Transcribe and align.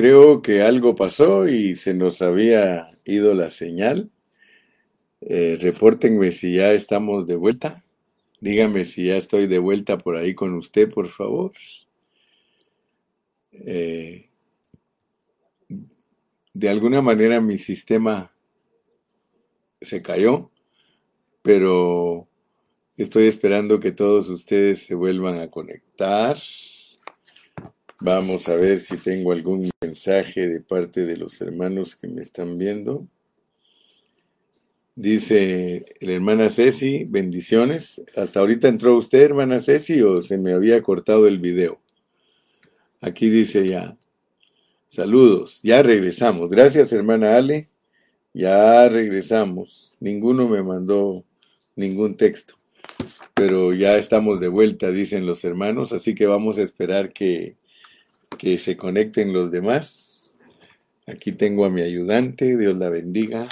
creo 0.00 0.40
que 0.40 0.62
algo 0.62 0.94
pasó 0.94 1.46
y 1.46 1.76
se 1.76 1.92
nos 1.92 2.22
había 2.22 2.90
ido 3.04 3.34
la 3.34 3.50
señal. 3.50 4.10
Eh, 5.20 5.58
repórtenme 5.60 6.30
si 6.30 6.54
ya 6.54 6.72
estamos 6.72 7.26
de 7.26 7.36
vuelta. 7.36 7.84
Dígame 8.40 8.86
si 8.86 9.08
ya 9.08 9.18
estoy 9.18 9.46
de 9.46 9.58
vuelta 9.58 9.98
por 9.98 10.16
ahí 10.16 10.34
con 10.34 10.54
usted, 10.54 10.90
por 10.90 11.08
favor. 11.08 11.52
Eh, 13.52 14.30
de 16.54 16.68
alguna 16.70 17.02
manera 17.02 17.42
mi 17.42 17.58
sistema 17.58 18.34
se 19.82 20.00
cayó, 20.00 20.50
pero 21.42 22.26
estoy 22.96 23.26
esperando 23.26 23.80
que 23.80 23.92
todos 23.92 24.30
ustedes 24.30 24.78
se 24.86 24.94
vuelvan 24.94 25.40
a 25.40 25.50
conectar. 25.50 26.38
Vamos 28.02 28.48
a 28.48 28.56
ver 28.56 28.78
si 28.78 28.96
tengo 28.96 29.30
algún 29.30 29.68
mensaje 29.82 30.48
de 30.48 30.62
parte 30.62 31.04
de 31.04 31.18
los 31.18 31.38
hermanos 31.42 31.96
que 31.96 32.08
me 32.08 32.22
están 32.22 32.56
viendo. 32.56 33.06
Dice 34.96 35.84
la 36.00 36.14
hermana 36.14 36.48
Ceci, 36.48 37.04
bendiciones. 37.04 38.02
Hasta 38.16 38.40
ahorita 38.40 38.68
entró 38.68 38.96
usted, 38.96 39.20
hermana 39.20 39.60
Ceci, 39.60 40.00
o 40.00 40.22
se 40.22 40.38
me 40.38 40.52
había 40.52 40.82
cortado 40.82 41.28
el 41.28 41.40
video. 41.40 41.78
Aquí 43.02 43.28
dice 43.28 43.68
ya. 43.68 43.98
Saludos, 44.86 45.60
ya 45.62 45.82
regresamos. 45.82 46.48
Gracias, 46.48 46.94
hermana 46.94 47.36
Ale. 47.36 47.68
Ya 48.32 48.88
regresamos. 48.88 49.98
Ninguno 50.00 50.48
me 50.48 50.62
mandó 50.62 51.22
ningún 51.76 52.16
texto. 52.16 52.54
Pero 53.34 53.74
ya 53.74 53.98
estamos 53.98 54.40
de 54.40 54.48
vuelta, 54.48 54.90
dicen 54.90 55.26
los 55.26 55.44
hermanos. 55.44 55.92
Así 55.92 56.14
que 56.14 56.26
vamos 56.26 56.56
a 56.56 56.62
esperar 56.62 57.12
que 57.12 57.56
que 58.40 58.58
se 58.58 58.74
conecten 58.74 59.34
los 59.34 59.50
demás. 59.50 60.38
Aquí 61.06 61.32
tengo 61.32 61.66
a 61.66 61.70
mi 61.70 61.82
ayudante, 61.82 62.56
Dios 62.56 62.74
la 62.74 62.88
bendiga. 62.88 63.46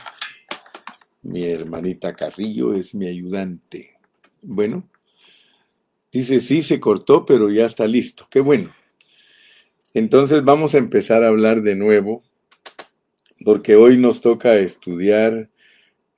Mi 1.20 1.44
hermanita 1.44 2.14
Carrillo 2.14 2.72
es 2.72 2.94
mi 2.94 3.06
ayudante. 3.06 3.98
Bueno, 4.40 4.88
dice, 6.10 6.40
sí, 6.40 6.62
se 6.62 6.80
cortó, 6.80 7.26
pero 7.26 7.50
ya 7.50 7.66
está 7.66 7.86
listo. 7.86 8.28
Qué 8.30 8.40
bueno. 8.40 8.74
Entonces 9.92 10.42
vamos 10.42 10.74
a 10.74 10.78
empezar 10.78 11.22
a 11.22 11.28
hablar 11.28 11.60
de 11.60 11.76
nuevo, 11.76 12.22
porque 13.44 13.76
hoy 13.76 13.98
nos 13.98 14.22
toca 14.22 14.56
estudiar 14.56 15.50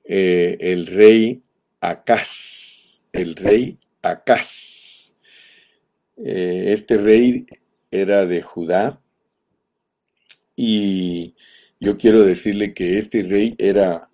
eh, 0.05 0.57
el 0.61 0.87
rey 0.87 1.41
Acaz. 1.81 3.03
El 3.11 3.35
rey 3.35 3.79
Acaz. 4.01 5.17
Eh, 6.23 6.67
este 6.71 6.97
rey 6.97 7.45
era 7.91 8.25
de 8.25 8.41
Judá 8.41 9.01
y 10.55 11.35
yo 11.79 11.97
quiero 11.97 12.23
decirle 12.23 12.73
que 12.73 12.97
este 12.97 13.23
rey 13.23 13.55
era 13.57 14.09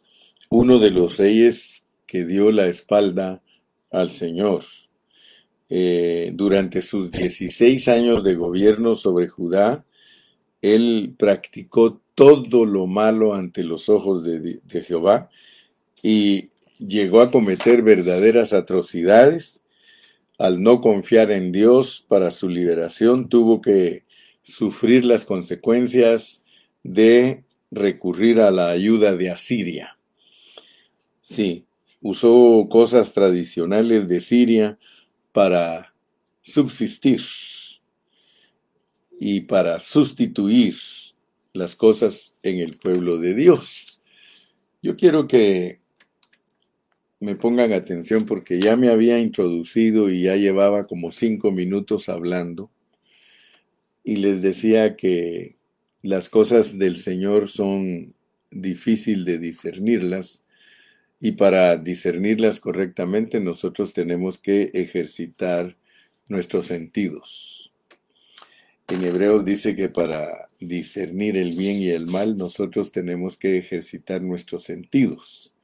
uno 0.49 0.79
de 0.79 0.91
los 0.91 1.17
reyes 1.17 1.85
que 2.05 2.25
dio 2.25 2.51
la 2.51 2.67
espalda 2.67 3.43
al 3.91 4.11
Señor. 4.11 4.63
Eh, 5.69 6.31
durante 6.33 6.81
sus 6.81 7.11
16 7.11 7.87
años 7.89 8.23
de 8.23 8.35
gobierno 8.35 8.95
sobre 8.95 9.27
Judá, 9.27 9.85
él 10.61 11.13
practicó 11.17 12.01
todo 12.15 12.65
lo 12.65 12.87
malo 12.87 13.35
ante 13.35 13.63
los 13.63 13.89
ojos 13.89 14.23
de, 14.23 14.61
de 14.63 14.81
Jehová 14.81 15.29
y 16.01 16.49
llegó 16.79 17.21
a 17.21 17.31
cometer 17.31 17.81
verdaderas 17.81 18.53
atrocidades 18.53 19.65
al 20.37 20.61
no 20.61 20.81
confiar 20.81 21.31
en 21.31 21.51
Dios 21.51 22.05
para 22.07 22.31
su 22.31 22.49
liberación, 22.49 23.29
tuvo 23.29 23.61
que 23.61 24.05
sufrir 24.43 25.03
las 25.03 25.25
consecuencias 25.25 26.43
de 26.83 27.43
recurrir 27.71 28.39
a 28.39 28.51
la 28.51 28.69
ayuda 28.69 29.15
de 29.15 29.29
Asiria. 29.29 29.97
Sí, 31.19 31.65
usó 32.01 32.67
cosas 32.69 33.13
tradicionales 33.13 34.07
de 34.07 34.19
Siria 34.19 34.79
para 35.31 35.93
subsistir 36.41 37.21
y 39.19 39.41
para 39.41 39.79
sustituir 39.79 40.75
las 41.53 41.75
cosas 41.75 42.37
en 42.43 42.59
el 42.59 42.77
pueblo 42.77 43.17
de 43.17 43.33
Dios. 43.33 44.01
Yo 44.81 44.95
quiero 44.95 45.27
que 45.27 45.81
me 47.19 47.35
pongan 47.35 47.73
atención 47.73 48.25
porque 48.25 48.59
ya 48.59 48.75
me 48.75 48.89
había 48.89 49.19
introducido 49.19 50.09
y 50.09 50.23
ya 50.23 50.35
llevaba 50.35 50.85
como 50.85 51.11
cinco 51.11 51.51
minutos 51.51 52.09
hablando 52.09 52.69
y 54.03 54.17
les 54.17 54.41
decía 54.41 54.95
que 54.95 55.57
las 56.01 56.29
cosas 56.29 56.77
del 56.77 56.97
Señor 56.97 57.49
son 57.49 58.13
difícil 58.51 59.25
de 59.25 59.37
discernirlas 59.37 60.45
y 61.19 61.33
para 61.33 61.75
discernirlas 61.77 62.59
correctamente 62.59 63.39
nosotros 63.39 63.93
tenemos 63.93 64.37
que 64.37 64.71
ejercitar 64.73 65.75
nuestros 66.27 66.67
sentidos. 66.67 67.73
En 68.87 69.03
Hebreos 69.03 69.43
dice 69.43 69.75
que 69.75 69.89
para 69.89 70.49
discernir 70.61 71.35
el 71.35 71.57
bien 71.57 71.81
y 71.81 71.89
el 71.89 72.07
mal 72.07 72.37
nosotros 72.37 72.93
tenemos 72.93 73.35
que 73.35 73.57
ejercitar 73.57 74.21
nuestros 74.21 74.63
sentidos. 74.63 75.56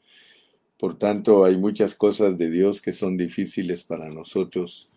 Por 0.84 0.98
tanto, 0.98 1.46
hay 1.46 1.56
muchas 1.56 1.96
cosas 1.96 2.38
de 2.38 2.52
Dios 2.52 2.82
que 2.82 2.92
son 2.92 3.16
difíciles 3.16 3.86
para 3.86 4.10
nosotros 4.10 4.90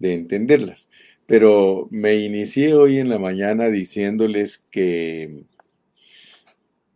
de 0.00 0.12
entenderlas. 0.12 0.88
Pero 1.26 1.86
me 1.92 2.16
inicié 2.16 2.74
hoy 2.74 2.98
en 2.98 3.08
la 3.08 3.20
mañana 3.20 3.68
diciéndoles 3.70 4.66
que 4.72 5.44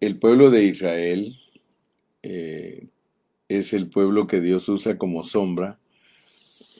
el 0.00 0.18
pueblo 0.18 0.50
de 0.50 0.64
Israel 0.64 1.36
eh, 2.24 2.88
es 3.46 3.74
el 3.74 3.88
pueblo 3.88 4.26
que 4.26 4.40
Dios 4.40 4.68
usa 4.68 4.98
como 4.98 5.22
sombra 5.22 5.78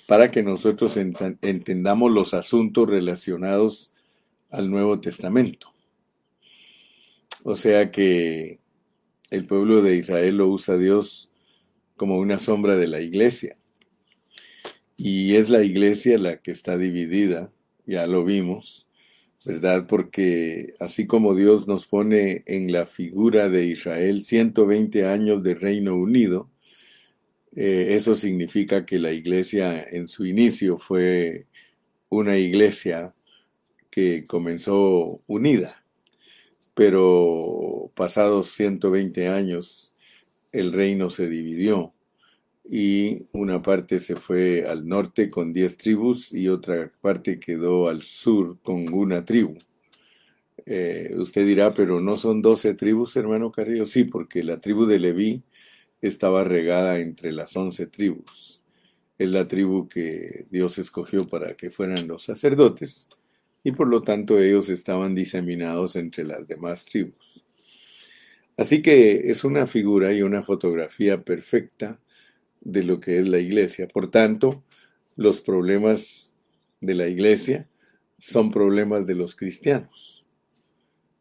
para 0.09 0.33
que 0.33 0.43
nosotros 0.43 0.97
entendamos 0.97 2.11
los 2.11 2.35
asuntos 2.35 2.91
relacionados 2.91 3.93
al 4.51 4.69
Nuevo 4.69 4.99
Testamento. 4.99 5.73
O 7.45 7.55
sea 7.55 7.93
que 7.93 8.59
el 9.31 9.47
pueblo 9.47 9.81
de 9.81 9.95
Israel 9.95 10.39
lo 10.39 10.49
usa 10.49 10.77
Dios 10.77 11.29
como 12.03 12.19
una 12.19 12.41
sombra 12.41 12.75
de 12.75 12.89
la 12.89 13.01
iglesia. 13.01 13.57
Y 14.97 15.37
es 15.37 15.51
la 15.51 15.63
iglesia 15.63 16.19
la 16.19 16.39
que 16.39 16.51
está 16.51 16.77
dividida, 16.77 17.53
ya 17.87 18.09
lo 18.09 18.25
vimos, 18.25 18.89
¿verdad? 19.45 19.87
Porque 19.87 20.75
así 20.81 21.07
como 21.07 21.37
Dios 21.37 21.69
nos 21.69 21.87
pone 21.87 22.43
en 22.47 22.73
la 22.73 22.87
figura 22.87 23.49
de 23.49 23.67
Israel 23.67 24.21
120 24.21 25.07
años 25.07 25.45
de 25.45 25.55
Reino 25.55 25.95
Unido, 25.95 26.51
eh, 27.55 27.91
eso 27.91 28.17
significa 28.17 28.85
que 28.85 28.99
la 28.99 29.13
iglesia 29.13 29.87
en 29.89 30.09
su 30.09 30.27
inicio 30.27 30.79
fue 30.79 31.47
una 32.09 32.37
iglesia 32.37 33.15
que 33.91 34.25
comenzó 34.25 35.23
unida, 35.29 35.85
pero 36.75 37.93
pasados 37.95 38.51
120 38.51 39.29
años 39.29 39.92
el 40.53 40.73
reino 40.73 41.11
se 41.11 41.29
dividió 41.29 41.95
y 42.69 43.27
una 43.33 43.63
parte 43.63 43.99
se 44.01 44.17
fue 44.17 44.65
al 44.67 44.87
norte 44.87 45.29
con 45.29 45.53
diez 45.53 45.77
tribus 45.77 46.33
y 46.33 46.49
otra 46.49 46.93
parte 47.01 47.41
quedó 47.41 47.89
al 47.89 48.03
sur 48.03 48.59
con 48.63 48.93
una 48.93 49.25
tribu. 49.25 49.59
Eh, 50.65 51.15
usted 51.17 51.45
dirá, 51.47 51.73
pero 51.73 52.01
no 52.01 52.17
son 52.17 52.41
doce 52.41 52.75
tribus, 52.75 53.17
hermano 53.17 53.51
Carrillo. 53.51 53.87
Sí, 53.87 54.05
porque 54.05 54.45
la 54.45 54.61
tribu 54.61 54.87
de 54.87 54.99
Leví 54.99 55.43
estaba 56.01 56.45
regada 56.45 56.99
entre 57.01 57.33
las 57.33 57.57
once 57.57 57.87
tribus. 57.87 58.63
Es 59.19 59.31
la 59.33 59.47
tribu 59.47 59.89
que 59.89 60.47
Dios 60.51 60.79
escogió 60.79 61.27
para 61.27 61.55
que 61.55 61.71
fueran 61.71 62.07
los 62.09 62.25
sacerdotes 62.25 63.09
y 63.65 63.73
por 63.73 63.89
lo 63.89 64.03
tanto 64.03 64.39
ellos 64.41 64.69
estaban 64.69 65.15
diseminados 65.15 65.97
entre 65.97 66.25
las 66.25 66.47
demás 66.47 66.85
tribus. 66.85 67.45
Así 68.57 68.83
que 68.83 69.31
es 69.31 69.45
una 69.45 69.67
figura 69.67 70.13
y 70.13 70.23
una 70.23 70.43
fotografía 70.43 71.19
perfecta 71.19 72.01
de 72.61 72.83
lo 72.83 73.01
que 73.01 73.19
es 73.19 73.29
la 73.29 73.39
iglesia. 73.39 73.89
Por 73.89 74.11
tanto, 74.11 74.63
los 75.17 75.41
problemas 75.41 76.35
de 76.81 76.95
la 76.95 77.09
iglesia 77.09 77.69
son 78.19 78.51
problemas 78.51 79.07
de 79.07 79.15
los 79.15 79.35
cristianos. 79.35 80.27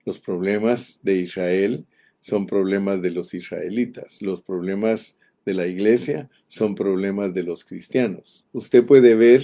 Los 0.06 0.20
problemas 0.20 1.00
de 1.04 1.16
Israel 1.16 1.86
son 2.20 2.46
problemas 2.46 3.02
de 3.02 3.12
los 3.12 3.34
israelitas. 3.34 4.22
Los 4.22 4.42
problemas 4.42 5.18
de 5.46 5.54
la 5.54 5.68
iglesia 5.68 6.30
son 6.48 6.76
problemas 6.76 7.34
de 7.34 7.44
los 7.44 7.66
cristianos. 7.66 8.46
Usted 8.52 8.86
puede 8.86 9.16
ver 9.16 9.44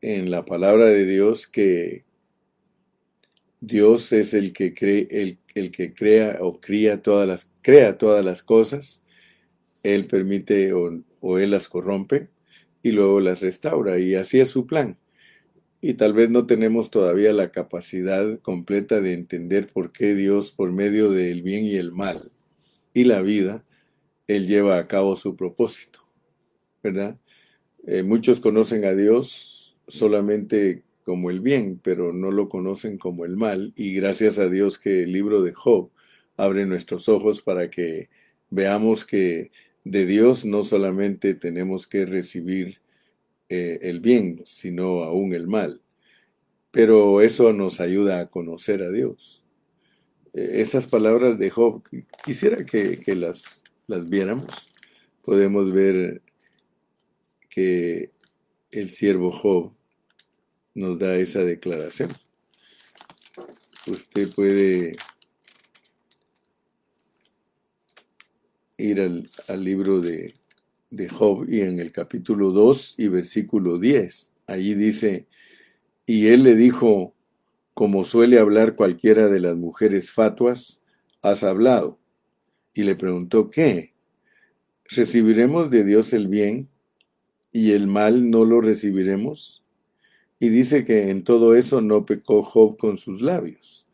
en 0.00 0.30
la 0.30 0.44
palabra 0.44 0.86
de 0.86 1.06
Dios 1.06 1.46
que 1.46 2.04
Dios 3.62 4.12
es 4.12 4.34
el 4.34 4.52
que 4.52 4.74
cree, 4.74 5.08
el, 5.10 5.38
el, 5.54 5.70
que 5.70 5.94
crea 5.94 6.38
o 6.40 6.60
cría 6.60 7.00
todas 7.02 7.28
las, 7.28 7.48
crea 7.62 7.96
todas 7.96 8.24
las 8.24 8.42
cosas. 8.42 9.02
Él 9.84 10.06
permite 10.06 10.72
o, 10.74 11.02
o 11.20 11.38
Él 11.38 11.52
las 11.52 11.68
corrompe 11.68 12.28
y 12.82 12.92
luego 12.92 13.20
las 13.20 13.40
restaura. 13.40 13.98
Y 14.00 14.14
así 14.16 14.40
es 14.40 14.48
su 14.50 14.66
plan. 14.66 14.98
y 15.80 15.94
tal 15.94 16.14
vez 16.14 16.30
no 16.30 16.46
tenemos 16.46 16.90
todavía 16.90 17.32
la 17.32 17.50
capacidad 17.50 18.38
completa 18.40 19.00
de 19.00 19.14
entender 19.14 19.66
por 19.68 19.92
qué 19.92 20.14
Dios, 20.14 20.52
por 20.52 20.72
medio 20.72 21.10
del 21.10 21.42
bien 21.42 21.64
y 21.64 21.74
el 21.76 21.92
mal 21.92 22.32
y 22.94 23.04
la 23.04 23.22
vida, 23.22 23.64
Él 24.28 24.46
lleva 24.46 24.78
a 24.78 24.88
cabo 24.88 25.16
su 25.16 25.36
propósito, 25.36 26.00
¿verdad? 26.82 27.18
Eh, 27.86 28.02
muchos 28.04 28.40
conocen 28.40 28.84
a 28.84 28.94
Dios 28.94 29.78
solamente 29.88 30.84
como 31.04 31.30
el 31.30 31.40
bien, 31.40 31.80
pero 31.82 32.12
no 32.12 32.30
lo 32.30 32.48
conocen 32.48 32.98
como 32.98 33.24
el 33.24 33.36
mal, 33.36 33.72
y 33.76 33.94
gracias 33.94 34.38
a 34.38 34.48
Dios 34.48 34.78
que 34.78 35.04
el 35.04 35.12
libro 35.12 35.42
de 35.42 35.52
Job 35.52 35.90
abre 36.36 36.66
nuestros 36.66 37.08
ojos 37.08 37.42
para 37.42 37.70
que 37.70 38.08
veamos 38.50 39.04
que 39.04 39.50
de 39.84 40.06
Dios 40.06 40.44
no 40.44 40.64
solamente 40.64 41.34
tenemos 41.34 41.86
que 41.86 42.06
recibir 42.06 42.80
eh, 43.48 43.78
el 43.82 44.00
bien, 44.00 44.40
sino 44.44 45.02
aún 45.02 45.34
el 45.34 45.46
mal. 45.46 45.82
Pero 46.70 47.20
eso 47.20 47.52
nos 47.52 47.80
ayuda 47.80 48.20
a 48.20 48.26
conocer 48.26 48.82
a 48.82 48.90
Dios. 48.90 49.42
Eh, 50.32 50.60
esas 50.60 50.86
palabras 50.86 51.38
de 51.38 51.50
Job, 51.50 51.82
quisiera 52.24 52.64
que, 52.64 53.02
las, 53.14 53.62
las 53.86 54.08
viéramos. 54.08 54.72
Podemos 55.22 55.72
ver 55.72 56.22
que 57.50 58.10
el 58.70 58.88
siervo 58.88 59.30
Job 59.30 59.74
nos 60.74 60.98
da 60.98 61.16
esa 61.16 61.44
declaración. 61.44 62.10
Usted 63.86 64.32
puede 64.32 64.96
ir 68.76 69.00
al, 69.00 69.64
libro 69.64 70.00
de, 70.00 70.34
de 70.90 71.08
Job 71.08 71.46
y 71.48 71.60
en 71.60 71.80
el 71.80 71.92
capítulo 71.92 72.50
2 72.50 72.94
y 72.98 73.08
versículo 73.08 73.78
10. 73.78 74.30
Allí 74.46 74.74
dice, 74.74 75.26
y 76.06 76.28
él 76.28 76.42
le 76.42 76.54
dijo, 76.54 77.14
como 77.74 78.04
suele 78.04 78.38
hablar 78.38 78.74
cualquiera 78.74 79.28
de 79.28 79.40
las 79.40 79.56
mujeres 79.56 80.10
fatuas, 80.10 80.80
has 81.22 81.42
hablado. 81.42 81.98
Y 82.74 82.84
le 82.84 82.96
preguntó, 82.96 83.50
¿qué? 83.50 83.94
¿Recibiremos 84.84 85.70
de 85.70 85.84
Dios 85.84 86.12
el 86.12 86.28
bien 86.28 86.68
y 87.50 87.72
el 87.72 87.86
mal 87.86 88.30
no 88.30 88.44
lo 88.44 88.60
recibiremos? 88.60 89.61
Y 90.42 90.48
dice 90.48 90.84
que 90.84 91.08
en 91.10 91.22
todo 91.22 91.54
eso 91.54 91.80
no 91.80 92.04
pecó 92.04 92.42
Job 92.42 92.76
con 92.76 92.98
sus 92.98 93.22
labios. 93.22 93.86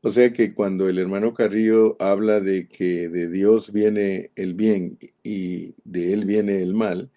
O 0.00 0.10
sea 0.10 0.32
que 0.32 0.54
cuando 0.54 0.88
el 0.88 0.98
hermano 0.98 1.34
Carrillo 1.34 1.98
habla 2.00 2.40
de 2.40 2.66
que 2.66 3.10
de 3.10 3.28
Dios 3.28 3.72
viene 3.72 4.30
el 4.34 4.54
bien 4.54 4.98
y 5.22 5.74
de 5.84 6.14
él 6.14 6.24
viene 6.24 6.62
el 6.62 6.72
mal, 6.72 7.10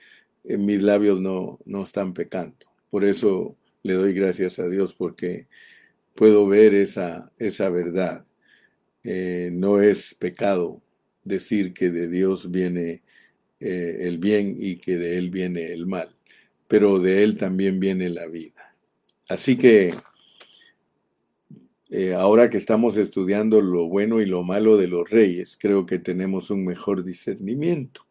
en 0.44 0.66
mis 0.66 0.82
labios 0.82 1.22
no, 1.22 1.58
no 1.64 1.84
están 1.84 2.14
pecando. 2.14 2.58
Por 2.90 3.06
eso 3.06 3.56
le 3.82 3.94
doy 3.94 4.12
gracias 4.12 4.60
a 4.60 4.68
Dios 4.68 4.94
porque 4.94 5.48
puedo 6.14 6.46
ver 6.46 6.74
esa, 6.74 7.32
esa 7.38 7.70
verdad. 7.70 8.26
Eh, 9.06 9.52
no 9.54 9.82
es 9.82 10.16
pecado 10.16 10.82
decir 11.24 11.74
que 11.74 11.92
de 11.92 12.10
Dios 12.10 12.52
viene 12.52 13.04
eh, 13.62 14.00
el 14.02 14.18
bien 14.18 14.58
y 14.60 14.76
que 14.76 14.98
de 14.98 15.18
Él 15.18 15.30
viene 15.30 15.72
el 15.72 15.88
mal, 15.88 16.14
pero 16.68 17.00
de 17.00 17.24
Él 17.24 17.38
también 17.38 17.80
viene 17.80 18.10
la 18.10 18.28
vida. 18.28 18.65
Así 19.28 19.58
que 19.58 19.94
eh, 21.92 22.14
ahora 22.14 22.50
que 22.50 22.58
estamos 22.58 22.98
estudiando 22.98 23.62
lo 23.62 23.88
bueno 23.88 24.22
y 24.22 24.26
lo 24.26 24.44
malo 24.44 24.78
de 24.78 24.88
los 24.88 25.10
reyes, 25.10 25.58
creo 25.60 25.86
que 25.86 26.00
tenemos 26.00 26.50
un 26.50 26.66
mejor 26.66 27.04
discernimiento. 27.04 28.06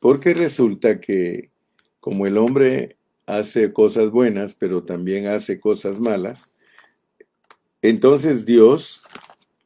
Porque 0.00 0.34
resulta 0.34 1.00
que 1.00 1.50
como 2.00 2.26
el 2.26 2.38
hombre 2.38 2.96
hace 3.26 3.72
cosas 3.72 4.10
buenas, 4.10 4.54
pero 4.54 4.82
también 4.82 5.26
hace 5.26 5.60
cosas 5.60 6.00
malas, 6.00 6.52
entonces 7.82 8.46
Dios 8.46 9.02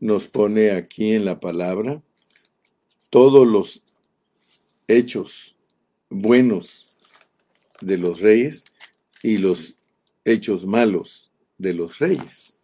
nos 0.00 0.26
pone 0.26 0.72
aquí 0.72 1.12
en 1.12 1.24
la 1.24 1.40
palabra 1.40 2.02
todos 3.10 3.46
los 3.46 3.82
hechos 4.88 5.56
buenos 6.10 6.88
de 7.80 7.98
los 7.98 8.20
reyes 8.20 8.64
y 9.22 9.38
los 9.38 9.76
hechos 10.26 10.66
malos 10.66 11.32
de 11.56 11.72
los 11.72 11.98
reyes 12.00 12.54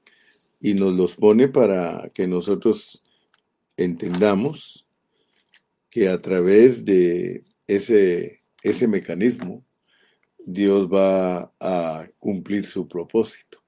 y 0.61 0.75
nos 0.75 0.93
los 0.93 1.17
pone 1.17 1.49
para 1.49 2.11
que 2.13 2.27
nosotros 2.27 3.03
entendamos 3.77 4.87
que 5.89 6.09
a 6.09 6.21
través 6.21 6.85
de 6.85 7.45
ese, 7.67 8.43
ese 8.63 8.89
mecanismo 8.89 9.65
Dios 10.45 10.89
va 10.89 11.53
a 11.61 12.09
cumplir 12.19 12.67
su 12.67 12.89
propósito. 12.89 13.63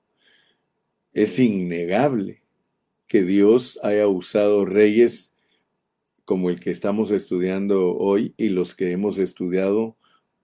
Es 1.12 1.38
innegable 1.38 2.42
que 3.06 3.22
Dios 3.22 3.78
haya 3.82 4.08
usado 4.08 4.64
reyes 4.64 5.32
como 6.24 6.50
el 6.50 6.58
que 6.58 6.70
estamos 6.70 7.12
estudiando 7.12 7.96
hoy 7.96 8.34
y 8.36 8.48
los 8.48 8.74
que 8.74 8.90
hemos 8.90 9.18
estudiado 9.18 9.96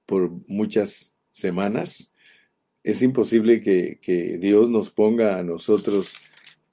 por 0.07 0.31
muchas 0.47 1.15
semanas. 1.33 2.10
Es 2.83 3.03
imposible 3.03 3.61
que, 3.61 3.99
que 4.01 4.39
Dios 4.39 4.71
nos 4.71 4.91
ponga 4.91 5.39
a 5.39 5.43
nosotros 5.43 6.15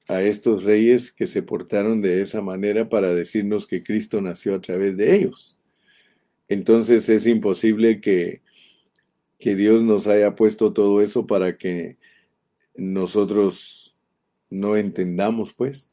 a 0.08 0.22
estos 0.22 0.64
reyes 0.64 1.12
que 1.12 1.28
se 1.28 1.44
portaron 1.44 2.02
de 2.02 2.22
esa 2.22 2.42
manera 2.42 2.88
para 2.88 3.14
decirnos 3.14 3.68
que 3.68 3.84
Cristo 3.84 4.22
nació 4.22 4.56
a 4.56 4.62
través 4.62 4.96
de 4.96 5.16
ellos. 5.16 5.58
Entonces 6.48 7.10
es 7.10 7.28
imposible 7.28 8.00
que, 8.00 8.42
que 9.38 9.56
Dios 9.56 9.84
nos 9.84 10.08
haya 10.08 10.36
puesto 10.36 10.72
todo 10.72 11.02
eso 11.02 11.28
para 11.28 11.58
que 11.58 11.98
nosotros 12.76 13.98
no 14.50 14.78
entendamos, 14.78 15.54
pues. 15.54 15.92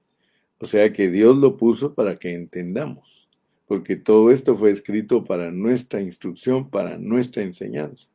O 0.58 0.66
sea 0.66 0.92
que 0.92 1.10
Dios 1.10 1.36
lo 1.36 1.56
puso 1.56 1.94
para 1.94 2.16
que 2.18 2.34
entendamos, 2.34 3.28
porque 3.66 3.96
todo 3.96 4.30
esto 4.30 4.54
fue 4.56 4.70
escrito 4.70 5.24
para 5.24 5.50
nuestra 5.50 6.00
instrucción, 6.00 6.70
para 6.70 6.98
nuestra 6.98 7.42
enseñanza. 7.42 8.08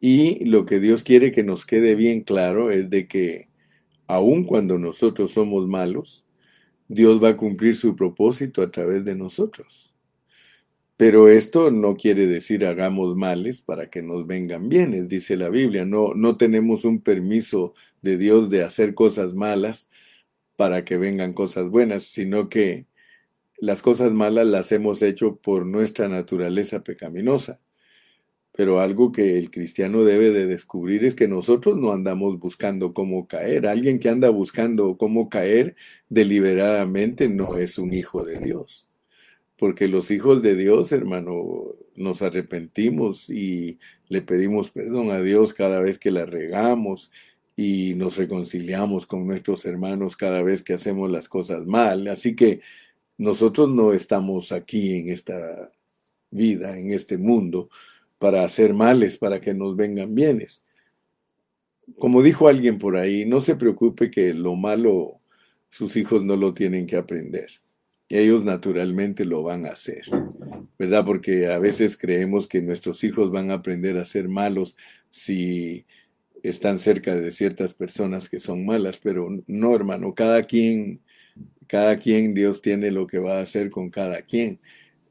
Y 0.00 0.44
lo 0.46 0.64
que 0.64 0.80
Dios 0.80 1.02
quiere 1.02 1.30
que 1.30 1.44
nos 1.44 1.66
quede 1.66 1.94
bien 1.94 2.22
claro 2.22 2.70
es 2.70 2.88
de 2.90 3.06
que 3.06 3.50
aun 4.06 4.44
cuando 4.44 4.78
nosotros 4.78 5.32
somos 5.32 5.68
malos, 5.68 6.26
Dios 6.88 7.22
va 7.22 7.30
a 7.30 7.36
cumplir 7.36 7.76
su 7.76 7.94
propósito 7.94 8.62
a 8.62 8.70
través 8.70 9.04
de 9.04 9.14
nosotros. 9.14 9.94
Pero 10.96 11.28
esto 11.28 11.70
no 11.70 11.96
quiere 11.96 12.26
decir 12.26 12.66
hagamos 12.66 13.16
males 13.16 13.62
para 13.62 13.88
que 13.88 14.02
nos 14.02 14.26
vengan 14.26 14.68
bienes, 14.68 15.08
dice 15.08 15.36
la 15.36 15.48
Biblia. 15.48 15.84
No, 15.84 16.14
no 16.14 16.36
tenemos 16.36 16.84
un 16.84 17.00
permiso 17.00 17.74
de 18.02 18.18
Dios 18.18 18.50
de 18.50 18.64
hacer 18.64 18.94
cosas 18.94 19.34
malas 19.34 19.88
para 20.56 20.84
que 20.84 20.98
vengan 20.98 21.32
cosas 21.32 21.68
buenas, 21.70 22.04
sino 22.04 22.48
que 22.48 22.86
las 23.58 23.82
cosas 23.82 24.12
malas 24.12 24.46
las 24.46 24.72
hemos 24.72 25.02
hecho 25.02 25.36
por 25.36 25.66
nuestra 25.66 26.08
naturaleza 26.08 26.82
pecaminosa. 26.82 27.60
Pero 28.52 28.80
algo 28.80 29.12
que 29.12 29.38
el 29.38 29.50
cristiano 29.50 30.04
debe 30.04 30.30
de 30.30 30.46
descubrir 30.46 31.04
es 31.04 31.14
que 31.14 31.28
nosotros 31.28 31.76
no 31.76 31.92
andamos 31.92 32.38
buscando 32.38 32.92
cómo 32.92 33.26
caer. 33.28 33.66
Alguien 33.66 33.98
que 33.98 34.08
anda 34.08 34.28
buscando 34.30 34.96
cómo 34.96 35.28
caer 35.28 35.76
deliberadamente 36.08 37.28
no 37.28 37.56
es 37.56 37.78
un 37.78 37.92
hijo 37.92 38.24
de 38.24 38.38
Dios. 38.38 38.88
Porque 39.56 39.88
los 39.88 40.10
hijos 40.10 40.42
de 40.42 40.56
Dios, 40.56 40.90
hermano, 40.92 41.64
nos 41.94 42.22
arrepentimos 42.22 43.30
y 43.30 43.78
le 44.08 44.22
pedimos 44.22 44.70
perdón 44.70 45.10
a 45.10 45.20
Dios 45.20 45.52
cada 45.52 45.80
vez 45.80 45.98
que 45.98 46.10
la 46.10 46.26
regamos 46.26 47.10
y 47.56 47.94
nos 47.94 48.16
reconciliamos 48.16 49.06
con 49.06 49.26
nuestros 49.26 49.66
hermanos 49.66 50.16
cada 50.16 50.42
vez 50.42 50.62
que 50.62 50.72
hacemos 50.72 51.10
las 51.10 51.28
cosas 51.28 51.66
mal. 51.66 52.08
Así 52.08 52.34
que 52.34 52.60
nosotros 53.18 53.68
no 53.68 53.92
estamos 53.92 54.50
aquí 54.50 54.96
en 54.96 55.10
esta 55.10 55.70
vida, 56.30 56.78
en 56.78 56.90
este 56.90 57.18
mundo, 57.18 57.68
para 58.20 58.44
hacer 58.44 58.74
males, 58.74 59.16
para 59.16 59.40
que 59.40 59.54
nos 59.54 59.74
vengan 59.74 60.14
bienes. 60.14 60.62
Como 61.98 62.22
dijo 62.22 62.48
alguien 62.48 62.78
por 62.78 62.98
ahí, 62.98 63.24
no 63.24 63.40
se 63.40 63.56
preocupe 63.56 64.10
que 64.10 64.34
lo 64.34 64.56
malo 64.56 65.20
sus 65.70 65.96
hijos 65.96 66.22
no 66.22 66.36
lo 66.36 66.52
tienen 66.52 66.86
que 66.86 66.96
aprender. 66.96 67.48
Ellos 68.10 68.44
naturalmente 68.44 69.24
lo 69.24 69.42
van 69.42 69.64
a 69.64 69.70
hacer, 69.70 70.02
¿verdad? 70.78 71.04
Porque 71.06 71.50
a 71.50 71.58
veces 71.58 71.96
creemos 71.96 72.46
que 72.46 72.60
nuestros 72.60 73.02
hijos 73.04 73.30
van 73.30 73.50
a 73.50 73.54
aprender 73.54 73.96
a 73.96 74.04
ser 74.04 74.28
malos 74.28 74.76
si 75.08 75.86
están 76.42 76.78
cerca 76.78 77.14
de 77.14 77.30
ciertas 77.30 77.72
personas 77.72 78.28
que 78.28 78.38
son 78.38 78.66
malas, 78.66 79.00
pero 79.02 79.28
no, 79.46 79.74
hermano, 79.74 80.14
cada 80.14 80.42
quien, 80.42 81.00
cada 81.66 81.98
quien 81.98 82.34
Dios 82.34 82.60
tiene 82.60 82.90
lo 82.90 83.06
que 83.06 83.18
va 83.18 83.38
a 83.38 83.42
hacer 83.42 83.70
con 83.70 83.88
cada 83.88 84.20
quien. 84.20 84.60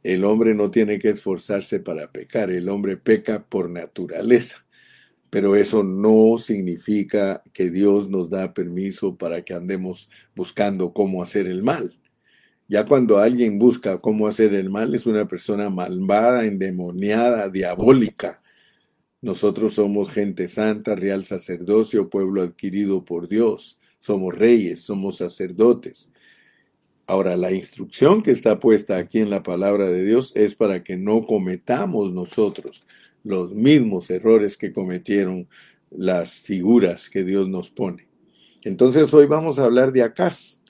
El 0.03 0.23
hombre 0.23 0.55
no 0.55 0.71
tiene 0.71 0.99
que 0.99 1.09
esforzarse 1.09 1.79
para 1.79 2.11
pecar, 2.11 2.51
el 2.51 2.69
hombre 2.69 2.97
peca 2.97 3.45
por 3.45 3.69
naturaleza. 3.69 4.65
Pero 5.29 5.55
eso 5.55 5.83
no 5.83 6.37
significa 6.37 7.43
que 7.53 7.69
Dios 7.69 8.09
nos 8.09 8.29
da 8.29 8.53
permiso 8.53 9.17
para 9.17 9.43
que 9.43 9.53
andemos 9.53 10.09
buscando 10.35 10.93
cómo 10.93 11.21
hacer 11.21 11.47
el 11.47 11.61
mal. 11.63 11.99
Ya 12.67 12.85
cuando 12.85 13.17
alguien 13.17 13.59
busca 13.59 13.99
cómo 13.99 14.27
hacer 14.27 14.53
el 14.53 14.69
mal 14.69 14.93
es 14.95 15.05
una 15.05 15.27
persona 15.27 15.69
malvada, 15.69 16.45
endemoniada, 16.45 17.49
diabólica. 17.49 18.41
Nosotros 19.21 19.73
somos 19.73 20.09
gente 20.11 20.47
santa, 20.47 20.95
real 20.95 21.25
sacerdocio, 21.25 22.09
pueblo 22.09 22.41
adquirido 22.41 23.03
por 23.05 23.27
Dios. 23.27 23.79
Somos 23.99 24.35
reyes, 24.35 24.81
somos 24.81 25.17
sacerdotes. 25.17 26.11
Ahora, 27.09 27.35
la 27.37 27.51
instrucción 27.51 28.21
que 28.21 28.29
está 28.29 28.59
puesta 28.59 28.97
aquí 28.97 29.17
en 29.17 29.31
la 29.31 29.41
palabra 29.41 29.89
de 29.89 30.05
Dios 30.05 30.31
es 30.35 30.53
para 30.53 30.83
que 30.83 30.95
no 30.95 31.25
cometamos 31.25 32.13
nosotros 32.13 32.85
los 33.23 33.55
mismos 33.55 34.11
errores 34.11 34.57
que 34.57 34.71
cometieron 34.71 35.49
las 35.89 36.37
figuras 36.37 37.09
que 37.09 37.23
Dios 37.23 37.49
nos 37.49 37.71
pone. 37.71 38.07
Entonces 38.63 39.11
hoy 39.11 39.25
vamos 39.25 39.57
a 39.57 39.65
hablar 39.65 39.91
de 39.91 40.03
Acaz. 40.03 40.61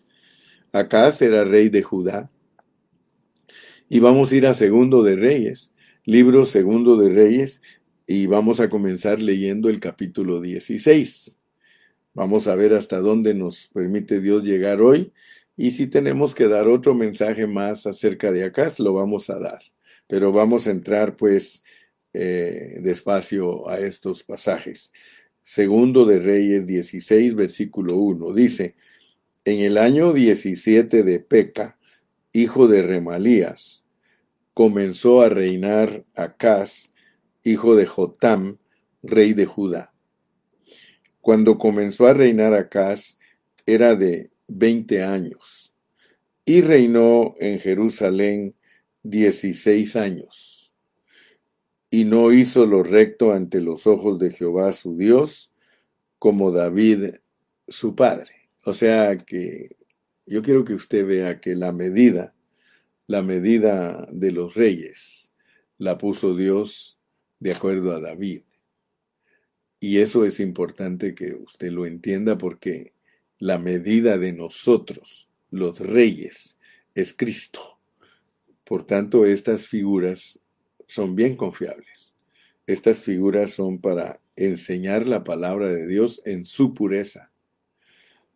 Acaz 0.72 1.22
era 1.22 1.44
rey 1.44 1.68
de 1.68 1.84
Judá. 1.84 2.32
Y 3.90 4.00
vamos 4.00 4.32
a 4.32 4.36
ir 4.38 4.48
a 4.48 4.54
Segundo 4.54 5.04
de 5.04 5.18
Reyes, 5.18 5.74
libro 6.06 6.46
Segundo 6.46 6.96
de 6.96 7.10
Reyes, 7.10 7.62
y 8.08 8.28
vamos 8.28 8.62
a 8.62 8.70
comenzar 8.70 9.22
leyendo 9.22 9.68
el 9.68 9.82
capítulo 9.82 10.40
16. 10.40 11.38
Vamos 12.14 12.48
a 12.48 12.56
ver 12.56 12.74
hasta 12.76 13.02
dónde 13.02 13.34
nos 13.34 13.68
permite 13.74 14.22
Dios 14.22 14.46
llegar 14.46 14.82
hoy 14.82 15.12
y 15.62 15.72
si 15.72 15.88
tenemos 15.88 16.36
que 16.36 16.48
dar 16.48 16.70
otro 16.70 16.96
mensaje 16.96 17.46
más 17.46 17.86
acerca 17.86 18.32
de 18.32 18.46
acá, 18.46 18.72
lo 18.78 18.94
vamos 18.94 19.30
a 19.30 19.38
dar. 19.40 19.60
Pero 20.08 20.32
vamos 20.32 20.68
a 20.68 20.72
entrar 20.72 21.18
pues 21.18 21.66
eh, 22.14 22.78
despacio 22.82 23.68
a 23.68 23.78
estos 23.78 24.24
pasajes. 24.24 24.94
Segundo 25.42 26.06
de 26.06 26.22
Reyes 26.22 26.66
16, 26.66 27.36
versículo 27.36 27.98
1, 27.98 28.34
dice, 28.34 28.78
en 29.44 29.60
el 29.60 29.78
año 29.78 30.14
17 30.14 31.04
de 31.04 31.20
Peca, 31.20 31.78
hijo 32.32 32.70
de 32.70 32.82
Remalías, 32.82 33.84
comenzó 34.54 35.22
a 35.22 35.28
reinar 35.28 36.06
Acaz, 36.16 36.94
hijo 37.44 37.76
de 37.76 37.86
Jotam, 37.86 38.60
rey 39.04 39.34
de 39.34 39.46
Judá. 39.46 39.94
Cuando 41.20 41.58
comenzó 41.58 42.08
a 42.08 42.14
reinar 42.14 42.54
Acaz, 42.54 43.20
era 43.66 43.96
de 43.98 44.32
veinte 44.50 45.04
años, 45.04 45.74
y 46.46 46.62
reinó 46.62 47.36
en 47.40 47.60
Jerusalén 47.60 48.56
dieciséis 49.04 49.96
años. 49.96 50.76
Y 51.92 52.06
no 52.06 52.32
hizo 52.32 52.66
lo 52.66 52.84
recto 52.84 53.32
ante 53.32 53.62
los 53.62 53.88
ojos 53.88 54.20
de 54.20 54.32
Jehová 54.32 54.74
su 54.74 54.98
Dios, 54.98 55.52
como 56.20 56.52
David 56.52 57.16
su 57.68 57.96
padre. 57.96 58.50
O 58.66 58.74
sea 58.74 59.18
que 59.18 59.76
yo 60.26 60.42
quiero 60.42 60.66
que 60.66 60.74
usted 60.74 61.06
vea 61.06 61.40
que 61.40 61.56
la 61.56 61.72
medida, 61.72 62.36
la 63.08 63.24
medida 63.24 64.08
de 64.12 64.32
los 64.32 64.54
reyes, 64.54 65.32
la 65.78 65.98
puso 65.98 66.36
Dios 66.36 67.00
de 67.40 67.54
acuerdo 67.54 67.96
a 67.96 68.02
David. 68.02 68.42
Y 69.80 70.00
eso 70.00 70.26
es 70.26 70.40
importante 70.40 71.16
que 71.16 71.34
usted 71.34 71.72
lo 71.72 71.86
entienda 71.86 72.38
porque 72.38 72.94
la 73.40 73.58
medida 73.58 74.18
de 74.18 74.34
nosotros, 74.34 75.30
los 75.50 75.80
reyes, 75.80 76.58
es 76.94 77.14
Cristo. 77.14 77.80
Por 78.64 78.86
tanto, 78.86 79.26
estas 79.26 79.66
figuras 79.66 80.40
son 80.86 81.16
bien 81.16 81.36
confiables. 81.36 82.14
Estas 82.68 83.00
figuras 83.00 83.52
son 83.52 83.80
para 83.80 84.22
enseñar 84.36 85.08
la 85.08 85.24
palabra 85.24 85.70
de 85.70 85.88
Dios 85.88 86.22
en 86.26 86.46
su 86.46 86.74
pureza. 86.74 87.32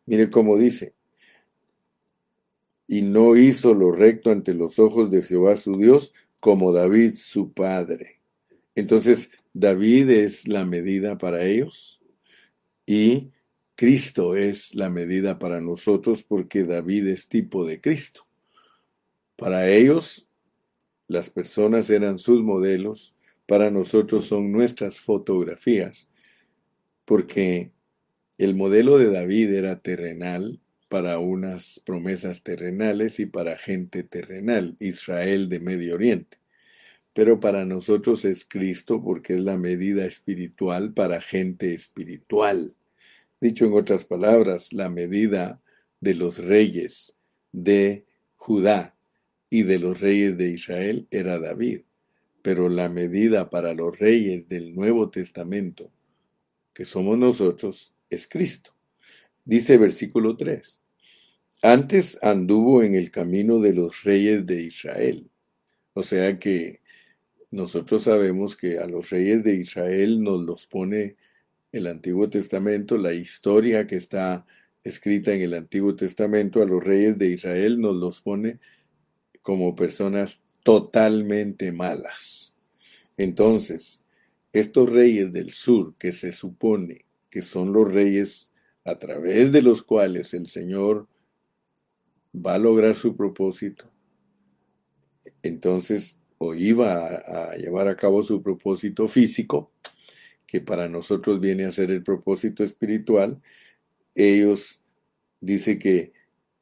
Mire 0.05 0.29
cómo 0.31 0.57
dice, 0.57 0.95
y 2.87 3.01
no 3.01 3.35
hizo 3.35 3.73
lo 3.73 3.91
recto 3.91 4.31
ante 4.31 4.53
los 4.53 4.79
ojos 4.79 5.11
de 5.11 5.21
Jehová 5.21 5.55
su 5.55 5.77
Dios, 5.77 6.13
como 6.39 6.73
David 6.73 7.13
su 7.13 7.53
padre. 7.53 8.19
Entonces, 8.75 9.29
David 9.53 10.09
es 10.09 10.47
la 10.47 10.65
medida 10.65 11.17
para 11.17 11.45
ellos 11.45 12.01
y 12.85 13.31
Cristo 13.75 14.35
es 14.35 14.75
la 14.75 14.89
medida 14.89 15.39
para 15.39 15.59
nosotros 15.59 16.23
porque 16.23 16.63
David 16.63 17.07
es 17.07 17.27
tipo 17.27 17.65
de 17.65 17.81
Cristo. 17.81 18.27
Para 19.35 19.69
ellos, 19.69 20.27
las 21.07 21.29
personas 21.29 21.89
eran 21.89 22.19
sus 22.19 22.43
modelos, 22.43 23.15
para 23.45 23.71
nosotros 23.71 24.25
son 24.25 24.51
nuestras 24.51 24.99
fotografías, 24.99 26.07
porque 27.05 27.71
el 28.37 28.55
modelo 28.55 28.97
de 28.97 29.11
David 29.11 29.53
era 29.53 29.79
terrenal 29.81 30.59
para 30.87 31.19
unas 31.19 31.81
promesas 31.83 32.43
terrenales 32.43 33.19
y 33.19 33.25
para 33.25 33.57
gente 33.57 34.03
terrenal, 34.03 34.75
Israel 34.79 35.49
de 35.49 35.59
Medio 35.59 35.95
Oriente 35.95 36.43
pero 37.13 37.39
para 37.39 37.63
nosotros 37.63 38.25
es 38.25 38.43
Cristo 38.43 39.01
porque 39.01 39.35
es 39.35 39.41
la 39.41 39.55
medida 39.55 40.05
espiritual 40.05 40.93
para 40.93 41.21
gente 41.21 41.73
espiritual. 41.73 42.75
Dicho 43.43 43.65
en 43.65 43.73
otras 43.73 44.05
palabras, 44.05 44.71
la 44.71 44.87
medida 44.87 45.61
de 45.99 46.15
los 46.15 46.37
reyes 46.37 47.17
de 47.51 48.05
Judá 48.37 48.95
y 49.49 49.63
de 49.63 49.79
los 49.79 49.99
reyes 49.99 50.37
de 50.37 50.47
Israel 50.47 51.09
era 51.11 51.39
David, 51.39 51.81
pero 52.41 52.69
la 52.69 52.87
medida 52.87 53.49
para 53.49 53.73
los 53.73 53.99
reyes 53.99 54.47
del 54.47 54.73
Nuevo 54.73 55.09
Testamento, 55.09 55.91
que 56.73 56.85
somos 56.85 57.17
nosotros, 57.17 57.93
es 58.09 58.29
Cristo. 58.29 58.77
Dice 59.43 59.77
versículo 59.77 60.37
3. 60.37 60.79
Antes 61.63 62.17
anduvo 62.21 62.81
en 62.81 62.95
el 62.95 63.11
camino 63.11 63.59
de 63.59 63.73
los 63.73 64.05
reyes 64.05 64.45
de 64.45 64.61
Israel. 64.61 65.29
O 65.91 66.03
sea 66.03 66.39
que 66.39 66.79
nosotros 67.51 68.03
sabemos 68.03 68.55
que 68.55 68.77
a 68.77 68.87
los 68.87 69.09
reyes 69.09 69.43
de 69.43 69.55
Israel 69.55 70.23
nos 70.23 70.41
los 70.43 70.65
pone 70.65 71.17
el 71.73 71.87
Antiguo 71.87 72.29
Testamento, 72.29 72.97
la 72.97 73.13
historia 73.13 73.85
que 73.85 73.95
está 73.95 74.45
escrita 74.83 75.33
en 75.33 75.41
el 75.41 75.53
Antiguo 75.55 75.95
Testamento, 75.95 76.61
a 76.61 76.65
los 76.65 76.83
reyes 76.83 77.17
de 77.17 77.29
Israel 77.29 77.81
nos 77.81 77.95
los 77.95 78.21
pone 78.21 78.59
como 79.41 79.75
personas 79.75 80.41
totalmente 80.63 81.71
malas. 81.71 82.55
Entonces, 83.17 84.05
estos 84.53 84.89
reyes 84.89 85.33
del 85.33 85.51
sur, 85.51 85.95
que 85.97 86.11
se 86.11 86.31
supone 86.31 87.05
que 87.29 87.41
son 87.41 87.73
los 87.73 87.91
reyes 87.91 88.53
a 88.85 88.99
través 88.99 89.51
de 89.51 89.63
los 89.63 89.81
cuales 89.81 90.35
el 90.35 90.47
Señor 90.47 91.07
va 92.33 92.55
a 92.55 92.59
lograr 92.59 92.95
su 92.95 93.15
propósito, 93.15 93.91
entonces 95.41 96.19
o 96.37 96.53
iba 96.53 97.15
a, 97.15 97.55
llevar 97.55 97.87
a 97.87 97.95
cabo 97.95 98.21
su 98.21 98.43
propósito 98.43 99.07
físico, 99.07 99.71
que 100.53 100.61
para 100.61 100.87
nosotros 100.87 101.39
viene 101.39 101.65
a 101.65 101.71
ser 101.71 101.89
el 101.89 102.03
propósito 102.03 102.63
espiritual, 102.63 103.41
ellos 104.13 104.83
dice 105.41 105.79
que 105.79 106.13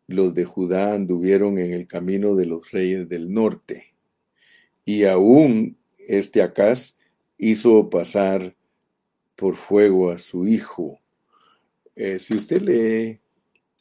los 0.07 0.33
de 0.33 0.45
Judá 0.45 0.93
anduvieron 0.93 1.59
en 1.59 1.73
el 1.73 1.87
camino 1.87 2.35
de 2.35 2.45
los 2.45 2.71
reyes 2.71 3.09
del 3.09 3.33
norte. 3.33 3.93
Y 4.85 5.03
aún 5.03 5.77
este 6.07 6.41
Acaz 6.41 6.95
hizo 7.37 7.89
pasar 7.89 8.55
por 9.35 9.57
fuego 9.57 10.09
a 10.09 10.19
su 10.19 10.47
hijo. 10.47 11.01
Eh, 11.93 12.17
si 12.17 12.35
usted 12.35 12.61
lee 12.61 13.19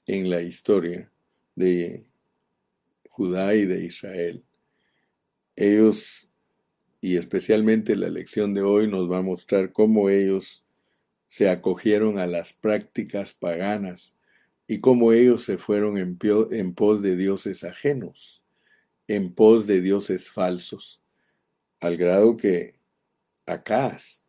en 0.08 0.28
la 0.28 0.42
historia 0.42 1.08
de 1.54 2.04
Judá 3.10 3.54
y 3.54 3.64
de 3.64 3.84
Israel, 3.84 4.42
ellos, 5.54 6.29
y 7.00 7.16
especialmente 7.16 7.96
la 7.96 8.10
lección 8.10 8.54
de 8.54 8.62
hoy, 8.62 8.86
nos 8.86 9.10
va 9.10 9.18
a 9.18 9.22
mostrar 9.22 9.72
cómo 9.72 10.10
ellos 10.10 10.64
se 11.26 11.48
acogieron 11.48 12.18
a 12.18 12.26
las 12.26 12.52
prácticas 12.52 13.32
paganas 13.32 14.14
y 14.66 14.80
cómo 14.80 15.12
ellos 15.12 15.44
se 15.44 15.58
fueron 15.58 15.96
en, 15.96 16.74
pos 16.74 17.02
de 17.02 17.16
dioses 17.16 17.64
ajenos, 17.64 18.44
en 19.08 19.32
pos 19.32 19.66
de 19.66 19.80
dioses 19.80 20.30
falsos, 20.30 21.02
al 21.80 21.96
grado 21.96 22.36
que 22.36 22.74
Acaz 23.46 24.22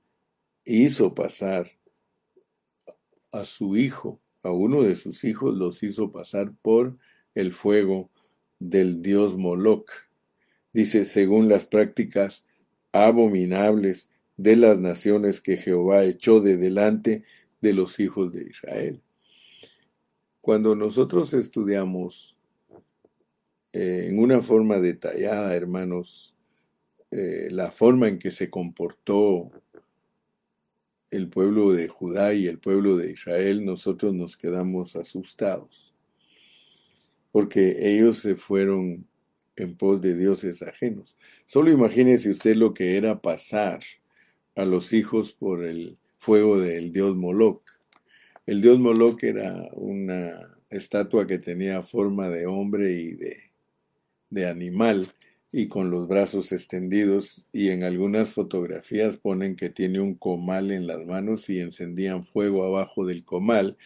hizo 0.63 1.13
pasar 1.13 1.71
a 3.31 3.45
su 3.45 3.75
hijo, 3.75 4.19
a 4.43 4.51
uno 4.51 4.83
de 4.83 4.95
sus 4.95 5.23
hijos 5.23 5.55
los 5.55 5.83
hizo 5.83 6.11
pasar 6.11 6.53
por 6.61 6.97
el 7.35 7.51
fuego 7.51 8.09
del 8.59 9.01
dios 9.01 9.37
Moloch. 9.37 9.91
Dice, 10.73 11.03
según 11.03 11.49
las 11.49 11.65
prácticas 11.65 12.45
abominables 12.91 14.09
de 14.37 14.55
las 14.55 14.79
naciones 14.79 15.41
que 15.41 15.57
Jehová 15.57 16.03
echó 16.03 16.41
de 16.41 16.57
delante 16.57 17.23
de 17.61 17.73
los 17.73 17.99
hijos 17.99 18.31
de 18.31 18.43
Israel. 18.43 19.01
Cuando 20.41 20.75
nosotros 20.75 21.33
estudiamos 21.33 22.37
eh, 23.73 24.07
en 24.09 24.19
una 24.19 24.41
forma 24.41 24.79
detallada, 24.79 25.55
hermanos, 25.55 26.35
eh, 27.11 27.49
la 27.51 27.71
forma 27.71 28.07
en 28.07 28.17
que 28.17 28.31
se 28.31 28.49
comportó 28.49 29.51
el 31.11 31.29
pueblo 31.29 31.71
de 31.73 31.87
Judá 31.87 32.33
y 32.33 32.47
el 32.47 32.57
pueblo 32.57 32.97
de 32.97 33.11
Israel, 33.11 33.65
nosotros 33.65 34.13
nos 34.13 34.37
quedamos 34.37 34.95
asustados, 34.95 35.93
porque 37.31 37.93
ellos 37.93 38.19
se 38.19 38.35
fueron 38.35 39.05
en 39.61 39.75
pos 39.75 40.01
de 40.01 40.15
dioses 40.15 40.61
ajenos. 40.61 41.17
Solo 41.45 41.71
imagínese 41.71 42.31
usted 42.31 42.55
lo 42.55 42.73
que 42.73 42.97
era 42.97 43.21
pasar 43.21 43.79
a 44.55 44.65
los 44.65 44.93
hijos 44.93 45.33
por 45.33 45.63
el 45.63 45.97
fuego 46.17 46.59
del 46.59 46.91
dios 46.91 47.15
Moloch. 47.15 47.63
El 48.45 48.61
dios 48.61 48.79
Moloch 48.79 49.23
era 49.23 49.67
una 49.73 50.31
estatua 50.69 51.27
que 51.27 51.37
tenía 51.37 51.83
forma 51.83 52.29
de 52.29 52.47
hombre 52.47 52.93
y 52.93 53.13
de, 53.13 53.37
de 54.29 54.47
animal 54.47 55.07
y 55.51 55.67
con 55.67 55.91
los 55.91 56.07
brazos 56.07 56.51
extendidos 56.51 57.47
y 57.51 57.69
en 57.69 57.83
algunas 57.83 58.33
fotografías 58.33 59.17
ponen 59.17 59.55
que 59.55 59.69
tiene 59.69 59.99
un 59.99 60.15
comal 60.15 60.71
en 60.71 60.87
las 60.87 61.05
manos 61.05 61.49
y 61.49 61.59
encendían 61.59 62.23
fuego 62.23 62.65
abajo 62.65 63.05
del 63.05 63.25
comal. 63.25 63.77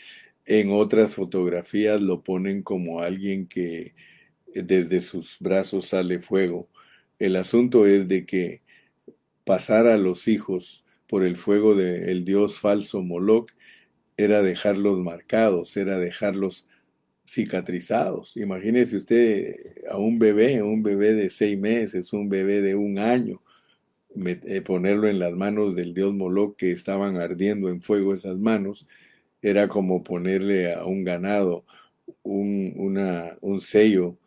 En 0.46 0.72
otras 0.72 1.16
fotografías 1.16 2.02
lo 2.02 2.24
ponen 2.24 2.62
como 2.62 3.02
alguien 3.02 3.48
que 3.48 3.96
desde 4.64 5.02
sus 5.02 5.38
brazos 5.40 5.88
sale 5.88 6.20
fuego. 6.20 6.70
El 7.20 7.36
asunto 7.36 7.86
es 7.86 8.08
de 8.08 8.26
que 8.26 8.64
pasar 9.44 9.88
a 9.88 9.98
los 9.98 10.28
hijos 10.28 10.86
por 11.08 11.24
el 11.24 11.36
fuego 11.36 11.76
del 11.76 12.26
dios 12.26 12.60
falso 12.60 13.02
Moloch 13.02 13.52
era 14.18 14.42
dejarlos 14.42 15.00
marcados, 15.00 15.78
era 15.78 15.98
dejarlos 16.00 16.68
cicatrizados. 17.28 18.38
Imagínese 18.38 18.98
usted 18.98 19.56
a 19.90 19.98
un 19.98 20.20
bebé, 20.20 20.62
un 20.62 20.84
bebé 20.84 21.14
de 21.14 21.30
seis 21.30 21.58
meses, 21.58 22.14
un 22.14 22.30
bebé 22.30 22.62
de 22.62 22.76
un 22.76 22.98
año, 23.00 23.42
eh, 24.26 24.62
ponerlo 24.62 25.10
en 25.10 25.20
las 25.20 25.34
manos 25.34 25.76
del 25.76 25.94
dios 25.94 26.14
Moloch 26.14 26.56
que 26.56 26.72
estaban 26.72 27.18
ardiendo 27.18 27.70
en 27.70 27.82
fuego 27.82 28.14
esas 28.14 28.38
manos, 28.38 28.88
era 29.42 29.68
como 29.68 30.04
ponerle 30.04 30.74
a 30.74 30.86
un 30.86 31.04
ganado 31.04 31.66
un, 32.26 32.74
una, 32.76 33.38
un 33.42 33.62
sello, 33.62 34.18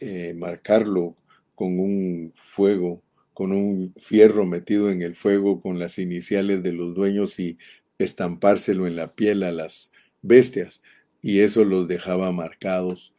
eh, 0.00 0.34
marcarlo 0.36 1.16
con 1.54 1.78
un 1.78 2.32
fuego, 2.34 3.02
con 3.34 3.52
un 3.52 3.94
fierro 3.96 4.46
metido 4.46 4.90
en 4.90 5.02
el 5.02 5.14
fuego 5.14 5.60
con 5.60 5.78
las 5.78 5.98
iniciales 5.98 6.62
de 6.62 6.72
los 6.72 6.94
dueños 6.94 7.38
y 7.38 7.58
estampárselo 7.98 8.86
en 8.86 8.96
la 8.96 9.14
piel 9.14 9.42
a 9.42 9.52
las 9.52 9.92
bestias 10.22 10.82
y 11.22 11.40
eso 11.40 11.64
los 11.64 11.86
dejaba 11.86 12.32
marcados 12.32 13.14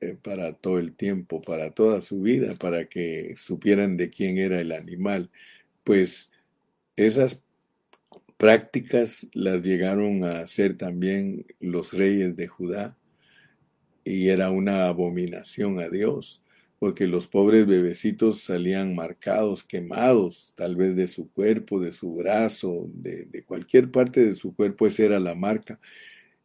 eh, 0.00 0.16
para 0.20 0.52
todo 0.52 0.78
el 0.78 0.92
tiempo, 0.92 1.40
para 1.40 1.70
toda 1.70 2.00
su 2.00 2.20
vida, 2.20 2.54
para 2.56 2.86
que 2.86 3.34
supieran 3.36 3.96
de 3.96 4.10
quién 4.10 4.38
era 4.38 4.60
el 4.60 4.72
animal. 4.72 5.30
Pues 5.84 6.32
esas 6.96 7.42
prácticas 8.36 9.28
las 9.32 9.62
llegaron 9.62 10.24
a 10.24 10.40
hacer 10.40 10.76
también 10.76 11.46
los 11.60 11.92
reyes 11.92 12.36
de 12.36 12.48
Judá 12.48 12.96
y 14.08 14.30
era 14.30 14.50
una 14.50 14.86
abominación 14.86 15.80
a 15.80 15.88
Dios, 15.88 16.42
porque 16.78 17.06
los 17.06 17.26
pobres 17.26 17.66
bebecitos 17.66 18.40
salían 18.40 18.94
marcados, 18.94 19.64
quemados, 19.64 20.54
tal 20.56 20.76
vez 20.76 20.96
de 20.96 21.06
su 21.06 21.30
cuerpo, 21.30 21.80
de 21.80 21.92
su 21.92 22.14
brazo, 22.14 22.88
de, 22.94 23.44
cualquier 23.46 23.90
parte 23.90 24.24
de 24.24 24.34
su 24.34 24.54
cuerpo, 24.54 24.86
esa 24.86 25.04
era 25.04 25.20
la 25.20 25.34
marca. 25.34 25.80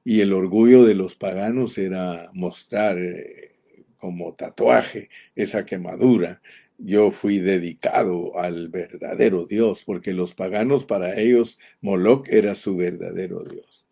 Y 0.04 0.22
el 0.22 0.34
orgullo 0.34 0.84
de 0.84 0.96
los 0.96 1.16
paganos 1.16 1.78
era 1.78 2.30
mostrar 2.34 2.98
eh, 3.00 3.52
como 3.98 4.34
tatuaje 4.34 5.10
esa 5.36 5.66
quemadura. 5.66 6.42
Yo 6.78 7.12
fui 7.12 7.40
dedicado 7.40 8.38
al 8.40 8.70
verdadero 8.70 9.46
Dios, 9.46 9.84
porque 9.86 10.14
los 10.14 10.34
paganos 10.34 10.86
para 10.86 11.20
ellos 11.20 11.60
Moloch 11.82 12.28
era 12.30 12.56
su 12.56 12.76
verdadero 12.76 13.44
Dios. 13.44 13.86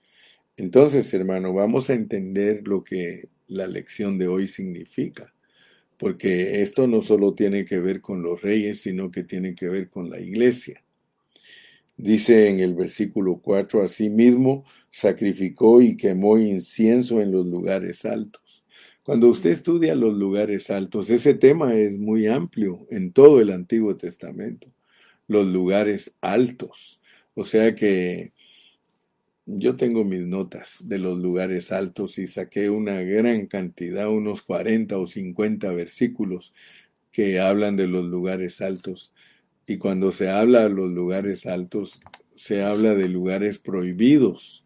Entonces, 0.58 1.14
hermano, 1.14 1.54
vamos 1.54 1.90
a 1.90 1.94
entender 1.94 2.68
lo 2.68 2.84
que 2.84 3.30
la 3.52 3.68
lección 3.68 4.18
de 4.18 4.28
hoy 4.28 4.48
significa, 4.48 5.34
porque 5.98 6.62
esto 6.62 6.88
no 6.88 7.02
solo 7.02 7.34
tiene 7.34 7.66
que 7.66 7.80
ver 7.80 8.02
con 8.02 8.24
los 8.24 8.42
reyes, 8.42 8.82
sino 8.82 9.12
que 9.12 9.24
tiene 9.24 9.54
que 9.56 9.68
ver 9.68 9.90
con 9.90 10.10
la 10.10 10.20
iglesia. 10.20 10.84
Dice 11.98 12.50
en 12.50 12.60
el 12.62 12.74
versículo 12.74 13.42
4, 13.44 13.84
asimismo 13.84 14.66
sacrificó 14.90 15.82
y 15.82 15.98
quemó 15.98 16.38
incienso 16.40 17.22
en 17.22 17.32
los 17.32 17.46
lugares 17.46 18.06
altos. 18.06 18.64
Cuando 19.04 19.28
usted 19.28 19.52
estudia 19.52 19.94
los 19.94 20.14
lugares 20.14 20.70
altos, 20.70 21.10
ese 21.10 21.34
tema 21.34 21.76
es 21.76 22.00
muy 22.00 22.28
amplio 22.28 22.88
en 22.90 23.12
todo 23.12 23.42
el 23.42 23.52
Antiguo 23.52 23.98
Testamento. 23.98 24.68
Los 25.28 25.46
lugares 25.46 26.16
altos. 26.22 27.02
O 27.34 27.44
sea 27.44 27.76
que 27.76 28.32
yo 29.58 29.76
tengo 29.76 30.04
mis 30.04 30.22
notas 30.22 30.78
de 30.84 30.98
los 30.98 31.18
lugares 31.18 31.72
altos 31.72 32.18
y 32.18 32.28
saqué 32.28 32.70
una 32.70 33.02
gran 33.02 33.48
cantidad, 33.48 34.10
unos 34.10 34.44
40 34.44 34.98
o 34.98 35.08
50 35.08 35.72
versículos 35.74 36.54
que 37.12 37.40
hablan 37.40 37.76
de 37.76 37.88
los 37.88 38.06
lugares 38.06 38.62
altos. 38.62 39.14
Y 39.68 39.78
cuando 39.78 40.12
se 40.12 40.30
habla 40.30 40.64
de 40.64 40.70
los 40.70 40.94
lugares 40.94 41.46
altos, 41.46 42.00
se 42.34 42.64
habla 42.64 42.96
de 42.96 43.10
lugares 43.10 43.58
prohibidos 43.58 44.66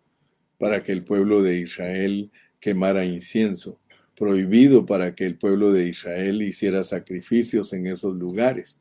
para 0.58 0.84
que 0.84 0.92
el 0.92 1.04
pueblo 1.04 1.42
de 1.42 1.60
Israel 1.60 2.32
quemara 2.60 3.06
incienso, 3.06 3.80
prohibido 4.16 4.86
para 4.86 5.16
que 5.16 5.26
el 5.26 5.38
pueblo 5.38 5.74
de 5.74 5.88
Israel 5.88 6.42
hiciera 6.42 6.84
sacrificios 6.84 7.74
en 7.74 7.88
esos 7.88 8.16
lugares. 8.16 8.80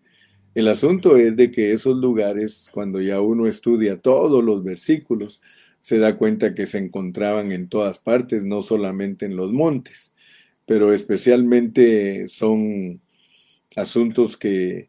El 0.55 0.69
asunto 0.69 1.17
es 1.17 1.37
de 1.37 1.51
que 1.51 1.73
esos 1.73 1.97
lugares, 1.97 2.71
cuando 2.73 3.01
ya 3.01 3.21
uno 3.21 3.47
estudia 3.47 4.01
todos 4.01 4.45
los 4.45 4.62
versículos, 4.62 5.40
se 5.85 5.99
da 5.99 6.16
cuenta 6.16 6.55
que 6.55 6.64
se 6.66 6.79
encontraban 6.79 7.53
en 7.53 7.68
todas 7.68 7.99
partes, 7.99 8.42
no 8.42 8.62
solamente 8.62 9.27
en 9.27 9.37
los 9.37 9.53
montes, 9.53 10.14
pero 10.64 10.94
especialmente 10.94 12.27
son 12.27 13.03
asuntos 13.77 14.38
que 14.38 14.88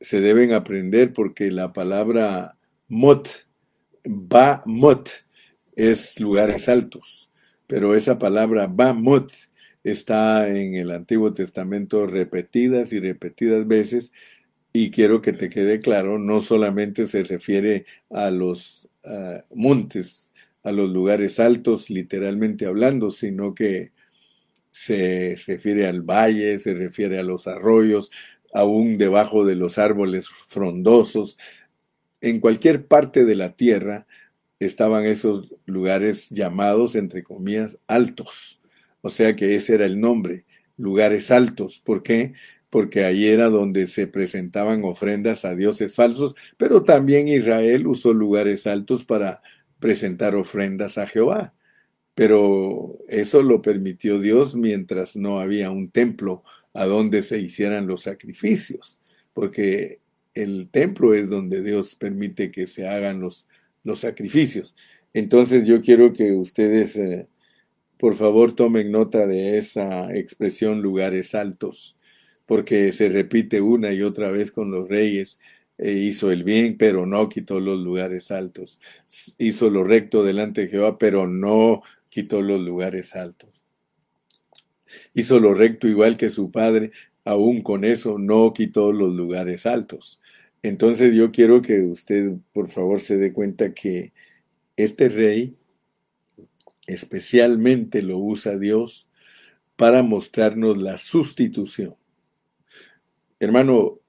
se 0.00 0.20
deben 0.20 0.52
aprender 0.52 1.12
porque 1.12 1.50
la 1.50 1.72
palabra 1.72 2.56
mot, 2.86 3.28
ba 4.04 4.62
mot, 4.66 5.08
es 5.74 6.20
lugares 6.20 6.68
altos, 6.68 7.28
pero 7.66 7.96
esa 7.96 8.16
palabra 8.20 8.68
ba 8.68 8.94
mot 8.94 9.32
está 9.82 10.48
en 10.48 10.76
el 10.76 10.92
Antiguo 10.92 11.34
Testamento 11.34 12.06
repetidas 12.06 12.92
y 12.92 13.00
repetidas 13.00 13.66
veces 13.66 14.12
y 14.72 14.92
quiero 14.92 15.22
que 15.22 15.32
te 15.32 15.48
quede 15.48 15.80
claro, 15.80 16.20
no 16.20 16.38
solamente 16.38 17.08
se 17.08 17.24
refiere 17.24 17.84
a 18.10 18.30
los 18.30 18.88
ah, 19.04 19.40
montes, 19.52 20.30
a 20.66 20.72
los 20.72 20.90
lugares 20.90 21.38
altos, 21.38 21.90
literalmente 21.90 22.66
hablando, 22.66 23.12
sino 23.12 23.54
que 23.54 23.92
se 24.72 25.36
refiere 25.46 25.86
al 25.86 26.02
valle, 26.02 26.58
se 26.58 26.74
refiere 26.74 27.20
a 27.20 27.22
los 27.22 27.46
arroyos, 27.46 28.10
aún 28.52 28.98
debajo 28.98 29.44
de 29.44 29.54
los 29.54 29.78
árboles 29.78 30.28
frondosos. 30.28 31.38
En 32.20 32.40
cualquier 32.40 32.88
parte 32.88 33.24
de 33.24 33.36
la 33.36 33.54
tierra 33.54 34.08
estaban 34.58 35.04
esos 35.04 35.54
lugares 35.66 36.30
llamados, 36.30 36.96
entre 36.96 37.22
comillas, 37.22 37.78
altos. 37.86 38.60
O 39.02 39.10
sea 39.10 39.36
que 39.36 39.54
ese 39.54 39.74
era 39.74 39.86
el 39.86 40.00
nombre, 40.00 40.46
lugares 40.76 41.30
altos. 41.30 41.78
¿Por 41.78 42.02
qué? 42.02 42.32
Porque 42.70 43.04
ahí 43.04 43.26
era 43.26 43.50
donde 43.50 43.86
se 43.86 44.08
presentaban 44.08 44.82
ofrendas 44.82 45.44
a 45.44 45.54
dioses 45.54 45.94
falsos, 45.94 46.34
pero 46.56 46.82
también 46.82 47.28
Israel 47.28 47.86
usó 47.86 48.12
lugares 48.12 48.66
altos 48.66 49.04
para 49.04 49.42
presentar 49.78 50.34
ofrendas 50.34 50.98
a 50.98 51.06
Jehová. 51.06 51.54
Pero 52.14 52.98
eso 53.08 53.42
lo 53.42 53.60
permitió 53.60 54.18
Dios 54.18 54.54
mientras 54.54 55.16
no 55.16 55.38
había 55.38 55.70
un 55.70 55.90
templo 55.90 56.44
a 56.72 56.86
donde 56.86 57.22
se 57.22 57.38
hicieran 57.38 57.86
los 57.86 58.02
sacrificios, 58.02 59.00
porque 59.32 60.00
el 60.34 60.68
templo 60.70 61.14
es 61.14 61.28
donde 61.28 61.62
Dios 61.62 61.96
permite 61.96 62.50
que 62.50 62.66
se 62.66 62.88
hagan 62.88 63.20
los, 63.20 63.48
los 63.82 64.00
sacrificios. 64.00 64.76
Entonces 65.14 65.66
yo 65.66 65.80
quiero 65.80 66.12
que 66.12 66.32
ustedes, 66.32 66.96
eh, 66.96 67.26
por 67.98 68.14
favor, 68.14 68.54
tomen 68.54 68.92
nota 68.92 69.26
de 69.26 69.56
esa 69.56 70.14
expresión 70.14 70.82
lugares 70.82 71.34
altos, 71.34 71.98
porque 72.44 72.92
se 72.92 73.08
repite 73.08 73.60
una 73.62 73.92
y 73.92 74.02
otra 74.02 74.30
vez 74.30 74.52
con 74.52 74.70
los 74.70 74.88
reyes. 74.88 75.40
E 75.78 75.92
hizo 75.92 76.30
el 76.30 76.44
bien, 76.44 76.76
pero 76.78 77.06
no 77.06 77.28
quitó 77.28 77.60
los 77.60 77.78
lugares 77.78 78.30
altos. 78.30 78.80
Hizo 79.38 79.70
lo 79.70 79.84
recto 79.84 80.24
delante 80.24 80.62
de 80.62 80.68
Jehová, 80.68 80.98
pero 80.98 81.26
no 81.26 81.82
quitó 82.08 82.40
los 82.42 82.60
lugares 82.60 83.14
altos 83.14 83.62
hizo 85.14 85.40
lo 85.40 85.54
recto 85.54 85.88
igual 85.88 86.16
que 86.16 86.30
su 86.30 86.50
padre, 86.50 86.92
aún 87.24 87.62
con 87.62 87.84
eso 87.84 88.18
no 88.18 88.52
quitó 88.52 88.92
los 88.92 89.14
lugares 89.14 89.66
altos. 89.66 90.20
Entonces 90.62 91.14
yo 91.14 91.32
quiero 91.32 91.62
que 91.62 91.80
usted 91.82 92.32
por 92.52 92.68
favor 92.68 93.00
se 93.00 93.16
dé 93.16 93.32
cuenta 93.32 93.72
que 93.72 94.12
este 94.76 95.08
rey 95.08 95.56
especialmente 96.86 98.02
lo 98.02 98.18
usa 98.18 98.58
Dios 98.58 99.08
para 99.76 100.02
mostrarnos 100.02 100.80
la 100.80 100.96
sustitución. 100.98 101.96
Hermano, 103.38 104.00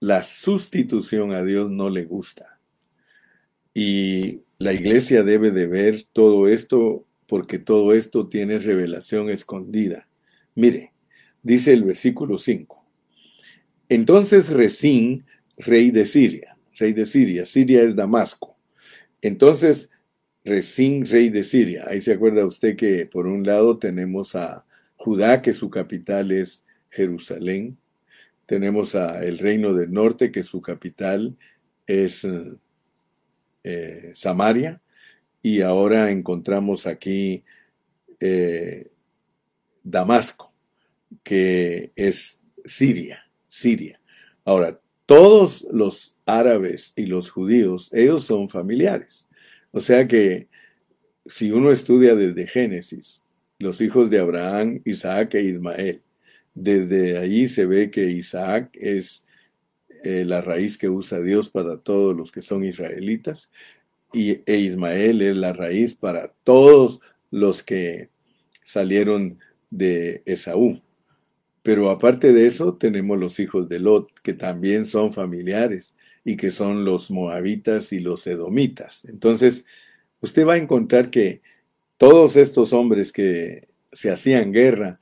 la 0.00 0.22
sustitución 0.22 1.32
a 1.32 1.42
Dios 1.44 1.70
no 1.70 1.90
le 1.90 2.04
gusta. 2.04 2.60
Y 3.74 4.42
la 4.58 4.72
iglesia 4.72 5.22
debe 5.22 5.50
de 5.50 5.66
ver 5.66 6.04
todo 6.12 6.48
esto 6.48 7.06
porque 7.26 7.58
todo 7.58 7.92
esto 7.92 8.28
tiene 8.28 8.58
revelación 8.58 9.30
escondida. 9.30 10.08
Mire, 10.54 10.92
dice 11.42 11.72
el 11.72 11.84
versículo 11.84 12.38
5. 12.38 12.84
Entonces 13.88 14.50
Resín, 14.50 15.24
rey 15.56 15.90
de 15.90 16.06
Siria. 16.06 16.56
rey 16.76 16.92
de 16.92 17.06
Siria. 17.06 17.44
Siria 17.44 17.82
es 17.82 17.96
Damasco. 17.96 18.56
Entonces, 19.20 19.90
Resín, 20.44 21.06
rey 21.06 21.28
de 21.28 21.42
Siria. 21.42 21.84
Ahí 21.88 22.00
se 22.00 22.12
acuerda 22.12 22.46
usted 22.46 22.76
que 22.76 23.06
por 23.06 23.26
un 23.26 23.44
lado 23.44 23.78
tenemos 23.78 24.34
a 24.36 24.64
Judá, 24.96 25.42
que 25.42 25.52
su 25.52 25.70
capital 25.70 26.30
es 26.30 26.64
Jerusalén. 26.90 27.76
Tenemos 28.48 28.94
a 28.94 29.22
el 29.26 29.36
reino 29.36 29.74
del 29.74 29.92
norte, 29.92 30.32
que 30.32 30.42
su 30.42 30.62
capital 30.62 31.36
es 31.86 32.26
eh, 33.62 34.12
Samaria. 34.14 34.80
Y 35.42 35.60
ahora 35.60 36.10
encontramos 36.10 36.86
aquí 36.86 37.44
eh, 38.20 38.90
Damasco, 39.82 40.54
que 41.22 41.92
es 41.94 42.40
Siria, 42.64 43.30
Siria. 43.48 44.00
Ahora, 44.46 44.80
todos 45.04 45.66
los 45.70 46.16
árabes 46.24 46.94
y 46.96 47.04
los 47.04 47.28
judíos, 47.30 47.90
ellos 47.92 48.24
son 48.24 48.48
familiares. 48.48 49.28
O 49.72 49.80
sea 49.80 50.08
que 50.08 50.48
si 51.26 51.50
uno 51.50 51.70
estudia 51.70 52.14
desde 52.14 52.46
Génesis, 52.46 53.22
los 53.58 53.82
hijos 53.82 54.08
de 54.08 54.20
Abraham, 54.20 54.80
Isaac 54.86 55.34
e 55.34 55.42
Ismael, 55.42 56.02
desde 56.62 57.18
ahí 57.18 57.48
se 57.48 57.66
ve 57.66 57.90
que 57.90 58.10
Isaac 58.10 58.70
es 58.74 59.24
eh, 60.02 60.24
la 60.24 60.40
raíz 60.40 60.76
que 60.78 60.88
usa 60.88 61.20
Dios 61.20 61.48
para 61.48 61.78
todos 61.78 62.16
los 62.16 62.32
que 62.32 62.42
son 62.42 62.64
israelitas 62.64 63.50
y, 64.12 64.42
e 64.46 64.56
Ismael 64.56 65.22
es 65.22 65.36
la 65.36 65.52
raíz 65.52 65.94
para 65.94 66.32
todos 66.44 67.00
los 67.30 67.62
que 67.62 68.10
salieron 68.64 69.38
de 69.70 70.22
Esaú. 70.26 70.80
Pero 71.62 71.90
aparte 71.90 72.32
de 72.32 72.46
eso, 72.46 72.74
tenemos 72.74 73.18
los 73.18 73.38
hijos 73.40 73.68
de 73.68 73.78
Lot, 73.78 74.20
que 74.20 74.32
también 74.32 74.86
son 74.86 75.12
familiares 75.12 75.94
y 76.24 76.36
que 76.36 76.50
son 76.50 76.84
los 76.84 77.10
moabitas 77.10 77.92
y 77.92 78.00
los 78.00 78.26
edomitas. 78.26 79.04
Entonces, 79.04 79.66
usted 80.20 80.46
va 80.46 80.54
a 80.54 80.58
encontrar 80.58 81.10
que 81.10 81.42
todos 81.98 82.36
estos 82.36 82.72
hombres 82.72 83.12
que 83.12 83.68
se 83.92 84.10
hacían 84.10 84.52
guerra 84.52 85.00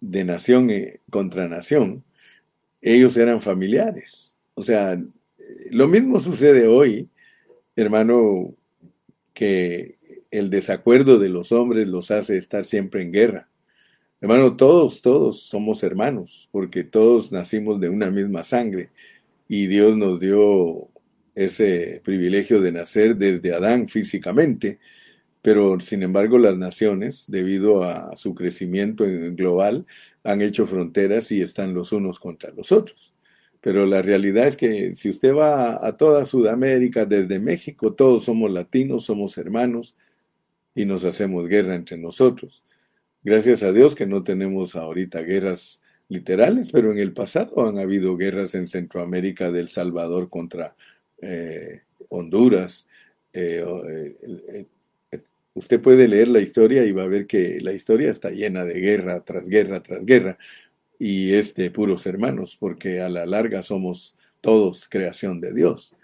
de 0.00 0.24
nación 0.24 0.70
contra 1.10 1.48
nación, 1.48 2.04
ellos 2.80 3.16
eran 3.16 3.40
familiares. 3.40 4.34
O 4.54 4.62
sea, 4.62 5.00
lo 5.70 5.88
mismo 5.88 6.20
sucede 6.20 6.66
hoy, 6.66 7.08
hermano, 7.76 8.54
que 9.32 9.96
el 10.30 10.50
desacuerdo 10.50 11.18
de 11.18 11.28
los 11.28 11.52
hombres 11.52 11.88
los 11.88 12.10
hace 12.10 12.36
estar 12.36 12.64
siempre 12.64 13.02
en 13.02 13.12
guerra. 13.12 13.48
Hermano, 14.20 14.56
todos, 14.56 15.02
todos 15.02 15.42
somos 15.42 15.82
hermanos, 15.82 16.48
porque 16.52 16.84
todos 16.84 17.32
nacimos 17.32 17.80
de 17.80 17.88
una 17.88 18.10
misma 18.10 18.44
sangre 18.44 18.90
y 19.48 19.66
Dios 19.66 19.96
nos 19.96 20.20
dio 20.20 20.88
ese 21.34 22.00
privilegio 22.04 22.60
de 22.60 22.72
nacer 22.72 23.16
desde 23.16 23.52
Adán 23.52 23.88
físicamente, 23.88 24.78
pero 25.42 25.80
sin 25.80 26.02
embargo 26.04 26.38
las 26.38 26.56
naciones, 26.56 27.26
debido 27.28 27.84
a 27.84 28.16
su 28.16 28.34
crecimiento 28.34 29.04
global, 29.32 29.86
han 30.22 30.40
hecho 30.40 30.66
fronteras 30.66 31.32
y 31.32 31.42
están 31.42 31.74
los 31.74 31.92
unos 31.92 32.20
contra 32.20 32.52
los 32.52 32.70
otros. 32.72 33.12
Pero 33.60 33.86
la 33.86 34.02
realidad 34.02 34.46
es 34.46 34.56
que 34.56 34.94
si 34.94 35.10
usted 35.10 35.34
va 35.34 35.86
a 35.86 35.96
toda 35.96 36.26
Sudamérica, 36.26 37.06
desde 37.06 37.38
México, 37.38 37.94
todos 37.94 38.24
somos 38.24 38.50
latinos, 38.50 39.04
somos 39.04 39.36
hermanos 39.38 39.96
y 40.74 40.84
nos 40.84 41.04
hacemos 41.04 41.48
guerra 41.48 41.74
entre 41.74 41.96
nosotros. 41.98 42.64
Gracias 43.22 43.62
a 43.62 43.72
Dios 43.72 43.94
que 43.94 44.06
no 44.06 44.24
tenemos 44.24 44.74
ahorita 44.76 45.22
guerras 45.22 45.82
literales, 46.08 46.70
pero 46.70 46.92
en 46.92 46.98
el 46.98 47.12
pasado 47.12 47.68
han 47.68 47.78
habido 47.78 48.16
guerras 48.16 48.54
en 48.54 48.68
Centroamérica 48.68 49.50
del 49.50 49.68
Salvador 49.68 50.28
contra 50.28 50.76
eh, 51.20 51.82
Honduras. 52.08 52.86
Eh, 53.32 53.64
eh, 54.48 54.66
usted 55.54 55.80
puede 55.80 56.08
leer 56.08 56.28
la 56.28 56.40
historia 56.40 56.84
y 56.84 56.92
va 56.92 57.04
a 57.04 57.08
ver 57.08 57.26
que 57.26 57.58
la 57.60 57.72
historia 57.72 58.10
está 58.10 58.30
llena 58.30 58.64
de 58.64 58.80
guerra 58.80 59.24
tras 59.24 59.48
guerra 59.48 59.82
tras 59.82 60.04
guerra 60.04 60.38
y 60.98 61.34
es 61.34 61.54
de 61.54 61.70
puros 61.70 62.06
hermanos, 62.06 62.56
porque 62.58 63.00
a 63.00 63.08
la 63.08 63.26
larga 63.26 63.62
somos 63.62 64.16
todos 64.40 64.88
creación 64.88 65.40
de 65.40 65.52
Dios. 65.52 65.94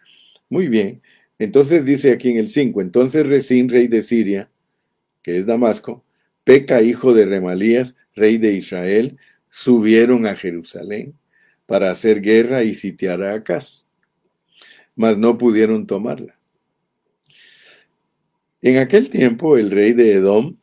Muy 0.49 0.69
bien, 0.69 1.03
entonces 1.39 1.85
dice 1.85 2.11
aquí 2.13 2.31
en 2.31 2.39
el 2.39 2.49
5, 2.49 2.81
entonces 2.81 3.27
Resín, 3.27 3.69
rey 3.69 3.87
de 3.87 4.03
Siria, 4.03 4.51
que 5.23 5.39
es 5.39 5.47
Damasco, 5.47 6.05
Peca, 6.45 6.83
hijo 6.83 7.15
de 7.15 7.27
Remalías, 7.27 7.95
rey 8.15 8.39
de 8.39 8.53
Israel, 8.53 9.19
subieron 9.49 10.27
a 10.27 10.35
Jerusalén 10.35 11.15
para 11.67 11.91
hacer 11.91 12.21
guerra 12.21 12.65
y 12.65 12.75
sitiar 12.75 13.23
a 13.23 13.35
Acaz, 13.35 13.87
mas 14.97 15.17
no 15.19 15.39
pudieron 15.39 15.87
tomarla. 15.87 16.38
En 18.61 18.79
aquel 18.79 19.09
tiempo 19.09 19.57
el 19.57 19.71
rey 19.71 19.93
de 19.93 20.15
Edom, 20.15 20.57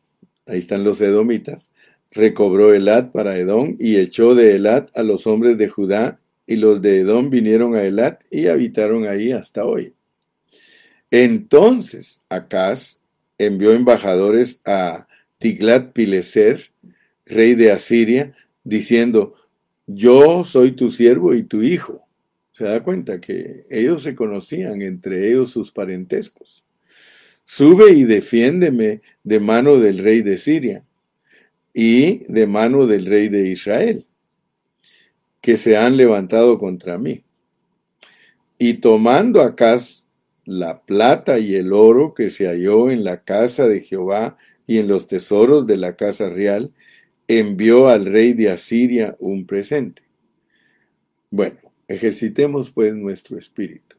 ahí 0.48 0.60
están 0.60 0.84
los 0.84 1.00
edomitas, 1.00 1.72
recobró 2.12 2.74
Elat 2.74 3.12
para 3.12 3.38
Edom 3.38 3.78
y 3.80 3.98
echó 3.98 4.36
de 4.36 4.56
Elat 4.56 4.90
a 4.98 5.04
los 5.04 5.28
hombres 5.28 5.58
de 5.58 5.70
Judá, 5.70 6.20
y 6.48 6.58
los 6.58 6.82
de 6.82 7.00
Edom 7.00 7.30
vinieron 7.30 7.76
a 7.76 7.84
Elat 7.84 8.22
y 8.30 8.48
habitaron 8.48 9.08
ahí 9.08 9.32
hasta 9.32 9.66
hoy. 9.66 9.94
Entonces 11.10 12.24
Acaz 12.30 13.00
envió 13.38 13.72
embajadores 13.72 14.62
a 14.66 15.08
Tiglat 15.38 15.94
Pileser, 15.94 16.72
rey 17.26 17.56
de 17.56 17.72
Asiria, 17.72 18.36
diciendo, 18.64 19.36
yo 19.88 20.44
soy 20.44 20.74
tu 20.74 20.92
siervo 20.92 21.34
y 21.34 21.44
tu 21.44 21.62
hijo. 21.62 22.06
Se 22.52 22.66
da 22.66 22.84
cuenta 22.84 23.22
que 23.22 23.66
ellos 23.70 24.04
se 24.04 24.16
conocían, 24.16 24.82
entre 24.82 25.30
ellos 25.30 25.52
sus 25.52 25.72
parentescos. 25.72 26.65
Sube 27.46 27.92
y 27.92 28.04
defiéndeme 28.04 29.02
de 29.24 29.40
mano 29.40 29.78
del 29.78 30.00
rey 30.00 30.22
de 30.22 30.38
Siria 30.38 30.84
y 31.74 32.26
de 32.26 32.48
mano 32.48 32.88
del 32.88 33.06
rey 33.06 33.30
de 33.30 33.48
Israel, 33.50 34.06
que 35.42 35.56
se 35.56 35.78
han 35.78 35.96
levantado 35.96 36.58
contra 36.58 36.98
mí. 36.98 37.24
Y 38.58 38.76
tomando 38.76 39.42
acá 39.42 39.80
la 40.46 40.82
plata 40.82 41.38
y 41.38 41.56
el 41.56 41.72
oro 41.72 42.14
que 42.14 42.32
se 42.32 42.48
halló 42.48 42.90
en 42.90 43.04
la 43.04 43.24
casa 43.24 43.68
de 43.68 43.82
Jehová 43.82 44.38
y 44.66 44.80
en 44.80 44.88
los 44.88 45.08
tesoros 45.08 45.68
de 45.68 45.78
la 45.78 45.96
casa 45.96 46.30
real, 46.30 46.74
envió 47.28 47.90
al 47.90 48.06
rey 48.06 48.34
de 48.34 48.50
Asiria 48.50 49.16
un 49.20 49.46
presente. 49.46 50.02
Bueno, 51.30 51.60
ejercitemos 51.88 52.72
pues 52.72 52.94
nuestro 52.96 53.38
espíritu, 53.38 53.95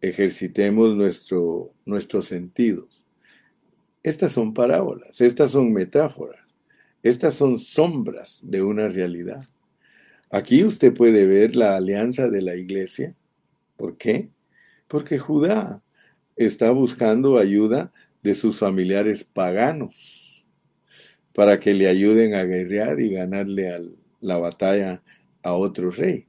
ejercitemos 0.00 0.96
nuestro, 0.96 1.72
nuestros 1.84 2.26
sentidos. 2.26 3.04
Estas 4.02 4.32
son 4.32 4.54
parábolas, 4.54 5.20
estas 5.20 5.50
son 5.50 5.72
metáforas, 5.72 6.40
estas 7.02 7.34
son 7.34 7.58
sombras 7.58 8.40
de 8.42 8.62
una 8.62 8.88
realidad. 8.88 9.44
Aquí 10.30 10.64
usted 10.64 10.94
puede 10.94 11.26
ver 11.26 11.56
la 11.56 11.76
alianza 11.76 12.28
de 12.28 12.40
la 12.40 12.56
iglesia. 12.56 13.14
¿Por 13.76 13.96
qué? 13.96 14.30
Porque 14.86 15.18
Judá 15.18 15.82
está 16.36 16.70
buscando 16.70 17.38
ayuda 17.38 17.92
de 18.22 18.34
sus 18.34 18.58
familiares 18.58 19.24
paganos 19.24 20.46
para 21.34 21.60
que 21.60 21.74
le 21.74 21.88
ayuden 21.88 22.34
a 22.34 22.44
guerrear 22.44 23.00
y 23.00 23.10
ganarle 23.10 23.92
la 24.20 24.38
batalla 24.38 25.02
a 25.42 25.52
otro 25.52 25.90
rey. 25.90 26.26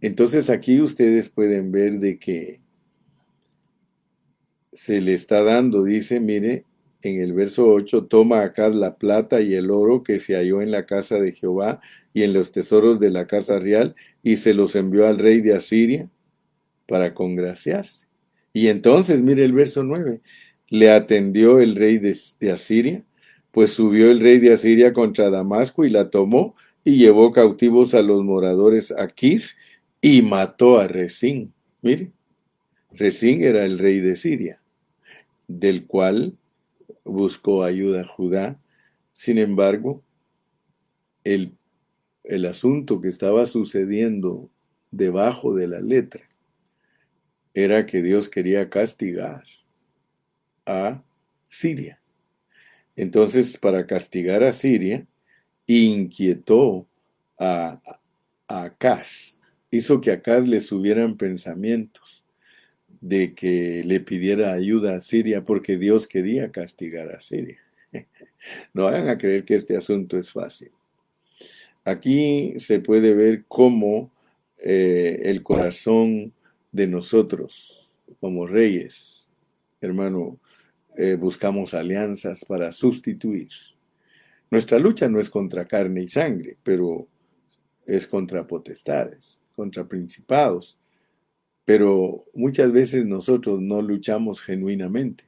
Entonces 0.00 0.50
aquí 0.50 0.80
ustedes 0.80 1.28
pueden 1.28 1.72
ver 1.72 1.98
de 1.98 2.18
que 2.18 2.60
se 4.72 5.00
le 5.00 5.14
está 5.14 5.42
dando, 5.42 5.84
dice, 5.84 6.20
mire, 6.20 6.64
en 7.02 7.20
el 7.20 7.32
verso 7.32 7.66
8, 7.66 8.04
toma 8.04 8.42
acá 8.42 8.68
la 8.68 8.96
plata 8.96 9.40
y 9.40 9.54
el 9.54 9.70
oro 9.70 10.02
que 10.02 10.20
se 10.20 10.34
halló 10.34 10.62
en 10.62 10.70
la 10.70 10.86
casa 10.86 11.20
de 11.20 11.32
Jehová 11.32 11.80
y 12.14 12.22
en 12.22 12.32
los 12.32 12.52
tesoros 12.52 13.00
de 13.00 13.10
la 13.10 13.26
casa 13.26 13.58
real, 13.58 13.94
y 14.22 14.36
se 14.36 14.54
los 14.54 14.76
envió 14.76 15.06
al 15.06 15.18
rey 15.18 15.40
de 15.40 15.54
Asiria 15.54 16.10
para 16.86 17.14
congraciarse. 17.14 18.06
Y 18.52 18.68
entonces, 18.68 19.20
mire 19.20 19.44
el 19.44 19.52
verso 19.52 19.82
9, 19.82 20.20
le 20.68 20.90
atendió 20.90 21.60
el 21.60 21.76
rey 21.76 21.98
de, 21.98 22.50
Asiria, 22.50 23.04
pues 23.50 23.72
subió 23.72 24.10
el 24.10 24.20
rey 24.20 24.38
de 24.38 24.52
Asiria 24.52 24.92
contra 24.92 25.30
Damasco 25.30 25.84
y 25.84 25.90
la 25.90 26.10
tomó 26.10 26.54
y 26.84 26.96
llevó 26.96 27.32
cautivos 27.32 27.94
a 27.94 28.02
los 28.02 28.22
moradores 28.24 28.90
a 28.90 29.06
Kir 29.08 29.42
y 30.00 30.22
mató 30.22 30.78
a 30.78 30.88
Resín. 30.88 31.52
Mire, 31.82 32.12
Resín 32.90 33.42
era 33.42 33.64
el 33.64 33.78
rey 33.78 34.00
de 34.00 34.16
Siria, 34.16 34.61
del 35.58 35.86
cual 35.86 36.36
buscó 37.04 37.64
ayuda 37.64 38.06
Judá. 38.06 38.60
Sin 39.12 39.38
embargo, 39.38 40.02
el, 41.24 41.56
el 42.24 42.46
asunto 42.46 43.00
que 43.00 43.08
estaba 43.08 43.46
sucediendo 43.46 44.50
debajo 44.90 45.54
de 45.54 45.68
la 45.68 45.80
letra 45.80 46.22
era 47.54 47.86
que 47.86 48.02
Dios 48.02 48.28
quería 48.28 48.70
castigar 48.70 49.44
a 50.64 51.02
Siria. 51.46 52.00
Entonces, 52.96 53.58
para 53.58 53.86
castigar 53.86 54.42
a 54.42 54.52
Siria, 54.52 55.06
inquietó 55.66 56.86
a, 57.38 57.80
a 58.48 58.76
hizo 59.70 60.00
que 60.00 60.10
a 60.10 60.14
Acaz 60.14 60.46
le 60.46 60.60
subieran 60.60 61.16
pensamientos 61.16 62.21
de 63.02 63.34
que 63.34 63.82
le 63.84 64.00
pidiera 64.00 64.52
ayuda 64.54 64.96
a 64.96 65.00
Siria 65.00 65.44
porque 65.44 65.76
Dios 65.76 66.06
quería 66.06 66.50
castigar 66.50 67.14
a 67.14 67.20
Siria. 67.20 67.58
No 68.74 68.86
vayan 68.86 69.08
a 69.08 69.18
creer 69.18 69.44
que 69.44 69.54
este 69.54 69.76
asunto 69.76 70.18
es 70.18 70.32
fácil. 70.32 70.72
Aquí 71.84 72.54
se 72.58 72.80
puede 72.80 73.14
ver 73.14 73.44
cómo 73.46 74.10
eh, 74.64 75.20
el 75.26 75.44
corazón 75.44 76.32
de 76.72 76.88
nosotros, 76.88 77.88
como 78.18 78.48
reyes, 78.48 79.28
hermano, 79.80 80.40
eh, 80.96 81.14
buscamos 81.14 81.72
alianzas 81.72 82.44
para 82.44 82.72
sustituir. 82.72 83.50
Nuestra 84.50 84.80
lucha 84.80 85.08
no 85.08 85.20
es 85.20 85.30
contra 85.30 85.66
carne 85.66 86.02
y 86.02 86.08
sangre, 86.08 86.56
pero 86.64 87.06
es 87.86 88.06
contra 88.06 88.46
potestades, 88.46 89.40
contra 89.54 89.86
principados. 89.86 90.78
Pero 91.64 92.24
muchas 92.34 92.72
veces 92.72 93.06
nosotros 93.06 93.60
no 93.60 93.82
luchamos 93.82 94.40
genuinamente. 94.40 95.24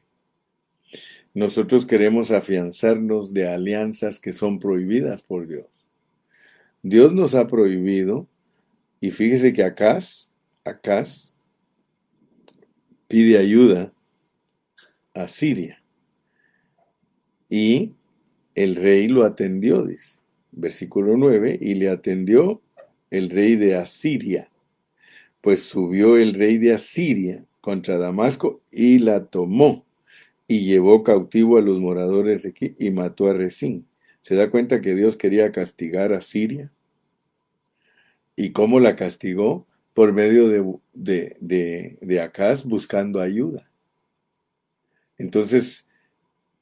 Nosotros 1.33 1.87
queremos 1.87 2.31
afianzarnos 2.31 3.35
de 3.35 3.49
alianzas 3.49 4.21
que 4.21 4.33
son 4.33 4.59
prohibidas 4.59 5.23
por 5.23 5.47
Dios. 5.47 5.67
Dios 6.83 7.13
nos 7.13 7.35
ha 7.35 7.47
prohibido, 7.47 8.29
y 9.01 9.11
fíjese 9.11 9.53
que 9.53 9.65
Acaz, 9.65 10.31
Acaz 10.65 11.35
pide 13.09 13.39
ayuda 13.39 13.93
a 15.15 15.29
Siria. 15.29 15.83
Y 17.49 17.95
el 18.55 18.77
rey 18.77 19.09
lo 19.09 19.25
atendió, 19.25 19.85
dice, 19.85 20.21
versículo 20.53 21.17
9, 21.17 21.59
y 21.61 21.75
le 21.75 21.89
atendió 21.89 22.63
el 23.11 23.31
rey 23.31 23.57
de 23.57 23.77
Asiria. 23.77 24.51
Pues 25.45 25.63
subió 25.65 26.17
el 26.17 26.33
rey 26.33 26.57
de 26.57 26.73
Asiria 26.73 27.45
contra 27.61 27.99
Damasco 27.99 28.63
y 28.71 28.97
la 28.97 29.27
tomó 29.27 29.85
y 30.49 30.65
llevó 30.65 31.05
cautivo 31.05 31.59
a 31.59 31.61
los 31.61 31.79
moradores 31.81 32.45
de 32.45 32.49
aquí 32.49 32.75
y 32.79 32.91
mató 32.91 33.29
a 33.29 33.35
Resín. 33.35 33.87
¿Se 34.23 34.37
da 34.37 34.51
cuenta 34.51 34.81
que 34.81 34.95
Dios 34.95 35.19
quería 35.19 35.53
castigar 35.53 36.15
a 36.15 36.23
Siria? 36.23 36.73
¿Y 38.35 38.53
cómo 38.53 38.81
la 38.81 38.97
castigó? 38.97 39.67
Por 39.93 40.15
medio 40.15 40.49
de, 40.49 40.65
de, 40.95 41.37
de, 41.41 41.99
de 42.01 42.21
Acaz 42.23 42.65
buscando 42.65 43.21
ayuda. 43.21 43.71
Entonces, 45.19 45.87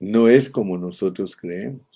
no 0.00 0.26
es 0.26 0.50
como 0.50 0.76
nosotros 0.76 1.36
creemos. 1.36 1.86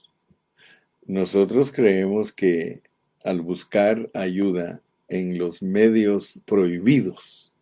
Nosotros 1.05 1.73
creemos 1.73 2.31
que 2.31 2.83
al 3.25 3.41
buscar 3.41 4.09
ayuda 4.15 4.83
en 5.09 5.39
los 5.39 5.63
medios 5.63 6.41
prohibidos, 6.45 7.55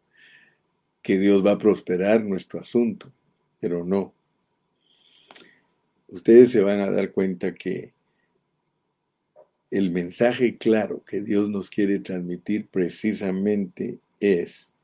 que 1.02 1.18
Dios 1.18 1.44
va 1.44 1.52
a 1.52 1.59
prosperar 1.59 2.24
nuestro 2.24 2.61
asunto 2.61 3.12
pero 3.64 3.83
no. 3.83 4.12
Ustedes 6.09 6.50
se 6.50 6.61
van 6.61 6.80
a 6.80 6.90
dar 6.90 7.12
cuenta 7.12 7.54
que 7.54 7.94
el 9.70 9.90
mensaje 9.90 10.59
claro 10.59 11.02
que 11.02 11.22
Dios 11.22 11.48
nos 11.48 11.70
quiere 11.70 11.98
transmitir 11.98 12.68
precisamente 12.68 14.00
es 14.20 14.74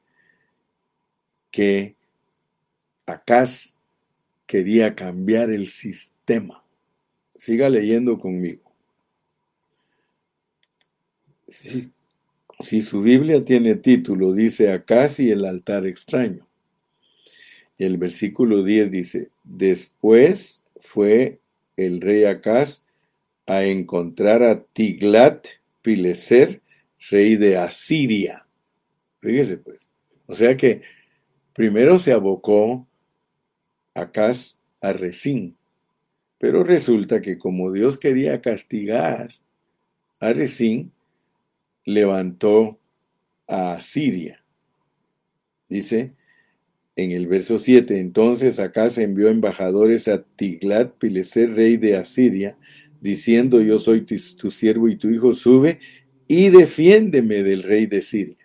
que 1.50 1.94
Acaz 3.04 3.76
quería 4.46 4.94
cambiar 4.94 5.50
el 5.50 5.68
sistema. 5.68 6.64
Siga 7.34 7.68
leyendo 7.68 8.18
conmigo. 8.18 8.72
Si, 12.60 12.82
su 12.82 13.02
Biblia 13.02 13.44
tiene 13.44 13.74
título, 13.74 14.32
dice 14.32 14.72
Acaz 14.72 15.20
y 15.20 15.30
el 15.30 15.44
altar 15.44 15.86
extraño 15.86 16.50
el 17.86 17.96
versículo 17.96 18.62
10 18.62 18.90
dice, 18.90 19.30
después 19.42 20.62
fue 20.80 21.40
el 21.76 22.00
rey 22.00 22.24
Acaz 22.24 22.84
a 23.46 23.64
encontrar 23.64 24.42
a 24.42 24.62
Tiglat 24.62 25.46
Pileser, 25.80 26.60
rey 27.10 27.36
de 27.36 27.56
Asiria. 27.56 28.46
Fíjese 29.20 29.56
pues. 29.56 29.88
O 30.26 30.34
sea 30.34 30.56
que 30.56 30.82
primero 31.54 31.98
se 31.98 32.12
abocó 32.12 32.86
Acaz 33.94 34.58
a 34.82 34.92
Resín, 34.92 35.56
pero 36.38 36.62
resulta 36.62 37.22
que 37.22 37.38
como 37.38 37.72
Dios 37.72 37.96
quería 37.96 38.42
castigar 38.42 39.30
a 40.20 40.34
Resín, 40.34 40.92
levantó 41.84 42.78
a 43.46 43.72
Asiria. 43.72 44.44
Dice, 45.68 46.14
en 46.96 47.12
el 47.12 47.26
verso 47.26 47.58
7, 47.58 47.98
entonces 47.98 48.60
se 48.90 49.02
envió 49.02 49.28
embajadores 49.28 50.08
a 50.08 50.22
Tiglat 50.22 50.92
Pileser, 50.98 51.54
rey 51.54 51.76
de 51.76 51.96
Asiria, 51.96 52.58
diciendo, 53.00 53.60
yo 53.60 53.78
soy 53.78 54.02
tu, 54.02 54.50
siervo 54.50 54.88
y 54.88 54.96
tu 54.96 55.08
hijo, 55.08 55.32
sube 55.32 55.78
y 56.28 56.50
defiéndeme 56.50 57.42
del 57.42 57.62
rey 57.62 57.86
de 57.86 58.02
Siria. 58.02 58.36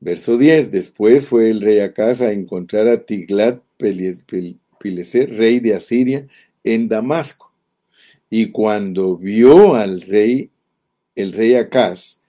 Verso 0.00 0.36
10, 0.36 0.70
después 0.70 1.26
fue 1.26 1.50
el 1.50 1.60
rey 1.60 1.80
Acaz 1.80 2.20
a 2.20 2.32
encontrar 2.32 2.88
a 2.88 3.04
Tiglat 3.04 3.62
Pileser, 3.76 5.36
rey 5.36 5.60
de 5.60 5.74
Asiria, 5.74 6.26
en 6.64 6.88
Damasco. 6.88 7.52
Y 8.30 8.50
cuando 8.50 9.16
vio 9.16 9.74
al 9.74 10.02
rey, 10.02 10.50
el 11.18 11.32
rey 11.32 11.54
Acaz, 11.54 12.20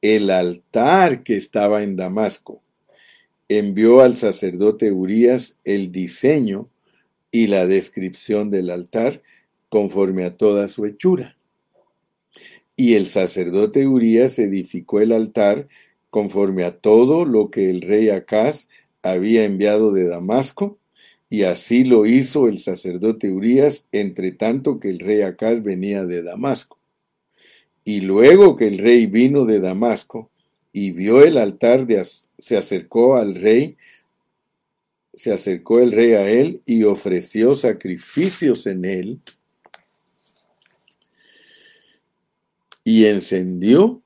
el 0.00 0.28
altar 0.28 1.22
que 1.22 1.36
estaba 1.36 1.84
en 1.84 1.94
Damasco, 1.94 2.60
envió 3.48 4.00
al 4.00 4.16
sacerdote 4.16 4.90
Urías 4.90 5.58
el 5.62 5.92
diseño 5.92 6.68
y 7.30 7.46
la 7.46 7.68
descripción 7.68 8.50
del 8.50 8.70
altar 8.70 9.22
conforme 9.68 10.24
a 10.24 10.36
toda 10.36 10.66
su 10.66 10.86
hechura. 10.86 11.36
Y 12.74 12.94
el 12.94 13.06
sacerdote 13.06 13.86
Urías 13.86 14.40
edificó 14.40 15.00
el 15.00 15.12
altar 15.12 15.68
conforme 16.10 16.64
a 16.64 16.76
todo 16.76 17.24
lo 17.24 17.48
que 17.48 17.70
el 17.70 17.80
rey 17.80 18.10
Acaz 18.10 18.68
había 19.02 19.44
enviado 19.44 19.92
de 19.92 20.08
Damasco, 20.08 20.78
y 21.30 21.44
así 21.44 21.84
lo 21.84 22.06
hizo 22.06 22.48
el 22.48 22.58
sacerdote 22.58 23.30
Urías, 23.30 23.86
entre 23.92 24.32
tanto 24.32 24.80
que 24.80 24.90
el 24.90 24.98
rey 24.98 25.22
Acaz 25.22 25.62
venía 25.62 26.04
de 26.04 26.24
Damasco. 26.24 26.81
Y 27.84 28.00
luego 28.02 28.56
que 28.56 28.68
el 28.68 28.78
rey 28.78 29.06
vino 29.06 29.44
de 29.44 29.60
Damasco, 29.60 30.30
y 30.72 30.92
vio 30.92 31.22
el 31.22 31.36
altar, 31.36 31.86
de, 31.86 32.04
se 32.38 32.56
acercó 32.56 33.16
al 33.16 33.34
rey, 33.34 33.76
se 35.12 35.32
acercó 35.32 35.80
el 35.80 35.92
rey 35.92 36.12
a 36.12 36.28
él 36.28 36.62
y 36.64 36.84
ofreció 36.84 37.54
sacrificios 37.54 38.66
en 38.66 38.84
él 38.86 39.20
y 42.82 43.04
encendió 43.04 44.00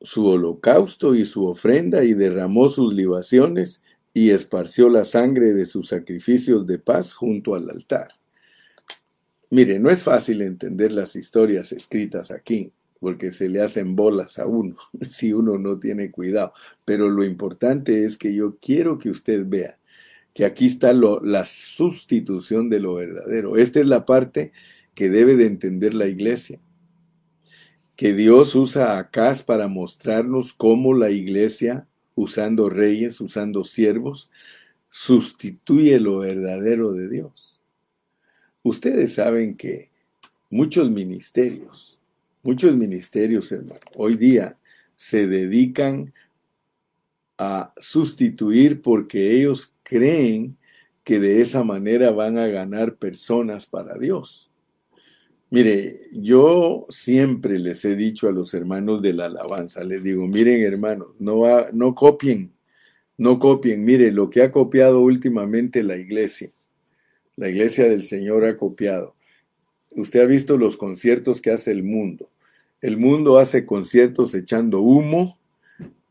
su 0.00 0.26
holocausto 0.26 1.14
y 1.14 1.26
su 1.26 1.46
ofrenda 1.46 2.04
y 2.04 2.14
derramó 2.14 2.68
sus 2.68 2.94
libaciones 2.94 3.82
y 4.14 4.30
esparció 4.30 4.88
la 4.88 5.04
sangre 5.04 5.52
de 5.52 5.66
sus 5.66 5.88
sacrificios 5.88 6.66
de 6.66 6.78
paz 6.78 7.12
junto 7.12 7.54
al 7.54 7.68
altar. 7.68 8.08
Mire, 9.50 9.78
no 9.78 9.90
es 9.90 10.02
fácil 10.02 10.40
entender 10.40 10.92
las 10.92 11.16
historias 11.16 11.70
escritas 11.72 12.30
aquí 12.30 12.72
porque 13.00 13.30
se 13.30 13.48
le 13.48 13.60
hacen 13.62 13.96
bolas 13.96 14.38
a 14.38 14.46
uno 14.46 14.76
si 15.08 15.32
uno 15.32 15.58
no 15.58 15.78
tiene 15.78 16.10
cuidado. 16.10 16.52
Pero 16.84 17.08
lo 17.08 17.24
importante 17.24 18.04
es 18.04 18.16
que 18.16 18.34
yo 18.34 18.56
quiero 18.60 18.98
que 18.98 19.10
usted 19.10 19.44
vea 19.46 19.78
que 20.36 20.44
aquí 20.44 20.66
está 20.66 20.92
lo, 20.92 21.20
la 21.20 21.46
sustitución 21.46 22.68
de 22.68 22.78
lo 22.78 22.96
verdadero. 22.96 23.56
Esta 23.56 23.80
es 23.80 23.88
la 23.88 24.04
parte 24.04 24.52
que 24.94 25.08
debe 25.08 25.34
de 25.34 25.46
entender 25.46 25.94
la 25.94 26.08
iglesia. 26.08 26.60
Que 27.96 28.12
Dios 28.12 28.54
usa 28.54 28.92
a 28.92 28.98
Acaz 28.98 29.42
para 29.42 29.66
mostrarnos 29.66 30.52
cómo 30.52 30.92
la 30.92 31.08
iglesia, 31.08 31.86
usando 32.14 32.68
reyes, 32.68 33.18
usando 33.22 33.64
siervos, 33.64 34.28
sustituye 34.90 36.00
lo 36.00 36.18
verdadero 36.18 36.92
de 36.92 37.08
Dios. 37.08 37.60
Ustedes 38.62 39.14
saben 39.14 39.56
que 39.56 39.90
muchos 40.50 40.90
ministerios, 40.90 41.95
Muchos 42.46 42.76
ministerios, 42.76 43.50
hermano, 43.50 43.80
hoy 43.96 44.14
día 44.14 44.56
se 44.94 45.26
dedican 45.26 46.14
a 47.38 47.74
sustituir 47.76 48.82
porque 48.82 49.32
ellos 49.32 49.74
creen 49.82 50.56
que 51.02 51.18
de 51.18 51.40
esa 51.40 51.64
manera 51.64 52.12
van 52.12 52.38
a 52.38 52.46
ganar 52.46 52.98
personas 52.98 53.66
para 53.66 53.98
Dios. 53.98 54.52
Mire, 55.50 55.96
yo 56.12 56.86
siempre 56.88 57.58
les 57.58 57.84
he 57.84 57.96
dicho 57.96 58.28
a 58.28 58.32
los 58.32 58.54
hermanos 58.54 59.02
de 59.02 59.14
la 59.14 59.24
alabanza, 59.24 59.82
les 59.82 60.04
digo, 60.04 60.28
miren 60.28 60.62
hermanos, 60.62 61.08
no, 61.18 61.42
no 61.72 61.96
copien, 61.96 62.52
no 63.18 63.40
copien, 63.40 63.84
mire 63.84 64.12
lo 64.12 64.30
que 64.30 64.42
ha 64.42 64.52
copiado 64.52 65.00
últimamente 65.00 65.82
la 65.82 65.96
iglesia, 65.96 66.52
la 67.34 67.48
iglesia 67.48 67.88
del 67.88 68.04
Señor 68.04 68.44
ha 68.44 68.56
copiado. 68.56 69.16
Usted 69.96 70.20
ha 70.20 70.26
visto 70.26 70.56
los 70.56 70.76
conciertos 70.76 71.40
que 71.42 71.50
hace 71.50 71.72
el 71.72 71.82
mundo. 71.82 72.30
El 72.86 72.98
mundo 72.98 73.38
hace 73.40 73.66
conciertos 73.66 74.32
echando 74.36 74.80
humo 74.80 75.40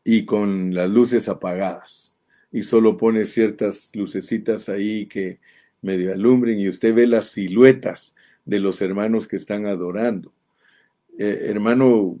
y 0.04 0.26
con 0.26 0.74
las 0.74 0.90
luces 0.90 1.26
apagadas. 1.26 2.14
y 2.52 2.64
solo 2.64 2.98
pone 2.98 3.24
ciertas 3.24 3.90
lucecitas 3.94 4.68
ahí 4.68 5.06
que 5.06 5.40
medio 5.80 6.12
alumbren 6.12 6.58
y 6.60 6.68
usted 6.68 6.94
ve 6.94 7.06
las 7.06 7.28
siluetas 7.28 8.14
de 8.44 8.60
los 8.60 8.82
hermanos 8.82 9.26
que 9.26 9.36
están 9.36 9.64
adorando. 9.64 10.34
Eh, 11.18 11.46
hermano, 11.48 12.18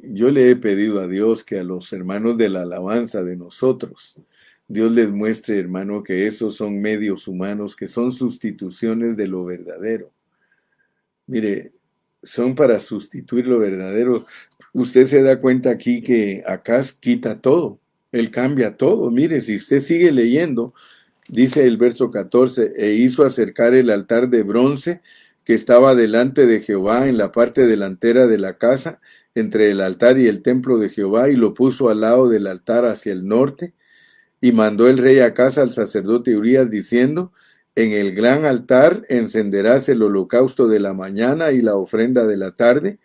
yo 0.00 0.30
le 0.30 0.48
he 0.48 0.54
pedido 0.54 1.00
a 1.00 1.08
Dios 1.08 1.42
que 1.42 1.58
a 1.58 1.64
los 1.64 1.92
hermanos 1.92 2.38
de 2.38 2.50
la 2.50 2.62
alabanza 2.62 3.24
de 3.24 3.36
nosotros, 3.36 4.20
Dios 4.68 4.92
les 4.92 5.10
muestre, 5.10 5.58
hermano, 5.58 6.04
que 6.04 6.28
esos 6.28 6.54
son 6.54 6.80
medios 6.80 7.26
humanos, 7.26 7.74
que 7.74 7.88
son 7.88 8.12
sustituciones 8.12 9.16
de 9.16 9.26
lo 9.26 9.44
verdadero. 9.44 10.12
Mire, 11.26 11.72
son 12.22 12.54
para 12.54 12.80
sustituir 12.80 13.46
lo 13.46 13.58
verdadero. 13.58 14.26
Usted 14.72 15.06
se 15.06 15.22
da 15.22 15.40
cuenta 15.40 15.70
aquí 15.70 16.02
que 16.02 16.42
acá 16.46 16.80
quita 17.00 17.40
todo, 17.40 17.78
él 18.12 18.30
cambia 18.30 18.76
todo. 18.76 19.10
Mire, 19.10 19.40
si 19.40 19.56
usted 19.56 19.80
sigue 19.80 20.12
leyendo, 20.12 20.74
dice 21.28 21.66
el 21.66 21.76
verso 21.76 22.10
14, 22.10 22.72
e 22.76 22.94
hizo 22.94 23.24
acercar 23.24 23.74
el 23.74 23.90
altar 23.90 24.28
de 24.28 24.42
bronce 24.42 25.00
que 25.44 25.54
estaba 25.54 25.94
delante 25.94 26.46
de 26.46 26.60
Jehová 26.60 27.08
en 27.08 27.16
la 27.16 27.32
parte 27.32 27.66
delantera 27.66 28.26
de 28.26 28.38
la 28.38 28.58
casa, 28.58 29.00
entre 29.34 29.70
el 29.70 29.80
altar 29.80 30.18
y 30.18 30.26
el 30.26 30.42
templo 30.42 30.78
de 30.78 30.90
Jehová, 30.90 31.30
y 31.30 31.36
lo 31.36 31.54
puso 31.54 31.88
al 31.88 32.00
lado 32.00 32.28
del 32.28 32.46
altar 32.46 32.84
hacia 32.84 33.12
el 33.12 33.26
norte, 33.26 33.72
y 34.40 34.52
mandó 34.52 34.88
el 34.88 34.98
rey 34.98 35.20
a 35.20 35.34
casa 35.34 35.62
al 35.62 35.72
sacerdote 35.72 36.36
Urias 36.36 36.70
diciendo, 36.70 37.32
en 37.78 37.92
el 37.92 38.12
gran 38.12 38.44
altar 38.44 39.06
encenderás 39.08 39.88
el 39.88 40.02
holocausto 40.02 40.66
de 40.66 40.80
la 40.80 40.94
mañana 40.94 41.52
y 41.52 41.62
la 41.62 41.76
ofrenda 41.76 42.26
de 42.26 42.36
la 42.36 42.56
tarde, 42.56 42.98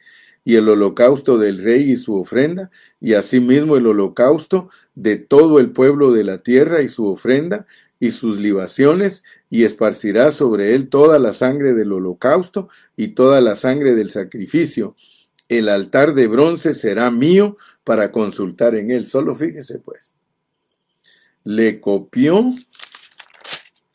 y 0.44 0.56
el 0.56 0.68
holocausto 0.68 1.38
del 1.38 1.64
rey 1.64 1.92
y 1.92 1.96
su 1.96 2.16
ofrenda, 2.20 2.72
y 3.00 3.14
asimismo 3.14 3.78
el 3.78 3.86
holocausto 3.86 4.72
de 4.96 5.18
todo 5.18 5.60
el 5.60 5.70
pueblo 5.70 6.12
de 6.12 6.24
la 6.24 6.40
tierra 6.40 6.82
y 6.82 6.90
su 6.90 7.06
ofrenda, 7.06 7.68
y 8.00 8.10
sus 8.10 8.40
libaciones, 8.40 9.24
y 9.48 9.64
esparcirás 9.64 10.34
sobre 10.34 10.74
él 10.74 10.90
toda 10.90 11.20
la 11.20 11.34
sangre 11.34 11.76
del 11.76 11.92
holocausto 11.92 12.68
y 12.98 13.10
toda 13.10 13.42
la 13.42 13.56
sangre 13.56 13.94
del 13.94 14.10
sacrificio. 14.10 14.96
El 15.50 15.70
altar 15.70 16.16
de 16.16 16.26
bronce 16.26 16.74
será 16.74 17.12
mío 17.12 17.58
para 17.84 18.12
consultar 18.12 18.74
en 18.74 18.90
él. 18.90 19.06
Solo 19.06 19.36
fíjese 19.36 19.78
pues. 19.78 20.14
Le 21.44 21.80
copió, 21.80 22.52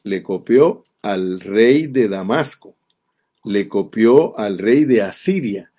le 0.09 0.23
copió 0.23 0.83
al 1.03 1.41
rey 1.41 1.87
de 1.87 2.09
Damasco, 2.09 2.75
le 3.45 3.69
copió 3.69 4.39
al 4.39 4.59
rey 4.59 4.85
de 4.85 5.03
Asiria 5.03 5.73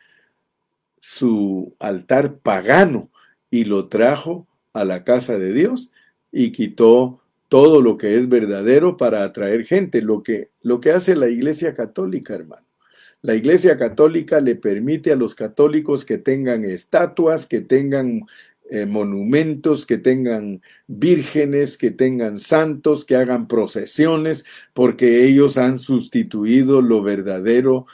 su 0.99 1.75
altar 1.79 2.37
pagano 2.37 3.09
y 3.49 3.65
lo 3.65 3.87
trajo 3.87 4.47
a 4.73 4.85
la 4.85 5.03
casa 5.03 5.37
de 5.37 5.53
Dios 5.53 5.91
y 6.31 6.51
quitó 6.51 7.21
todo 7.47 7.81
lo 7.81 7.97
que 7.97 8.15
es 8.15 8.29
verdadero 8.29 8.95
para 8.97 9.23
atraer 9.23 9.65
gente, 9.65 10.01
lo 10.01 10.21
que, 10.21 10.51
lo 10.61 10.79
que 10.79 10.91
hace 10.91 11.15
la 11.15 11.29
Iglesia 11.29 11.73
Católica, 11.73 12.35
hermano. 12.35 12.65
La 13.21 13.35
Iglesia 13.35 13.75
Católica 13.75 14.39
le 14.39 14.55
permite 14.55 15.11
a 15.11 15.17
los 15.17 15.35
católicos 15.35 16.05
que 16.05 16.17
tengan 16.17 16.63
estatuas, 16.63 17.47
que 17.47 17.59
tengan 17.59 18.21
eh, 18.69 18.85
monumentos, 18.85 19.85
que 19.85 19.97
tengan 19.97 20.61
vírgenes, 20.87 21.77
que 21.77 21.91
tengan 21.91 22.39
santos, 22.39 23.05
que 23.05 23.15
hagan 23.15 23.47
procesiones, 23.47 24.45
porque 24.73 25.25
ellos 25.25 25.57
han 25.57 25.79
sustituido 25.79 26.81
lo 26.81 27.01
verdadero 27.01 27.85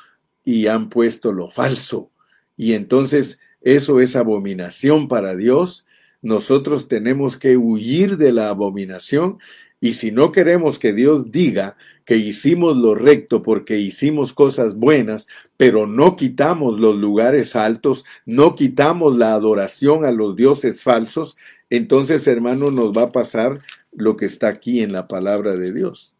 y 0.43 0.67
han 0.67 0.89
puesto 0.89 1.31
lo 1.31 1.49
falso. 1.49 2.11
Y 2.55 2.73
entonces 2.73 3.39
eso 3.61 3.99
es 3.99 4.15
abominación 4.15 5.07
para 5.07 5.35
Dios 5.35 5.85
nosotros 6.25 6.87
tenemos 6.87 7.37
que 7.37 7.55
huir 7.55 8.17
de 8.17 8.31
la 8.31 8.49
abominación 8.49 9.37
y 9.79 9.93
si 9.93 10.11
no 10.11 10.31
queremos 10.31 10.79
que 10.79 10.91
Dios 10.91 11.29
diga 11.29 11.77
que 12.03 12.15
hicimos 12.15 12.75
lo 12.75 12.95
recto 12.95 13.43
porque 13.43 13.77
hicimos 13.77 14.33
cosas 14.33 14.73
buenas, 14.73 15.27
pero 15.57 15.87
no 15.87 16.15
quitamos 16.15 16.79
los 16.79 16.95
lugares 16.95 17.55
altos, 17.55 18.05
no 18.25 18.55
quitamos 18.55 19.17
la 19.17 19.33
adoración 19.33 20.05
a 20.05 20.11
los 20.11 20.35
dioses 20.35 20.83
falsos, 20.83 21.37
entonces 21.69 22.27
hermano 22.27 22.71
nos 22.71 22.91
va 22.91 23.03
a 23.03 23.11
pasar 23.11 23.59
lo 23.91 24.17
que 24.17 24.25
está 24.25 24.49
aquí 24.49 24.81
en 24.81 24.91
la 24.91 25.07
palabra 25.07 25.53
de 25.53 25.71
Dios. 25.71 26.13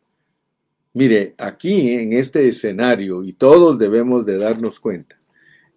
Mire, 0.94 1.36
aquí 1.38 1.92
en 1.92 2.14
este 2.14 2.48
escenario, 2.48 3.24
y 3.24 3.34
todos 3.34 3.78
debemos 3.78 4.26
de 4.26 4.38
darnos 4.38 4.80
cuenta, 4.80 5.18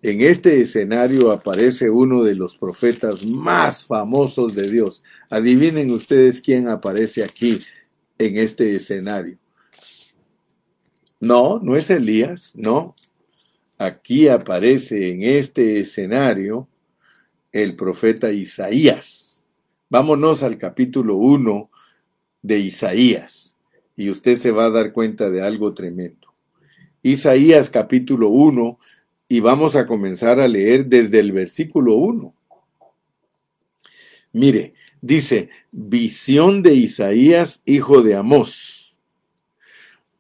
en 0.01 0.21
este 0.21 0.61
escenario 0.61 1.33
aparece 1.33 1.91
uno 1.91 2.23
de 2.23 2.37
los 2.37 2.57
profetas 2.57 3.27
más 3.27 3.85
famosos 3.85 4.55
de 4.55 4.71
Dios. 4.71 5.03
Adivinen 5.29 5.91
ustedes 5.91 6.41
quién 6.41 6.69
aparece 6.69 7.25
aquí 7.25 7.59
en 8.17 8.37
este 8.37 8.77
escenario. 8.77 9.39
No, 11.19 11.59
no 11.59 11.75
es 11.75 11.91
Elías, 11.91 12.53
no. 12.55 12.95
Aquí 13.81 14.27
aparece 14.27 15.13
en 15.13 15.23
este 15.23 15.79
escenario 15.79 16.67
el 17.53 17.77
profeta 17.77 18.33
Isaías. 18.33 19.41
Vámonos 19.89 20.43
al 20.43 20.59
capítulo 20.59 21.15
1 21.15 21.71
de 22.43 22.59
Isaías 22.59 23.57
y 23.95 24.11
usted 24.11 24.37
se 24.37 24.51
va 24.51 24.65
a 24.65 24.71
dar 24.71 24.93
cuenta 24.93 25.31
de 25.31 25.43
algo 25.43 25.75
tremendo. 25.75 26.35
Isaías 27.03 27.71
capítulo 27.71 28.31
1 28.31 28.81
y 29.29 29.39
vamos 29.39 29.77
a 29.77 29.87
comenzar 29.87 30.41
a 30.41 30.49
leer 30.49 30.87
desde 30.87 31.21
el 31.21 31.31
versículo 31.31 31.95
1. 31.95 32.35
Mire, 34.33 34.75
dice, 35.01 35.51
visión 35.71 36.65
de 36.65 36.75
Isaías, 36.75 37.63
hijo 37.65 38.03
de 38.03 38.17
Amós, 38.17 38.97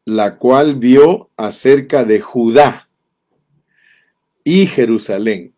la 0.04 0.38
cual 0.38 0.76
vio 0.76 1.30
acerca 1.36 2.04
de 2.04 2.20
Judá 2.20 2.87
y 4.48 4.66
Jerusalén, 4.66 5.52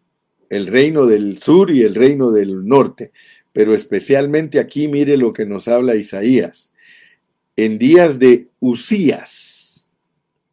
el 0.48 0.66
reino 0.66 1.06
del 1.06 1.38
sur 1.40 1.70
y 1.70 1.84
el 1.84 1.94
reino 1.94 2.32
del 2.32 2.66
norte, 2.66 3.12
pero 3.52 3.72
especialmente 3.72 4.58
aquí 4.58 4.88
mire 4.88 5.16
lo 5.16 5.32
que 5.32 5.46
nos 5.46 5.68
habla 5.68 5.94
Isaías, 5.94 6.72
en 7.54 7.78
días 7.78 8.18
de 8.18 8.48
Usías. 8.58 9.88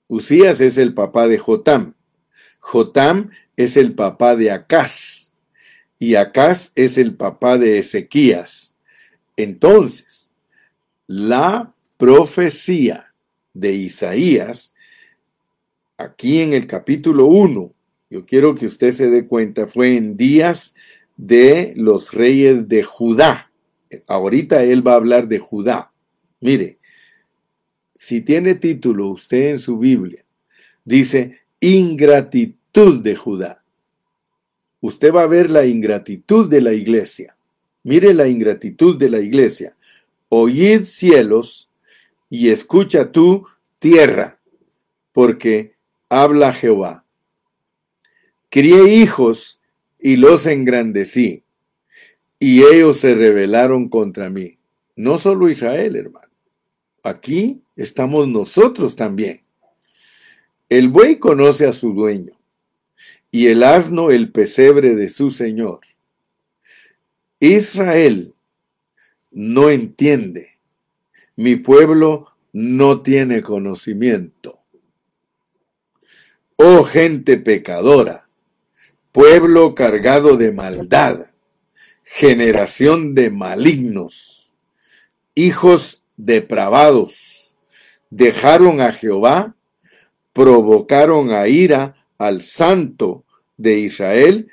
Usías 0.06 0.62
es 0.62 0.78
el 0.78 0.94
papá 0.94 1.28
de 1.28 1.40
Jotam. 1.40 1.96
Jotam 2.60 3.32
es 3.56 3.76
el 3.76 3.96
papá 3.96 4.36
de 4.36 4.52
Acaz 4.52 5.34
y 5.98 6.14
Acaz 6.14 6.74
es 6.76 7.00
el 7.00 7.16
papá 7.16 7.58
de 7.58 7.80
Ezequías. 7.80 8.76
Entonces, 9.36 10.32
la 11.08 11.74
profecía 11.98 13.16
de 13.56 13.74
Isaías, 13.74 14.76
aquí 15.98 16.42
en 16.42 16.54
el 16.54 16.68
capítulo 16.68 17.26
1, 17.26 17.74
yo 18.10 18.26
quiero 18.26 18.56
que 18.56 18.66
usted 18.66 18.92
se 18.92 19.10
dé 19.10 19.26
cuenta, 19.26 19.68
fue 19.68 19.98
en 19.98 20.16
días 20.16 20.74
de 21.18 21.74
los 21.76 22.14
reyes 22.14 22.68
de 22.68 22.84
Judá. 22.84 23.52
Ahorita 24.08 24.64
él 24.64 24.86
va 24.86 24.94
a 24.94 24.98
hablar 24.98 25.28
de 25.28 25.40
Judá. 25.40 25.92
Mire, 26.40 26.78
si 27.96 28.22
tiene 28.22 28.56
título 28.56 29.10
usted 29.10 29.50
en 29.50 29.60
su 29.60 29.78
Biblia, 29.78 30.24
dice 30.86 31.42
ingratitud 31.60 33.02
de 33.02 33.16
Judá. 33.16 33.64
Usted 34.80 35.12
va 35.12 35.24
a 35.24 35.28
ver 35.28 35.50
la 35.50 35.66
ingratitud 35.66 36.50
de 36.50 36.62
la 36.62 36.74
iglesia. 36.74 37.36
Mire 37.84 38.14
la 38.14 38.28
ingratitud 38.28 38.98
de 38.98 39.10
la 39.10 39.20
iglesia. 39.20 39.76
Oíd 40.30 40.84
cielos 40.84 41.72
y 42.30 42.50
escucha 42.50 43.12
tú 43.12 43.48
tierra, 43.80 44.40
porque 45.12 45.76
habla 46.10 46.54
Jehová. 46.54 47.07
Crié 48.58 48.96
hijos 48.96 49.62
y 50.00 50.16
los 50.16 50.48
engrandecí, 50.48 51.44
y 52.40 52.64
ellos 52.64 52.98
se 52.98 53.14
rebelaron 53.14 53.88
contra 53.88 54.32
mí. 54.32 54.58
No 54.96 55.20
solo 55.20 55.48
Israel, 55.48 55.96
hermano. 55.96 56.34
Aquí 57.04 57.62
estamos 57.76 58.28
nosotros 58.28 58.96
también. 58.96 59.44
El 60.70 60.90
buey 60.90 61.20
conoce 61.20 61.68
a 61.68 61.72
su 61.72 61.94
dueño 61.94 62.34
y 63.30 63.46
el 63.46 63.62
asno 63.62 64.10
el 64.10 64.32
pesebre 64.32 64.96
de 64.96 65.10
su 65.10 65.30
Señor. 65.30 65.82
Israel 67.40 68.34
no 69.30 69.70
entiende, 69.70 70.58
mi 71.36 71.58
pueblo 71.58 72.30
no 72.54 73.04
tiene 73.04 73.44
conocimiento. 73.44 74.62
Oh 76.56 76.84
gente 76.84 77.38
pecadora, 77.38 78.27
pueblo 79.12 79.76
cargado 79.76 80.38
de 80.38 80.52
maldad, 80.52 81.28
generación 82.04 83.16
de 83.16 83.32
malignos, 83.32 84.54
hijos 85.36 86.04
depravados, 86.16 87.58
dejaron 88.10 88.82
a 88.82 88.92
Jehová, 88.92 89.56
provocaron 90.34 91.32
a 91.32 91.48
ira 91.48 91.96
al 92.18 92.42
santo 92.42 93.26
de 93.58 93.80
Israel, 93.80 94.50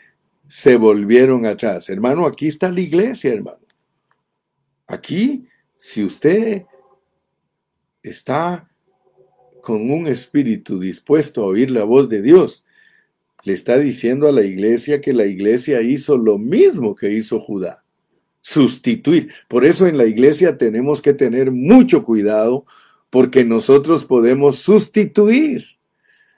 se 0.48 0.76
volvieron 0.76 1.46
atrás. 1.46 1.88
Hermano, 1.88 2.26
aquí 2.26 2.48
está 2.48 2.70
la 2.70 2.80
iglesia, 2.80 3.32
hermano. 3.32 3.58
Aquí 4.86 5.48
si 5.76 6.02
usted 6.02 6.64
está 8.02 8.70
con 9.62 9.90
un 9.90 10.06
espíritu 10.06 10.78
dispuesto 10.78 11.42
a 11.42 11.46
oír 11.46 11.70
la 11.70 11.84
voz 11.84 12.08
de 12.08 12.22
Dios, 12.22 12.63
le 13.44 13.52
está 13.52 13.78
diciendo 13.78 14.26
a 14.26 14.32
la 14.32 14.42
iglesia 14.42 15.00
que 15.00 15.12
la 15.12 15.26
iglesia 15.26 15.82
hizo 15.82 16.16
lo 16.16 16.38
mismo 16.38 16.94
que 16.94 17.12
hizo 17.12 17.38
Judá, 17.38 17.84
sustituir. 18.40 19.28
Por 19.48 19.64
eso 19.64 19.86
en 19.86 19.98
la 19.98 20.06
iglesia 20.06 20.56
tenemos 20.56 21.00
que 21.02 21.12
tener 21.12 21.50
mucho 21.50 22.04
cuidado 22.04 22.64
porque 23.10 23.44
nosotros 23.44 24.04
podemos 24.04 24.58
sustituir. 24.58 25.66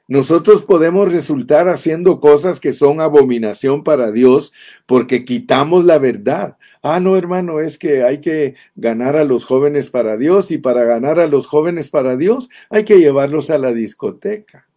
Nosotros 0.08 0.62
podemos 0.62 1.12
resultar 1.12 1.68
haciendo 1.68 2.20
cosas 2.20 2.60
que 2.60 2.72
son 2.72 3.00
abominación 3.00 3.82
para 3.82 4.12
Dios 4.12 4.52
porque 4.86 5.24
quitamos 5.24 5.84
la 5.84 5.98
verdad. 5.98 6.58
Ah, 6.82 7.00
no, 7.00 7.16
hermano, 7.16 7.60
es 7.60 7.76
que 7.76 8.04
hay 8.04 8.20
que 8.20 8.54
ganar 8.76 9.16
a 9.16 9.24
los 9.24 9.44
jóvenes 9.44 9.90
para 9.90 10.16
Dios 10.16 10.52
y 10.52 10.58
para 10.58 10.84
ganar 10.84 11.18
a 11.18 11.26
los 11.26 11.46
jóvenes 11.46 11.90
para 11.90 12.16
Dios 12.16 12.48
hay 12.70 12.84
que 12.84 12.98
llevarlos 12.98 13.50
a 13.50 13.58
la 13.58 13.72
discoteca. 13.72 14.68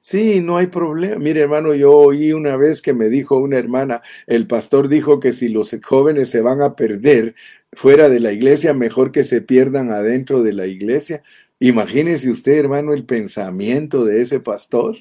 Sí, 0.00 0.40
no 0.40 0.56
hay 0.56 0.68
problema. 0.68 1.16
Mire, 1.16 1.40
hermano, 1.40 1.74
yo 1.74 1.92
oí 1.92 2.32
una 2.32 2.56
vez 2.56 2.80
que 2.82 2.94
me 2.94 3.08
dijo 3.08 3.36
una 3.38 3.58
hermana, 3.58 4.02
el 4.26 4.46
pastor 4.46 4.88
dijo 4.88 5.20
que 5.20 5.32
si 5.32 5.48
los 5.48 5.76
jóvenes 5.84 6.30
se 6.30 6.42
van 6.42 6.62
a 6.62 6.76
perder 6.76 7.34
fuera 7.72 8.08
de 8.08 8.20
la 8.20 8.32
iglesia, 8.32 8.74
mejor 8.74 9.12
que 9.12 9.24
se 9.24 9.40
pierdan 9.40 9.90
adentro 9.90 10.42
de 10.42 10.52
la 10.52 10.66
iglesia. 10.66 11.22
Imagínese 11.58 12.30
usted, 12.30 12.58
hermano, 12.58 12.92
el 12.92 13.04
pensamiento 13.04 14.04
de 14.04 14.22
ese 14.22 14.40
pastor. 14.40 14.96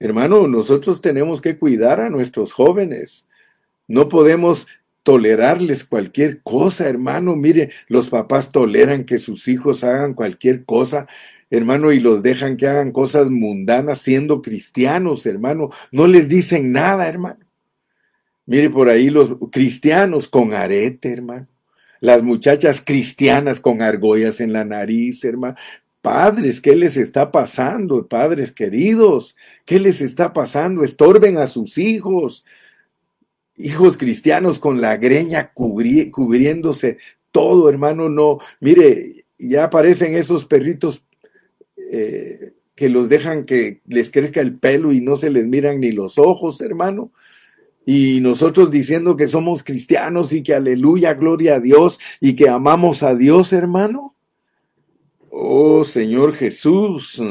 Hermano, 0.00 0.46
nosotros 0.46 1.00
tenemos 1.00 1.40
que 1.40 1.58
cuidar 1.58 2.00
a 2.00 2.10
nuestros 2.10 2.52
jóvenes. 2.52 3.26
No 3.88 4.08
podemos 4.08 4.68
tolerarles 5.02 5.84
cualquier 5.84 6.42
cosa, 6.42 6.88
hermano. 6.88 7.34
Mire, 7.34 7.70
los 7.88 8.10
papás 8.10 8.52
toleran 8.52 9.04
que 9.04 9.18
sus 9.18 9.48
hijos 9.48 9.82
hagan 9.82 10.12
cualquier 10.12 10.64
cosa, 10.66 11.08
hermano, 11.50 11.92
y 11.92 12.00
los 12.00 12.22
dejan 12.22 12.56
que 12.56 12.66
hagan 12.66 12.92
cosas 12.92 13.30
mundanas 13.30 14.00
siendo 14.00 14.42
cristianos, 14.42 15.26
hermano. 15.26 15.70
No 15.92 16.06
les 16.06 16.28
dicen 16.28 16.72
nada, 16.72 17.08
hermano. 17.08 17.44
Mire 18.46 18.70
por 18.70 18.88
ahí 18.88 19.10
los 19.10 19.36
cristianos 19.50 20.28
con 20.28 20.54
arete, 20.54 21.12
hermano 21.12 21.46
las 22.00 22.22
muchachas 22.22 22.80
cristianas 22.84 23.60
con 23.60 23.82
argollas 23.82 24.40
en 24.40 24.52
la 24.52 24.64
nariz, 24.64 25.24
hermano. 25.24 25.56
Padres, 26.00 26.60
¿qué 26.60 26.76
les 26.76 26.96
está 26.96 27.30
pasando? 27.30 28.06
Padres 28.06 28.52
queridos, 28.52 29.36
¿qué 29.64 29.80
les 29.80 30.00
está 30.00 30.32
pasando? 30.32 30.84
Estorben 30.84 31.38
a 31.38 31.46
sus 31.46 31.76
hijos. 31.76 32.44
Hijos 33.56 33.96
cristianos 33.96 34.60
con 34.60 34.80
la 34.80 34.96
greña 34.96 35.52
cubriéndose 35.52 36.98
todo, 37.32 37.68
hermano, 37.68 38.08
no. 38.08 38.38
Mire, 38.60 39.26
ya 39.38 39.64
aparecen 39.64 40.14
esos 40.14 40.44
perritos 40.44 41.02
eh, 41.90 42.52
que 42.74 42.88
los 42.88 43.08
dejan 43.08 43.44
que 43.44 43.80
les 43.86 44.10
crezca 44.10 44.40
el 44.40 44.54
pelo 44.56 44.92
y 44.92 45.00
no 45.00 45.16
se 45.16 45.30
les 45.30 45.46
miran 45.46 45.80
ni 45.80 45.92
los 45.92 46.18
ojos, 46.18 46.60
hermano 46.60 47.10
y 47.90 48.20
nosotros 48.20 48.70
diciendo 48.70 49.16
que 49.16 49.26
somos 49.26 49.64
cristianos 49.64 50.34
y 50.34 50.42
que 50.42 50.52
aleluya, 50.52 51.14
gloria 51.14 51.54
a 51.54 51.60
Dios 51.60 51.98
y 52.20 52.36
que 52.36 52.50
amamos 52.50 53.02
a 53.02 53.14
Dios, 53.14 53.54
hermano. 53.54 54.14
Oh 55.30 55.86
Señor 55.86 56.34
Jesús. 56.34 57.22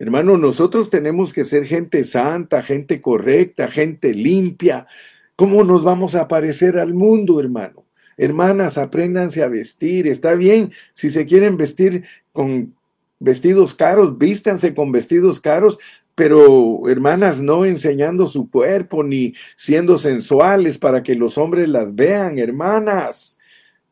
Hermano, 0.00 0.36
nosotros 0.36 0.90
tenemos 0.90 1.32
que 1.32 1.44
ser 1.44 1.64
gente 1.64 2.02
santa, 2.02 2.60
gente 2.64 3.00
correcta, 3.00 3.68
gente 3.68 4.14
limpia. 4.14 4.88
¿Cómo 5.36 5.62
nos 5.62 5.84
vamos 5.84 6.16
a 6.16 6.26
parecer 6.26 6.76
al 6.76 6.92
mundo, 6.92 7.38
hermano? 7.38 7.84
Hermanas, 8.16 8.78
apréndanse 8.78 9.44
a 9.44 9.48
vestir. 9.48 10.08
Está 10.08 10.34
bien, 10.34 10.72
si 10.92 11.08
se 11.08 11.24
quieren 11.24 11.56
vestir 11.56 12.02
con 12.32 12.74
vestidos 13.20 13.74
caros, 13.74 14.18
vístanse 14.18 14.74
con 14.74 14.90
vestidos 14.90 15.38
caros, 15.38 15.78
pero 16.16 16.88
hermanas, 16.88 17.40
no 17.40 17.64
enseñando 17.64 18.26
su 18.26 18.50
cuerpo 18.50 19.04
ni 19.04 19.34
siendo 19.56 19.98
sensuales 19.98 20.76
para 20.76 21.02
que 21.02 21.14
los 21.14 21.38
hombres 21.38 21.68
las 21.68 21.94
vean, 21.94 22.38
hermanas. 22.38 23.38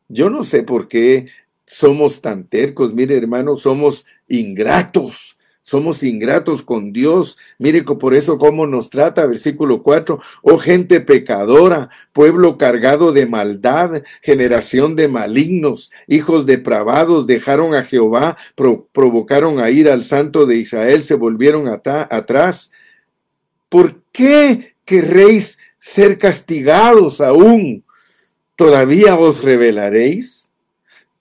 Yo 0.09 0.29
no 0.29 0.43
sé 0.43 0.63
por 0.63 0.87
qué 0.87 1.27
somos 1.65 2.21
tan 2.21 2.45
tercos, 2.45 2.93
mire 2.93 3.15
hermano, 3.15 3.55
somos 3.55 4.05
ingratos. 4.27 5.38
Somos 5.69 6.01
ingratos 6.01 6.63
con 6.63 6.93
Dios. 6.93 7.37
Mire 7.59 7.83
por 7.83 8.15
eso 8.15 8.39
cómo 8.39 8.65
nos 8.65 8.89
trata, 8.89 9.27
versículo 9.27 9.83
4. 9.83 10.19
Oh 10.41 10.57
gente 10.57 10.99
pecadora, 10.99 11.91
pueblo 12.11 12.57
cargado 12.57 13.11
de 13.11 13.27
maldad, 13.27 14.01
generación 14.23 14.95
de 14.95 15.07
malignos, 15.07 15.91
hijos 16.07 16.47
depravados, 16.47 17.27
dejaron 17.27 17.75
a 17.75 17.83
Jehová, 17.83 18.35
provocaron 18.55 19.59
a 19.59 19.69
ir 19.69 19.91
al 19.91 20.03
santo 20.03 20.47
de 20.47 20.55
Israel, 20.55 21.03
se 21.03 21.13
volvieron 21.13 21.67
atrás. 21.67 22.71
¿Por 23.69 24.01
qué 24.11 24.73
querréis 24.85 25.59
ser 25.77 26.17
castigados 26.17 27.21
aún? 27.21 27.83
¿Todavía 28.55 29.19
os 29.19 29.43
revelaréis? 29.43 30.48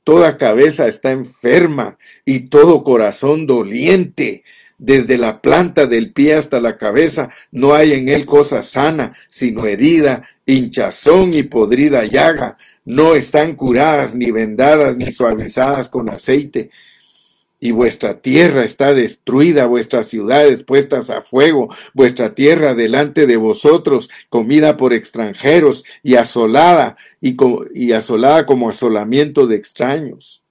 Toda 0.08 0.38
cabeza 0.38 0.88
está 0.88 1.10
enferma 1.10 1.98
y 2.24 2.48
todo 2.48 2.82
corazón 2.82 3.46
doliente. 3.46 4.42
Desde 4.78 5.18
la 5.18 5.42
planta 5.42 5.84
del 5.84 6.14
pie 6.14 6.32
hasta 6.32 6.62
la 6.62 6.78
cabeza 6.78 7.28
no 7.52 7.74
hay 7.74 7.92
en 7.92 8.08
él 8.08 8.24
cosa 8.24 8.62
sana, 8.62 9.12
sino 9.28 9.66
herida, 9.66 10.22
hinchazón 10.46 11.34
y 11.34 11.42
podrida 11.42 12.06
llaga. 12.06 12.56
No 12.86 13.14
están 13.14 13.54
curadas, 13.54 14.14
ni 14.14 14.30
vendadas, 14.30 14.96
ni 14.96 15.12
suavizadas 15.12 15.90
con 15.90 16.08
aceite 16.08 16.70
y 17.60 17.72
vuestra 17.72 18.20
tierra 18.20 18.64
está 18.64 18.94
destruida, 18.94 19.66
vuestras 19.66 20.06
ciudades 20.06 20.62
puestas 20.62 21.10
a 21.10 21.22
fuego, 21.22 21.74
vuestra 21.92 22.34
tierra 22.34 22.74
delante 22.74 23.26
de 23.26 23.36
vosotros, 23.36 24.08
comida 24.28 24.76
por 24.76 24.92
extranjeros 24.92 25.84
y 26.02 26.14
asolada, 26.14 26.96
y, 27.20 27.92
asolada 27.92 28.46
como 28.46 28.70
asolamiento 28.70 29.46
de 29.46 29.56
extraños. 29.56 30.44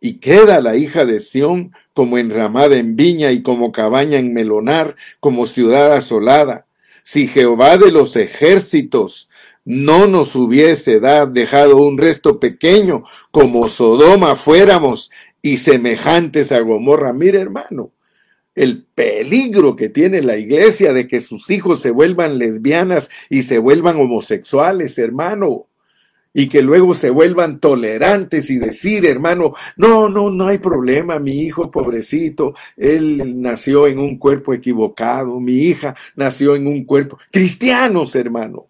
Y 0.00 0.14
queda 0.14 0.60
la 0.60 0.76
hija 0.76 1.04
de 1.04 1.20
Sión 1.20 1.72
como 1.94 2.18
enramada 2.18 2.76
en 2.76 2.96
viña 2.96 3.30
y 3.30 3.42
como 3.42 3.70
cabaña 3.70 4.18
en 4.18 4.34
melonar, 4.34 4.96
como 5.20 5.46
ciudad 5.46 5.92
asolada. 5.92 6.66
Si 7.04 7.28
Jehová 7.28 7.78
de 7.78 7.92
los 7.92 8.16
ejércitos 8.16 9.28
no 9.64 10.08
nos 10.08 10.34
hubiese 10.34 10.98
dejado 11.30 11.76
un 11.76 11.98
resto 11.98 12.40
pequeño, 12.40 13.04
como 13.30 13.68
Sodoma 13.68 14.34
fuéramos, 14.34 15.12
y 15.42 15.58
semejantes 15.58 16.52
a 16.52 16.60
Gomorra. 16.60 17.12
Mire, 17.12 17.40
hermano, 17.40 17.92
el 18.54 18.84
peligro 18.84 19.76
que 19.76 19.88
tiene 19.88 20.22
la 20.22 20.38
iglesia 20.38 20.92
de 20.92 21.06
que 21.06 21.20
sus 21.20 21.50
hijos 21.50 21.80
se 21.80 21.90
vuelvan 21.90 22.38
lesbianas 22.38 23.10
y 23.28 23.42
se 23.42 23.58
vuelvan 23.58 23.98
homosexuales, 23.98 24.98
hermano, 24.98 25.66
y 26.34 26.48
que 26.48 26.62
luego 26.62 26.94
se 26.94 27.10
vuelvan 27.10 27.60
tolerantes 27.60 28.48
y 28.50 28.56
decir, 28.56 29.04
hermano, 29.04 29.52
no, 29.76 30.08
no, 30.08 30.30
no 30.30 30.46
hay 30.46 30.58
problema, 30.58 31.18
mi 31.18 31.40
hijo 31.40 31.70
pobrecito, 31.70 32.54
él 32.76 33.40
nació 33.42 33.86
en 33.86 33.98
un 33.98 34.18
cuerpo 34.18 34.54
equivocado, 34.54 35.40
mi 35.40 35.54
hija 35.54 35.94
nació 36.16 36.54
en 36.54 36.66
un 36.66 36.84
cuerpo, 36.84 37.18
cristianos, 37.30 38.14
hermano 38.14 38.66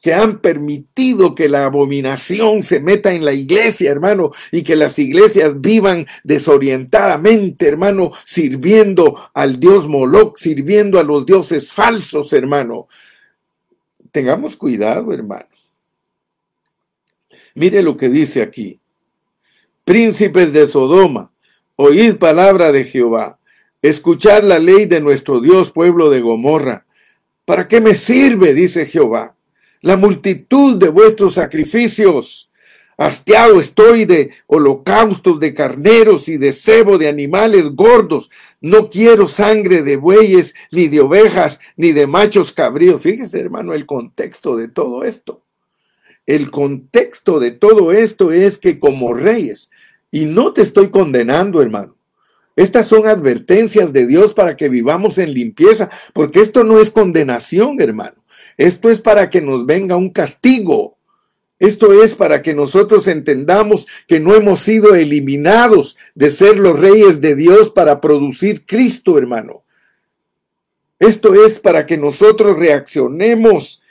que 0.00 0.14
han 0.14 0.38
permitido 0.38 1.34
que 1.34 1.48
la 1.48 1.66
abominación 1.66 2.62
se 2.62 2.80
meta 2.80 3.12
en 3.12 3.24
la 3.24 3.34
iglesia, 3.34 3.90
hermano, 3.90 4.32
y 4.50 4.62
que 4.62 4.74
las 4.74 4.98
iglesias 4.98 5.60
vivan 5.60 6.06
desorientadamente, 6.24 7.68
hermano, 7.68 8.12
sirviendo 8.24 9.18
al 9.34 9.60
Dios 9.60 9.86
Moloch, 9.88 10.38
sirviendo 10.38 10.98
a 10.98 11.04
los 11.04 11.26
dioses 11.26 11.72
falsos, 11.72 12.32
hermano. 12.32 12.88
Tengamos 14.10 14.56
cuidado, 14.56 15.12
hermano. 15.12 15.46
Mire 17.54 17.82
lo 17.82 17.96
que 17.96 18.08
dice 18.08 18.40
aquí. 18.40 18.80
Príncipes 19.84 20.52
de 20.52 20.66
Sodoma, 20.66 21.30
oíd 21.76 22.16
palabra 22.16 22.72
de 22.72 22.84
Jehová, 22.84 23.38
escuchad 23.82 24.44
la 24.44 24.58
ley 24.58 24.86
de 24.86 25.00
nuestro 25.00 25.40
Dios, 25.40 25.72
pueblo 25.72 26.08
de 26.08 26.20
Gomorra. 26.20 26.86
¿Para 27.44 27.68
qué 27.68 27.80
me 27.80 27.94
sirve? 27.94 28.54
dice 28.54 28.86
Jehová 28.86 29.34
la 29.82 29.96
multitud 29.96 30.76
de 30.76 30.88
vuestros 30.88 31.34
sacrificios. 31.34 32.50
Hastiado 32.96 33.60
estoy 33.60 34.04
de 34.04 34.30
holocaustos 34.46 35.40
de 35.40 35.54
carneros 35.54 36.28
y 36.28 36.36
de 36.36 36.52
cebo 36.52 36.98
de 36.98 37.08
animales 37.08 37.70
gordos. 37.70 38.30
No 38.60 38.90
quiero 38.90 39.26
sangre 39.26 39.82
de 39.82 39.96
bueyes, 39.96 40.54
ni 40.70 40.88
de 40.88 41.00
ovejas, 41.00 41.60
ni 41.76 41.92
de 41.92 42.06
machos 42.06 42.52
cabríos. 42.52 43.00
Fíjese, 43.00 43.40
hermano, 43.40 43.72
el 43.72 43.86
contexto 43.86 44.54
de 44.54 44.68
todo 44.68 45.04
esto. 45.04 45.42
El 46.26 46.50
contexto 46.50 47.40
de 47.40 47.52
todo 47.52 47.92
esto 47.92 48.32
es 48.32 48.58
que 48.58 48.78
como 48.78 49.14
reyes, 49.14 49.70
y 50.10 50.26
no 50.26 50.52
te 50.52 50.60
estoy 50.60 50.90
condenando, 50.90 51.62
hermano, 51.62 51.96
estas 52.54 52.86
son 52.86 53.06
advertencias 53.06 53.94
de 53.94 54.06
Dios 54.06 54.34
para 54.34 54.56
que 54.56 54.68
vivamos 54.68 55.16
en 55.16 55.32
limpieza, 55.32 55.88
porque 56.12 56.40
esto 56.40 56.64
no 56.64 56.78
es 56.78 56.90
condenación, 56.90 57.80
hermano. 57.80 58.16
Esto 58.60 58.90
es 58.90 59.00
para 59.00 59.30
que 59.30 59.40
nos 59.40 59.64
venga 59.64 59.96
un 59.96 60.10
castigo. 60.10 60.98
Esto 61.58 62.02
es 62.02 62.14
para 62.14 62.42
que 62.42 62.52
nosotros 62.52 63.08
entendamos 63.08 63.86
que 64.06 64.20
no 64.20 64.34
hemos 64.34 64.60
sido 64.60 64.94
eliminados 64.94 65.96
de 66.14 66.30
ser 66.30 66.58
los 66.58 66.78
reyes 66.78 67.22
de 67.22 67.34
Dios 67.34 67.70
para 67.70 68.02
producir 68.02 68.66
Cristo, 68.66 69.16
hermano. 69.16 69.64
Esto 70.98 71.42
es 71.42 71.58
para 71.58 71.86
que 71.86 71.96
nosotros 71.96 72.58
reaccionemos. 72.58 73.82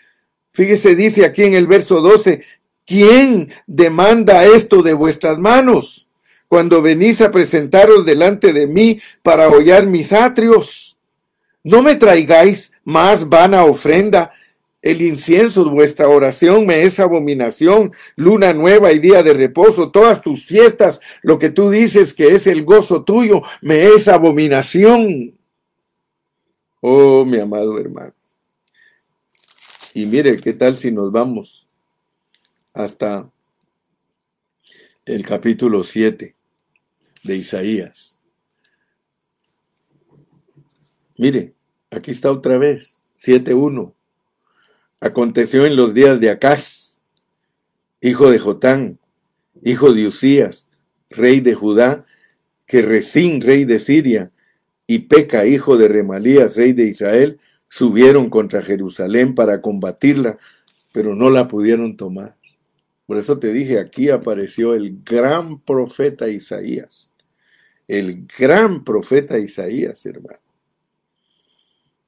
Fíjese, 0.52 0.96
dice 0.96 1.26
aquí 1.26 1.46
en 1.46 1.56
el 1.56 1.66
verso 1.66 2.02
12, 2.02 2.44
¿quién 2.86 3.52
demanda 3.66 4.46
esto 4.46 4.84
de 4.84 4.94
vuestras 4.94 5.40
manos 5.40 6.08
cuando 6.48 6.84
venís 6.84 7.22
a 7.22 7.32
presentaros 7.32 8.06
delante 8.06 8.54
de 8.54 8.68
mí 8.68 9.02
para 9.24 9.48
hollar 9.50 9.88
mis 9.88 10.14
atrios? 10.14 11.00
No 11.64 11.82
me 11.82 11.96
traigáis 11.96 12.72
más 12.84 13.30
vana 13.30 13.66
ofrenda 13.66 14.32
el 14.82 15.02
incienso, 15.02 15.70
vuestra 15.70 16.08
oración 16.08 16.66
me 16.66 16.84
es 16.84 17.00
abominación, 17.00 17.92
luna 18.16 18.54
nueva 18.54 18.94
y 18.94 19.00
día 19.00 19.24
de 19.24 19.34
reposo, 19.34 19.92
todas 19.92 20.22
tus 20.22 20.46
fiestas, 20.46 21.02
lo 21.22 21.38
que 21.38 21.50
tú 21.50 21.70
dices 21.70 22.14
que 22.14 22.30
es 22.30 22.48
el 22.48 22.64
gozo 22.64 23.04
tuyo, 23.04 23.42
me 23.62 23.88
es 23.88 24.08
abominación. 24.08 25.38
Oh, 26.80 27.26
mi 27.26 27.40
amado 27.40 27.78
hermano. 27.78 28.14
Y 29.94 30.06
mire, 30.06 30.38
¿qué 30.38 30.54
tal 30.54 30.78
si 30.78 30.92
nos 30.92 31.12
vamos 31.12 31.68
hasta 32.74 33.30
el 35.06 35.26
capítulo 35.26 35.84
7 35.84 36.36
de 37.24 37.36
Isaías? 37.36 38.18
Mire, 41.18 41.54
aquí 41.92 42.12
está 42.12 42.32
otra 42.32 42.58
vez, 42.58 43.02
7.1. 43.18 43.94
Aconteció 45.02 45.66
en 45.66 45.76
los 45.76 45.94
días 45.94 46.20
de 46.20 46.30
Acaz, 46.30 47.00
hijo 48.02 48.30
de 48.30 48.40
Jotán, 48.40 49.00
hijo 49.64 49.94
de 49.94 50.08
Usías, 50.08 50.68
rey 51.10 51.40
de 51.40 51.56
Judá, 51.56 52.06
que 52.66 52.82
Resín, 52.82 53.42
rey 53.42 53.66
de 53.66 53.80
Siria, 53.80 54.32
y 54.86 55.00
Peca, 55.00 55.46
hijo 55.46 55.78
de 55.78 55.88
Remalías, 55.88 56.56
rey 56.56 56.74
de 56.74 56.86
Israel, 56.86 57.40
subieron 57.68 58.30
contra 58.30 58.62
Jerusalén 58.62 59.36
para 59.36 59.62
combatirla, 59.62 60.38
pero 60.92 61.16
no 61.16 61.30
la 61.30 61.48
pudieron 61.48 61.96
tomar. 61.96 62.36
Por 63.06 63.18
eso 63.18 63.40
te 63.40 63.54
dije, 63.54 63.80
aquí 63.80 64.10
apareció 64.10 64.74
el 64.74 65.02
gran 65.04 65.60
profeta 65.62 66.28
Isaías. 66.28 67.12
El 67.88 68.28
gran 68.38 68.84
profeta 68.84 69.40
Isaías, 69.40 70.06
hermano. 70.06 70.49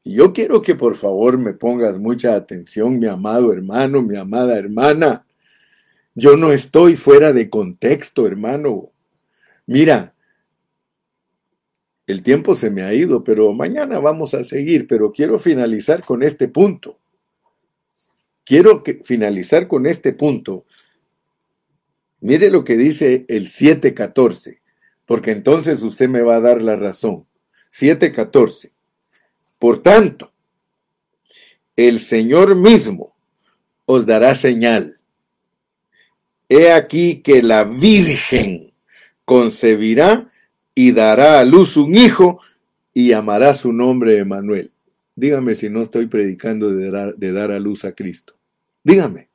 Yo 0.03 0.33
quiero 0.33 0.61
que 0.61 0.75
por 0.75 0.95
favor 0.95 1.37
me 1.37 1.53
pongas 1.53 1.97
mucha 1.97 2.35
atención, 2.35 2.97
mi 2.97 3.07
amado 3.07 3.53
hermano, 3.53 4.01
mi 4.01 4.17
amada 4.17 4.57
hermana. 4.57 5.25
Yo 6.15 6.35
no 6.35 6.51
estoy 6.51 6.95
fuera 6.95 7.33
de 7.33 7.49
contexto, 7.49 8.25
hermano. 8.25 8.91
Mira, 9.67 10.15
el 12.07 12.23
tiempo 12.23 12.55
se 12.55 12.71
me 12.71 12.81
ha 12.81 12.93
ido, 12.93 13.23
pero 13.23 13.53
mañana 13.53 13.99
vamos 13.99 14.33
a 14.33 14.43
seguir, 14.43 14.87
pero 14.87 15.11
quiero 15.11 15.37
finalizar 15.37 16.03
con 16.03 16.23
este 16.23 16.47
punto. 16.47 16.97
Quiero 18.43 18.83
finalizar 19.03 19.67
con 19.67 19.85
este 19.85 20.13
punto. 20.13 20.65
Mire 22.19 22.49
lo 22.49 22.63
que 22.63 22.75
dice 22.75 23.25
el 23.29 23.47
7.14, 23.47 24.59
porque 25.05 25.31
entonces 25.31 25.81
usted 25.83 26.09
me 26.09 26.21
va 26.21 26.37
a 26.37 26.41
dar 26.41 26.61
la 26.61 26.75
razón. 26.75 27.25
7.14. 27.71 28.71
Por 29.61 29.83
tanto, 29.83 30.33
el 31.75 31.99
Señor 31.99 32.55
mismo 32.55 33.13
os 33.85 34.07
dará 34.07 34.33
señal. 34.33 34.99
He 36.49 36.71
aquí 36.71 37.21
que 37.21 37.43
la 37.43 37.63
Virgen 37.63 38.73
concebirá 39.23 40.31
y 40.73 40.93
dará 40.93 41.39
a 41.39 41.45
luz 41.45 41.77
un 41.77 41.93
hijo 41.93 42.41
y 42.91 43.09
llamará 43.09 43.53
su 43.53 43.71
nombre 43.71 44.17
Emanuel. 44.17 44.71
Dígame 45.15 45.53
si 45.53 45.69
no 45.69 45.83
estoy 45.83 46.07
predicando 46.07 46.71
de 46.71 46.89
dar, 46.89 47.15
de 47.15 47.31
dar 47.31 47.51
a 47.51 47.59
luz 47.59 47.85
a 47.85 47.91
Cristo. 47.91 48.33
Dígame. 48.83 49.29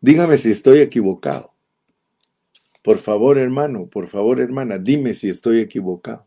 Dígame 0.00 0.38
si 0.38 0.50
estoy 0.50 0.78
equivocado. 0.78 1.52
Por 2.80 2.96
favor, 2.96 3.36
hermano, 3.36 3.84
por 3.84 4.08
favor, 4.08 4.40
hermana, 4.40 4.78
dime 4.78 5.12
si 5.12 5.28
estoy 5.28 5.60
equivocado. 5.60 6.26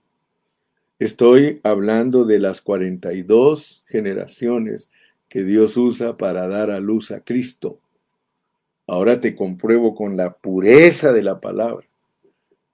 Estoy 0.98 1.60
hablando 1.64 2.24
de 2.24 2.40
las 2.40 2.62
42 2.62 3.84
generaciones 3.86 4.90
que 5.28 5.44
Dios 5.44 5.76
usa 5.76 6.16
para 6.16 6.48
dar 6.48 6.72
a 6.72 6.80
luz 6.80 7.12
a 7.12 7.20
Cristo. 7.20 7.80
Ahora 8.88 9.20
te 9.20 9.36
compruebo 9.36 9.94
con 9.94 10.16
la 10.16 10.38
pureza 10.38 11.12
de 11.12 11.24
la 11.24 11.42
palabra 11.42 11.86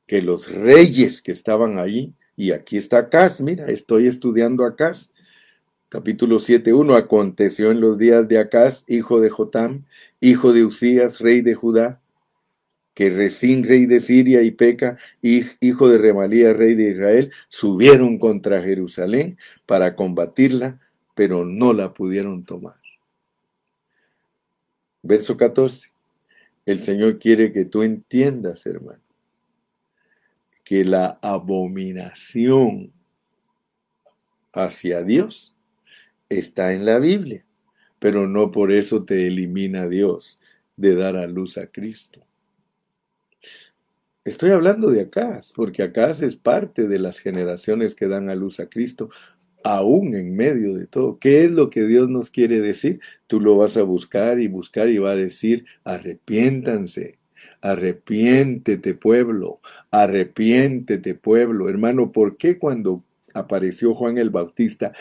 que 0.06 0.22
los 0.22 0.52
reyes 0.52 1.22
que 1.22 1.32
estaban 1.32 1.80
allí, 1.80 2.14
y 2.36 2.52
aquí 2.52 2.76
está 2.76 2.98
Acaz, 2.98 3.40
mira, 3.40 3.68
estoy 3.68 4.08
estudiando 4.08 4.66
Acaz, 4.66 5.12
capítulo 5.88 6.38
7.1, 6.38 6.98
aconteció 6.98 7.72
en 7.72 7.80
los 7.80 7.98
días 7.98 8.28
de 8.28 8.38
Acaz, 8.38 8.84
hijo 8.88 9.22
de 9.22 9.30
Jotam, 9.30 9.86
hijo 10.20 10.52
de 10.52 10.66
Usías, 10.66 11.20
rey 11.22 11.40
de 11.40 11.56
Judá, 11.56 12.01
que 13.02 13.10
Resín, 13.10 13.64
rey 13.64 13.88
de 13.88 14.00
Siria, 14.00 14.44
y 14.44 14.52
Peca, 14.52 14.96
hijo 15.24 15.90
de 15.90 15.98
Remalía, 15.98 16.54
rey 16.54 16.76
de 16.76 16.92
Israel, 16.92 17.32
subieron 17.50 18.20
contra 18.20 18.62
Jerusalén 18.62 19.40
para 19.66 19.96
combatirla, 19.96 20.80
pero 21.16 21.44
no 21.44 21.74
la 21.74 21.96
pudieron 21.96 22.46
tomar. 22.46 22.80
Verso 25.02 25.36
14. 25.36 25.92
El 26.64 26.78
Señor 26.78 27.18
quiere 27.18 27.52
que 27.52 27.66
tú 27.66 27.82
entiendas, 27.82 28.68
hermano, 28.68 29.02
que 30.64 30.86
la 30.86 31.18
abominación 31.24 32.94
hacia 34.54 35.02
Dios 35.02 35.56
está 36.30 36.74
en 36.74 36.86
la 36.86 37.00
Biblia, 37.00 37.44
pero 37.98 38.28
no 38.28 38.52
por 38.52 38.72
eso 38.72 39.04
te 39.04 39.26
elimina 39.26 39.88
Dios 39.88 40.40
de 40.78 40.94
dar 40.94 41.18
a 41.18 41.26
luz 41.26 41.58
a 41.58 41.66
Cristo. 41.66 42.28
Estoy 44.24 44.52
hablando 44.52 44.92
de 44.92 45.02
Acaz, 45.02 45.52
porque 45.52 45.82
Acaz 45.82 46.22
es 46.22 46.36
parte 46.36 46.88
de 46.88 47.00
las 47.00 47.18
generaciones 47.18 47.96
que 47.96 48.08
dan 48.08 48.30
a 48.30 48.36
luz 48.36 48.60
a 48.60 48.68
Cristo, 48.68 49.10
aún 49.64 50.14
en 50.14 50.36
medio 50.36 50.76
de 50.76 50.86
todo. 50.86 51.18
¿Qué 51.18 51.44
es 51.44 51.52
lo 51.52 51.72
que 51.72 51.88
Dios 51.88 52.08
nos 52.08 52.30
quiere 52.30 52.62
decir? 52.62 53.00
Tú 53.26 53.40
lo 53.40 53.58
vas 53.58 53.78
a 53.78 53.82
buscar 53.82 54.40
y 54.40 54.48
buscar 54.48 54.90
y 54.90 55.00
va 55.00 55.12
a 55.12 55.16
decir, 55.16 55.66
arrepiéntanse, 55.86 57.18
arrepiéntete 57.62 58.94
pueblo, 58.94 59.60
arrepiéntete 59.90 61.16
pueblo. 61.16 61.68
Hermano, 61.68 62.12
¿por 62.12 62.38
qué 62.38 62.60
cuando 62.60 63.04
apareció 63.34 63.96
Juan 63.96 64.20
el 64.20 64.30
Bautista 64.30 64.94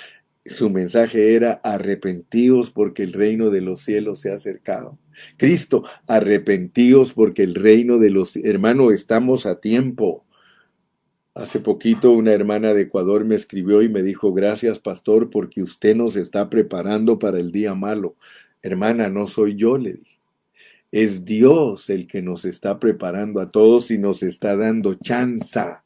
su 0.47 0.71
mensaje 0.71 1.35
era 1.35 1.61
arrepentíos 1.63 2.71
porque 2.71 3.03
el 3.03 3.13
reino 3.13 3.51
de 3.51 3.61
los 3.61 3.83
cielos 3.83 4.21
se 4.21 4.31
ha 4.31 4.35
acercado. 4.35 4.99
Cristo, 5.37 5.85
arrepentíos 6.07 7.13
porque 7.13 7.43
el 7.43 7.55
reino 7.55 7.99
de 7.99 8.11
los 8.11 8.37
hermanos 8.37 8.93
estamos 8.93 9.45
a 9.45 9.61
tiempo. 9.61 10.25
Hace 11.35 11.61
poquito 11.61 12.13
una 12.13 12.33
hermana 12.33 12.73
de 12.73 12.83
Ecuador 12.83 13.25
me 13.25 13.35
escribió 13.35 13.83
y 13.83 13.89
me 13.89 14.03
dijo, 14.03 14.33
gracias 14.33 14.79
pastor 14.79 15.31
porque 15.31 15.63
usted 15.63 15.95
nos 15.95 16.17
está 16.17 16.49
preparando 16.49 17.19
para 17.19 17.39
el 17.39 17.53
día 17.53 17.75
malo. 17.75 18.17
Hermana, 18.63 19.09
no 19.11 19.27
soy 19.27 19.57
yo, 19.57 19.79
le 19.79 19.95
dije. 19.95 20.21
Es 20.91 21.25
Dios 21.25 21.89
el 21.89 22.07
que 22.07 22.21
nos 22.21 22.45
está 22.45 22.81
preparando 22.81 23.41
a 23.41 23.51
todos 23.53 23.91
y 23.91 23.99
nos 23.99 24.23
está 24.23 24.57
dando 24.57 24.95
chanza 24.95 25.85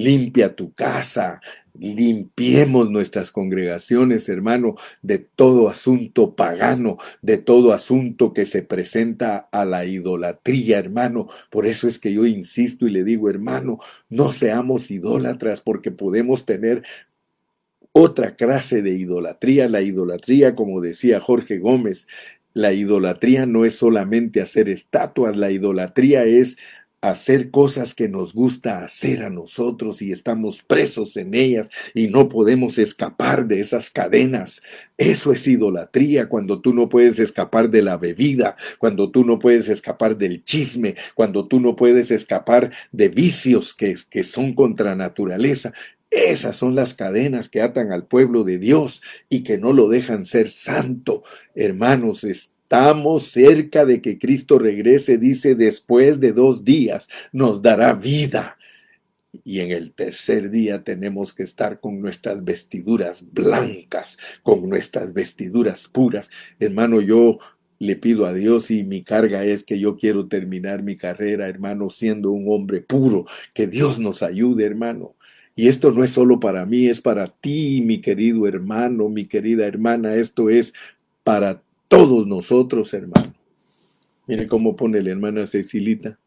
limpia 0.00 0.54
tu 0.54 0.72
casa, 0.72 1.40
limpiemos 1.78 2.90
nuestras 2.90 3.30
congregaciones, 3.30 4.28
hermano, 4.28 4.76
de 5.02 5.18
todo 5.18 5.68
asunto 5.68 6.34
pagano, 6.34 6.98
de 7.22 7.38
todo 7.38 7.72
asunto 7.72 8.32
que 8.32 8.44
se 8.44 8.62
presenta 8.62 9.48
a 9.52 9.64
la 9.64 9.84
idolatría, 9.84 10.78
hermano. 10.78 11.28
Por 11.50 11.66
eso 11.66 11.88
es 11.88 11.98
que 11.98 12.12
yo 12.12 12.26
insisto 12.26 12.86
y 12.86 12.90
le 12.90 13.04
digo, 13.04 13.30
hermano, 13.30 13.78
no 14.08 14.32
seamos 14.32 14.90
idólatras 14.90 15.60
porque 15.60 15.90
podemos 15.90 16.44
tener 16.44 16.82
otra 17.92 18.36
clase 18.36 18.82
de 18.82 18.90
idolatría, 18.90 19.68
la 19.68 19.82
idolatría, 19.82 20.54
como 20.54 20.80
decía 20.80 21.20
Jorge 21.20 21.58
Gómez, 21.58 22.06
la 22.52 22.72
idolatría 22.72 23.46
no 23.46 23.64
es 23.64 23.76
solamente 23.76 24.40
hacer 24.40 24.68
estatuas, 24.68 25.36
la 25.36 25.50
idolatría 25.50 26.24
es 26.24 26.58
hacer 27.00 27.50
cosas 27.50 27.94
que 27.94 28.08
nos 28.08 28.34
gusta 28.34 28.84
hacer 28.84 29.22
a 29.22 29.30
nosotros 29.30 30.02
y 30.02 30.12
estamos 30.12 30.62
presos 30.62 31.16
en 31.16 31.34
ellas 31.34 31.70
y 31.94 32.08
no 32.08 32.28
podemos 32.28 32.78
escapar 32.78 33.46
de 33.46 33.60
esas 33.60 33.90
cadenas. 33.90 34.62
Eso 34.98 35.32
es 35.32 35.46
idolatría 35.46 36.28
cuando 36.28 36.60
tú 36.60 36.74
no 36.74 36.88
puedes 36.88 37.18
escapar 37.18 37.70
de 37.70 37.82
la 37.82 37.96
bebida, 37.96 38.56
cuando 38.78 39.10
tú 39.10 39.24
no 39.24 39.38
puedes 39.38 39.68
escapar 39.68 40.18
del 40.18 40.44
chisme, 40.44 40.94
cuando 41.14 41.48
tú 41.48 41.60
no 41.60 41.74
puedes 41.74 42.10
escapar 42.10 42.70
de 42.92 43.08
vicios 43.08 43.74
que, 43.74 43.96
que 44.10 44.22
son 44.22 44.54
contra 44.54 44.94
naturaleza. 44.94 45.72
Esas 46.10 46.56
son 46.56 46.74
las 46.74 46.94
cadenas 46.94 47.48
que 47.48 47.62
atan 47.62 47.92
al 47.92 48.04
pueblo 48.04 48.42
de 48.42 48.58
Dios 48.58 49.00
y 49.28 49.44
que 49.44 49.58
no 49.58 49.72
lo 49.72 49.88
dejan 49.88 50.24
ser 50.24 50.50
santo. 50.50 51.22
Hermanos, 51.54 52.24
estamos 52.70 53.24
cerca 53.24 53.84
de 53.84 54.00
que 54.00 54.16
Cristo 54.16 54.56
regrese, 54.56 55.18
dice, 55.18 55.56
después 55.56 56.20
de 56.20 56.32
dos 56.32 56.64
días 56.64 57.08
nos 57.32 57.62
dará 57.62 57.94
vida. 57.94 58.58
Y 59.42 59.58
en 59.58 59.72
el 59.72 59.92
tercer 59.92 60.50
día 60.50 60.84
tenemos 60.84 61.34
que 61.34 61.42
estar 61.42 61.80
con 61.80 62.00
nuestras 62.00 62.44
vestiduras 62.44 63.24
blancas, 63.32 64.18
con 64.44 64.68
nuestras 64.68 65.12
vestiduras 65.12 65.88
puras. 65.88 66.30
Hermano, 66.60 67.00
yo 67.00 67.40
le 67.80 67.96
pido 67.96 68.24
a 68.24 68.32
Dios 68.32 68.70
y 68.70 68.84
mi 68.84 69.02
carga 69.02 69.44
es 69.44 69.64
que 69.64 69.80
yo 69.80 69.96
quiero 69.96 70.28
terminar 70.28 70.84
mi 70.84 70.94
carrera, 70.94 71.48
hermano, 71.48 71.90
siendo 71.90 72.30
un 72.30 72.44
hombre 72.52 72.82
puro. 72.82 73.26
Que 73.52 73.66
Dios 73.66 73.98
nos 73.98 74.22
ayude, 74.22 74.64
hermano. 74.64 75.16
Y 75.56 75.66
esto 75.66 75.90
no 75.90 76.04
es 76.04 76.10
solo 76.10 76.38
para 76.38 76.66
mí, 76.66 76.86
es 76.86 77.00
para 77.00 77.26
ti, 77.26 77.82
mi 77.84 78.00
querido 78.00 78.46
hermano, 78.46 79.08
mi 79.08 79.24
querida 79.24 79.66
hermana. 79.66 80.14
Esto 80.14 80.50
es 80.50 80.72
para 81.24 81.64
todos 81.90 82.24
nosotros, 82.24 82.94
hermano. 82.94 83.34
Mire 84.28 84.46
cómo 84.46 84.76
pone 84.76 85.02
la 85.02 85.10
hermana 85.10 85.48
Cecilita. 85.48 86.20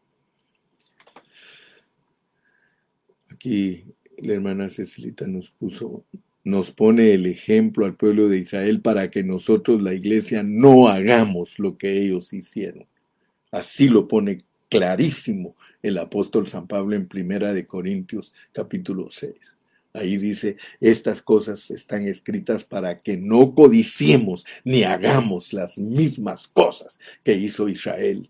Aquí 3.30 3.86
la 4.18 4.34
hermana 4.34 4.68
Cecilita 4.68 5.26
nos 5.26 5.50
puso, 5.50 6.04
nos 6.44 6.70
pone 6.70 7.14
el 7.14 7.24
ejemplo 7.24 7.86
al 7.86 7.96
pueblo 7.96 8.28
de 8.28 8.40
Israel 8.40 8.82
para 8.82 9.10
que 9.10 9.24
nosotros, 9.24 9.82
la 9.82 9.94
iglesia, 9.94 10.42
no 10.42 10.88
hagamos 10.88 11.58
lo 11.58 11.78
que 11.78 11.98
ellos 11.98 12.34
hicieron. 12.34 12.86
Así 13.50 13.88
lo 13.88 14.06
pone 14.06 14.44
clarísimo 14.68 15.56
el 15.82 15.96
apóstol 15.96 16.46
San 16.46 16.66
Pablo 16.66 16.94
en 16.94 17.08
Primera 17.08 17.54
de 17.54 17.66
Corintios 17.66 18.34
capítulo 18.52 19.06
6. 19.10 19.56
Ahí 19.96 20.16
dice, 20.16 20.56
estas 20.80 21.22
cosas 21.22 21.70
están 21.70 22.08
escritas 22.08 22.64
para 22.64 23.00
que 23.00 23.16
no 23.16 23.54
codiciemos 23.54 24.44
ni 24.64 24.82
hagamos 24.82 25.52
las 25.52 25.78
mismas 25.78 26.48
cosas 26.48 26.98
que 27.22 27.34
hizo 27.34 27.68
Israel. 27.68 28.28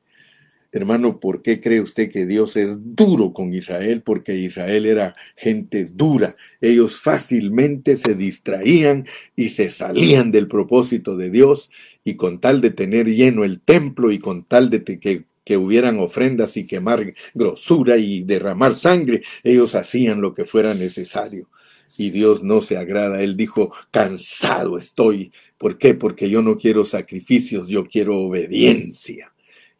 Hermano, 0.72 1.20
¿por 1.20 1.40
qué 1.40 1.60
cree 1.60 1.80
usted 1.80 2.10
que 2.10 2.26
Dios 2.26 2.58
es 2.58 2.94
duro 2.94 3.32
con 3.32 3.54
Israel? 3.54 4.02
Porque 4.02 4.36
Israel 4.36 4.84
era 4.84 5.14
gente 5.36 5.86
dura. 5.86 6.36
Ellos 6.60 7.00
fácilmente 7.00 7.96
se 7.96 8.14
distraían 8.14 9.06
y 9.34 9.48
se 9.48 9.70
salían 9.70 10.32
del 10.32 10.48
propósito 10.48 11.16
de 11.16 11.30
Dios 11.30 11.70
y 12.04 12.16
con 12.16 12.40
tal 12.40 12.60
de 12.60 12.72
tener 12.72 13.06
lleno 13.06 13.42
el 13.42 13.60
templo 13.60 14.12
y 14.12 14.18
con 14.18 14.44
tal 14.44 14.68
de 14.68 14.84
que 14.84 15.24
que 15.44 15.56
hubieran 15.56 15.98
ofrendas 15.98 16.56
y 16.56 16.66
quemar 16.66 17.14
grosura 17.34 17.98
y 17.98 18.22
derramar 18.22 18.74
sangre, 18.74 19.22
ellos 19.42 19.74
hacían 19.74 20.20
lo 20.20 20.32
que 20.32 20.44
fuera 20.44 20.74
necesario. 20.74 21.48
Y 21.96 22.10
Dios 22.10 22.42
no 22.42 22.60
se 22.60 22.76
agrada. 22.76 23.22
Él 23.22 23.36
dijo, 23.36 23.72
cansado 23.90 24.78
estoy. 24.78 25.32
¿Por 25.58 25.78
qué? 25.78 25.94
Porque 25.94 26.28
yo 26.28 26.42
no 26.42 26.56
quiero 26.56 26.84
sacrificios, 26.84 27.68
yo 27.68 27.84
quiero 27.84 28.18
obediencia. 28.18 29.32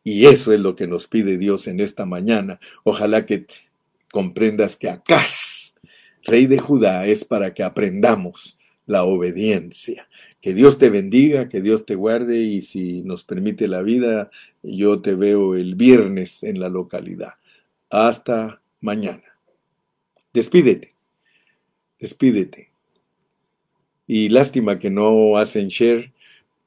Y 0.05 0.27
eso 0.27 0.53
es 0.53 0.61
lo 0.61 0.77
que 0.77 0.87
nos 0.87 1.09
pide 1.09 1.39
Dios 1.39 1.67
en 1.67 1.81
esta 1.81 2.05
mañana. 2.05 2.61
Ojalá 2.85 3.27
que 3.27 3.47
comprendas 4.13 4.77
que 4.77 4.91
Acaz, 4.91 5.75
rey 6.25 6.47
de 6.47 6.59
Judá, 6.59 7.07
es 7.07 7.25
para 7.25 7.55
que 7.55 7.63
aprendamos 7.63 8.59
la 8.87 9.05
obediencia. 9.05 10.09
Que 10.45 10.53
Dios 10.53 10.77
te 10.77 10.91
bendiga, 10.91 11.49
que 11.49 11.63
Dios 11.63 11.87
te 11.87 11.95
guarde 11.95 12.37
y 12.41 12.61
si 12.61 13.01
nos 13.01 13.25
permite 13.25 13.67
la 13.67 13.81
vida, 13.81 14.31
yo 14.63 15.01
te 15.01 15.15
veo 15.15 15.55
el 15.55 15.75
viernes 15.75 16.43
en 16.43 16.61
la 16.61 16.69
localidad. 16.69 17.33
Hasta 17.89 18.61
mañana. 18.83 19.23
Despídete. 20.35 20.93
Despídete. 21.99 22.69
Y 24.07 24.29
lástima 24.29 24.79
que 24.79 24.91
no 24.91 25.39
hacen 25.39 25.69
share, 25.69 26.13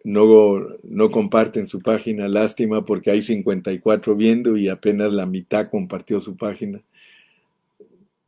no, 0.03 0.57
no 0.81 1.11
comparten 1.11 1.67
su 1.67 1.79
página. 1.79 2.27
Lástima 2.27 2.83
porque 2.83 3.11
hay 3.11 3.21
54 3.21 4.15
viendo 4.15 4.57
y 4.57 4.69
apenas 4.69 5.13
la 5.13 5.27
mitad 5.27 5.69
compartió 5.69 6.19
su 6.19 6.35
página. 6.35 6.81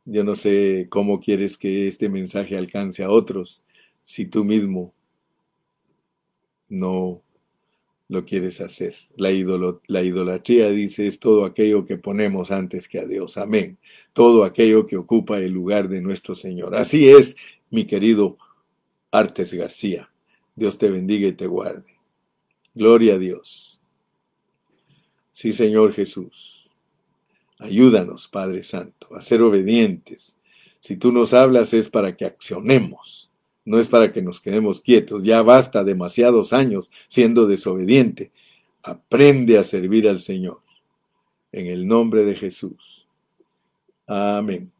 Yo 0.04 0.22
no 0.22 0.36
sé 0.36 0.86
cómo 0.90 1.18
quieres 1.18 1.58
que 1.58 1.88
este 1.88 2.08
mensaje 2.08 2.56
alcance 2.56 3.02
a 3.02 3.10
otros 3.10 3.64
si 4.04 4.26
tú 4.26 4.44
mismo 4.44 4.94
no 6.70 7.22
lo 8.08 8.24
quieres 8.24 8.60
hacer. 8.60 8.96
La, 9.16 9.30
la 9.86 10.02
idolatría, 10.02 10.70
dice, 10.70 11.06
es 11.06 11.20
todo 11.20 11.44
aquello 11.44 11.84
que 11.84 11.96
ponemos 11.96 12.50
antes 12.50 12.88
que 12.88 12.98
a 12.98 13.06
Dios. 13.06 13.36
Amén. 13.36 13.78
Todo 14.12 14.44
aquello 14.44 14.86
que 14.86 14.96
ocupa 14.96 15.38
el 15.38 15.52
lugar 15.52 15.88
de 15.88 16.00
nuestro 16.00 16.34
Señor. 16.34 16.74
Así 16.74 17.08
es, 17.08 17.36
mi 17.70 17.84
querido 17.84 18.38
Artes 19.12 19.54
García. 19.54 20.10
Dios 20.56 20.76
te 20.76 20.90
bendiga 20.90 21.28
y 21.28 21.32
te 21.32 21.46
guarde. 21.46 21.98
Gloria 22.74 23.14
a 23.14 23.18
Dios. 23.18 23.80
Sí, 25.30 25.52
Señor 25.52 25.92
Jesús. 25.92 26.68
Ayúdanos, 27.58 28.26
Padre 28.26 28.62
Santo, 28.62 29.14
a 29.14 29.20
ser 29.20 29.42
obedientes. 29.42 30.36
Si 30.80 30.96
tú 30.96 31.12
nos 31.12 31.32
hablas 31.32 31.74
es 31.74 31.90
para 31.90 32.16
que 32.16 32.24
accionemos 32.24 33.29
no 33.64 33.78
es 33.78 33.88
para 33.88 34.12
que 34.12 34.22
nos 34.22 34.40
quedemos 34.40 34.80
quietos, 34.80 35.24
ya 35.24 35.42
basta 35.42 35.84
demasiados 35.84 36.52
años 36.52 36.90
siendo 37.08 37.46
desobediente. 37.46 38.32
Aprende 38.82 39.58
a 39.58 39.64
servir 39.64 40.08
al 40.08 40.20
Señor. 40.20 40.62
En 41.52 41.66
el 41.66 41.86
nombre 41.86 42.24
de 42.24 42.34
Jesús. 42.34 43.08
Amén. 44.06 44.72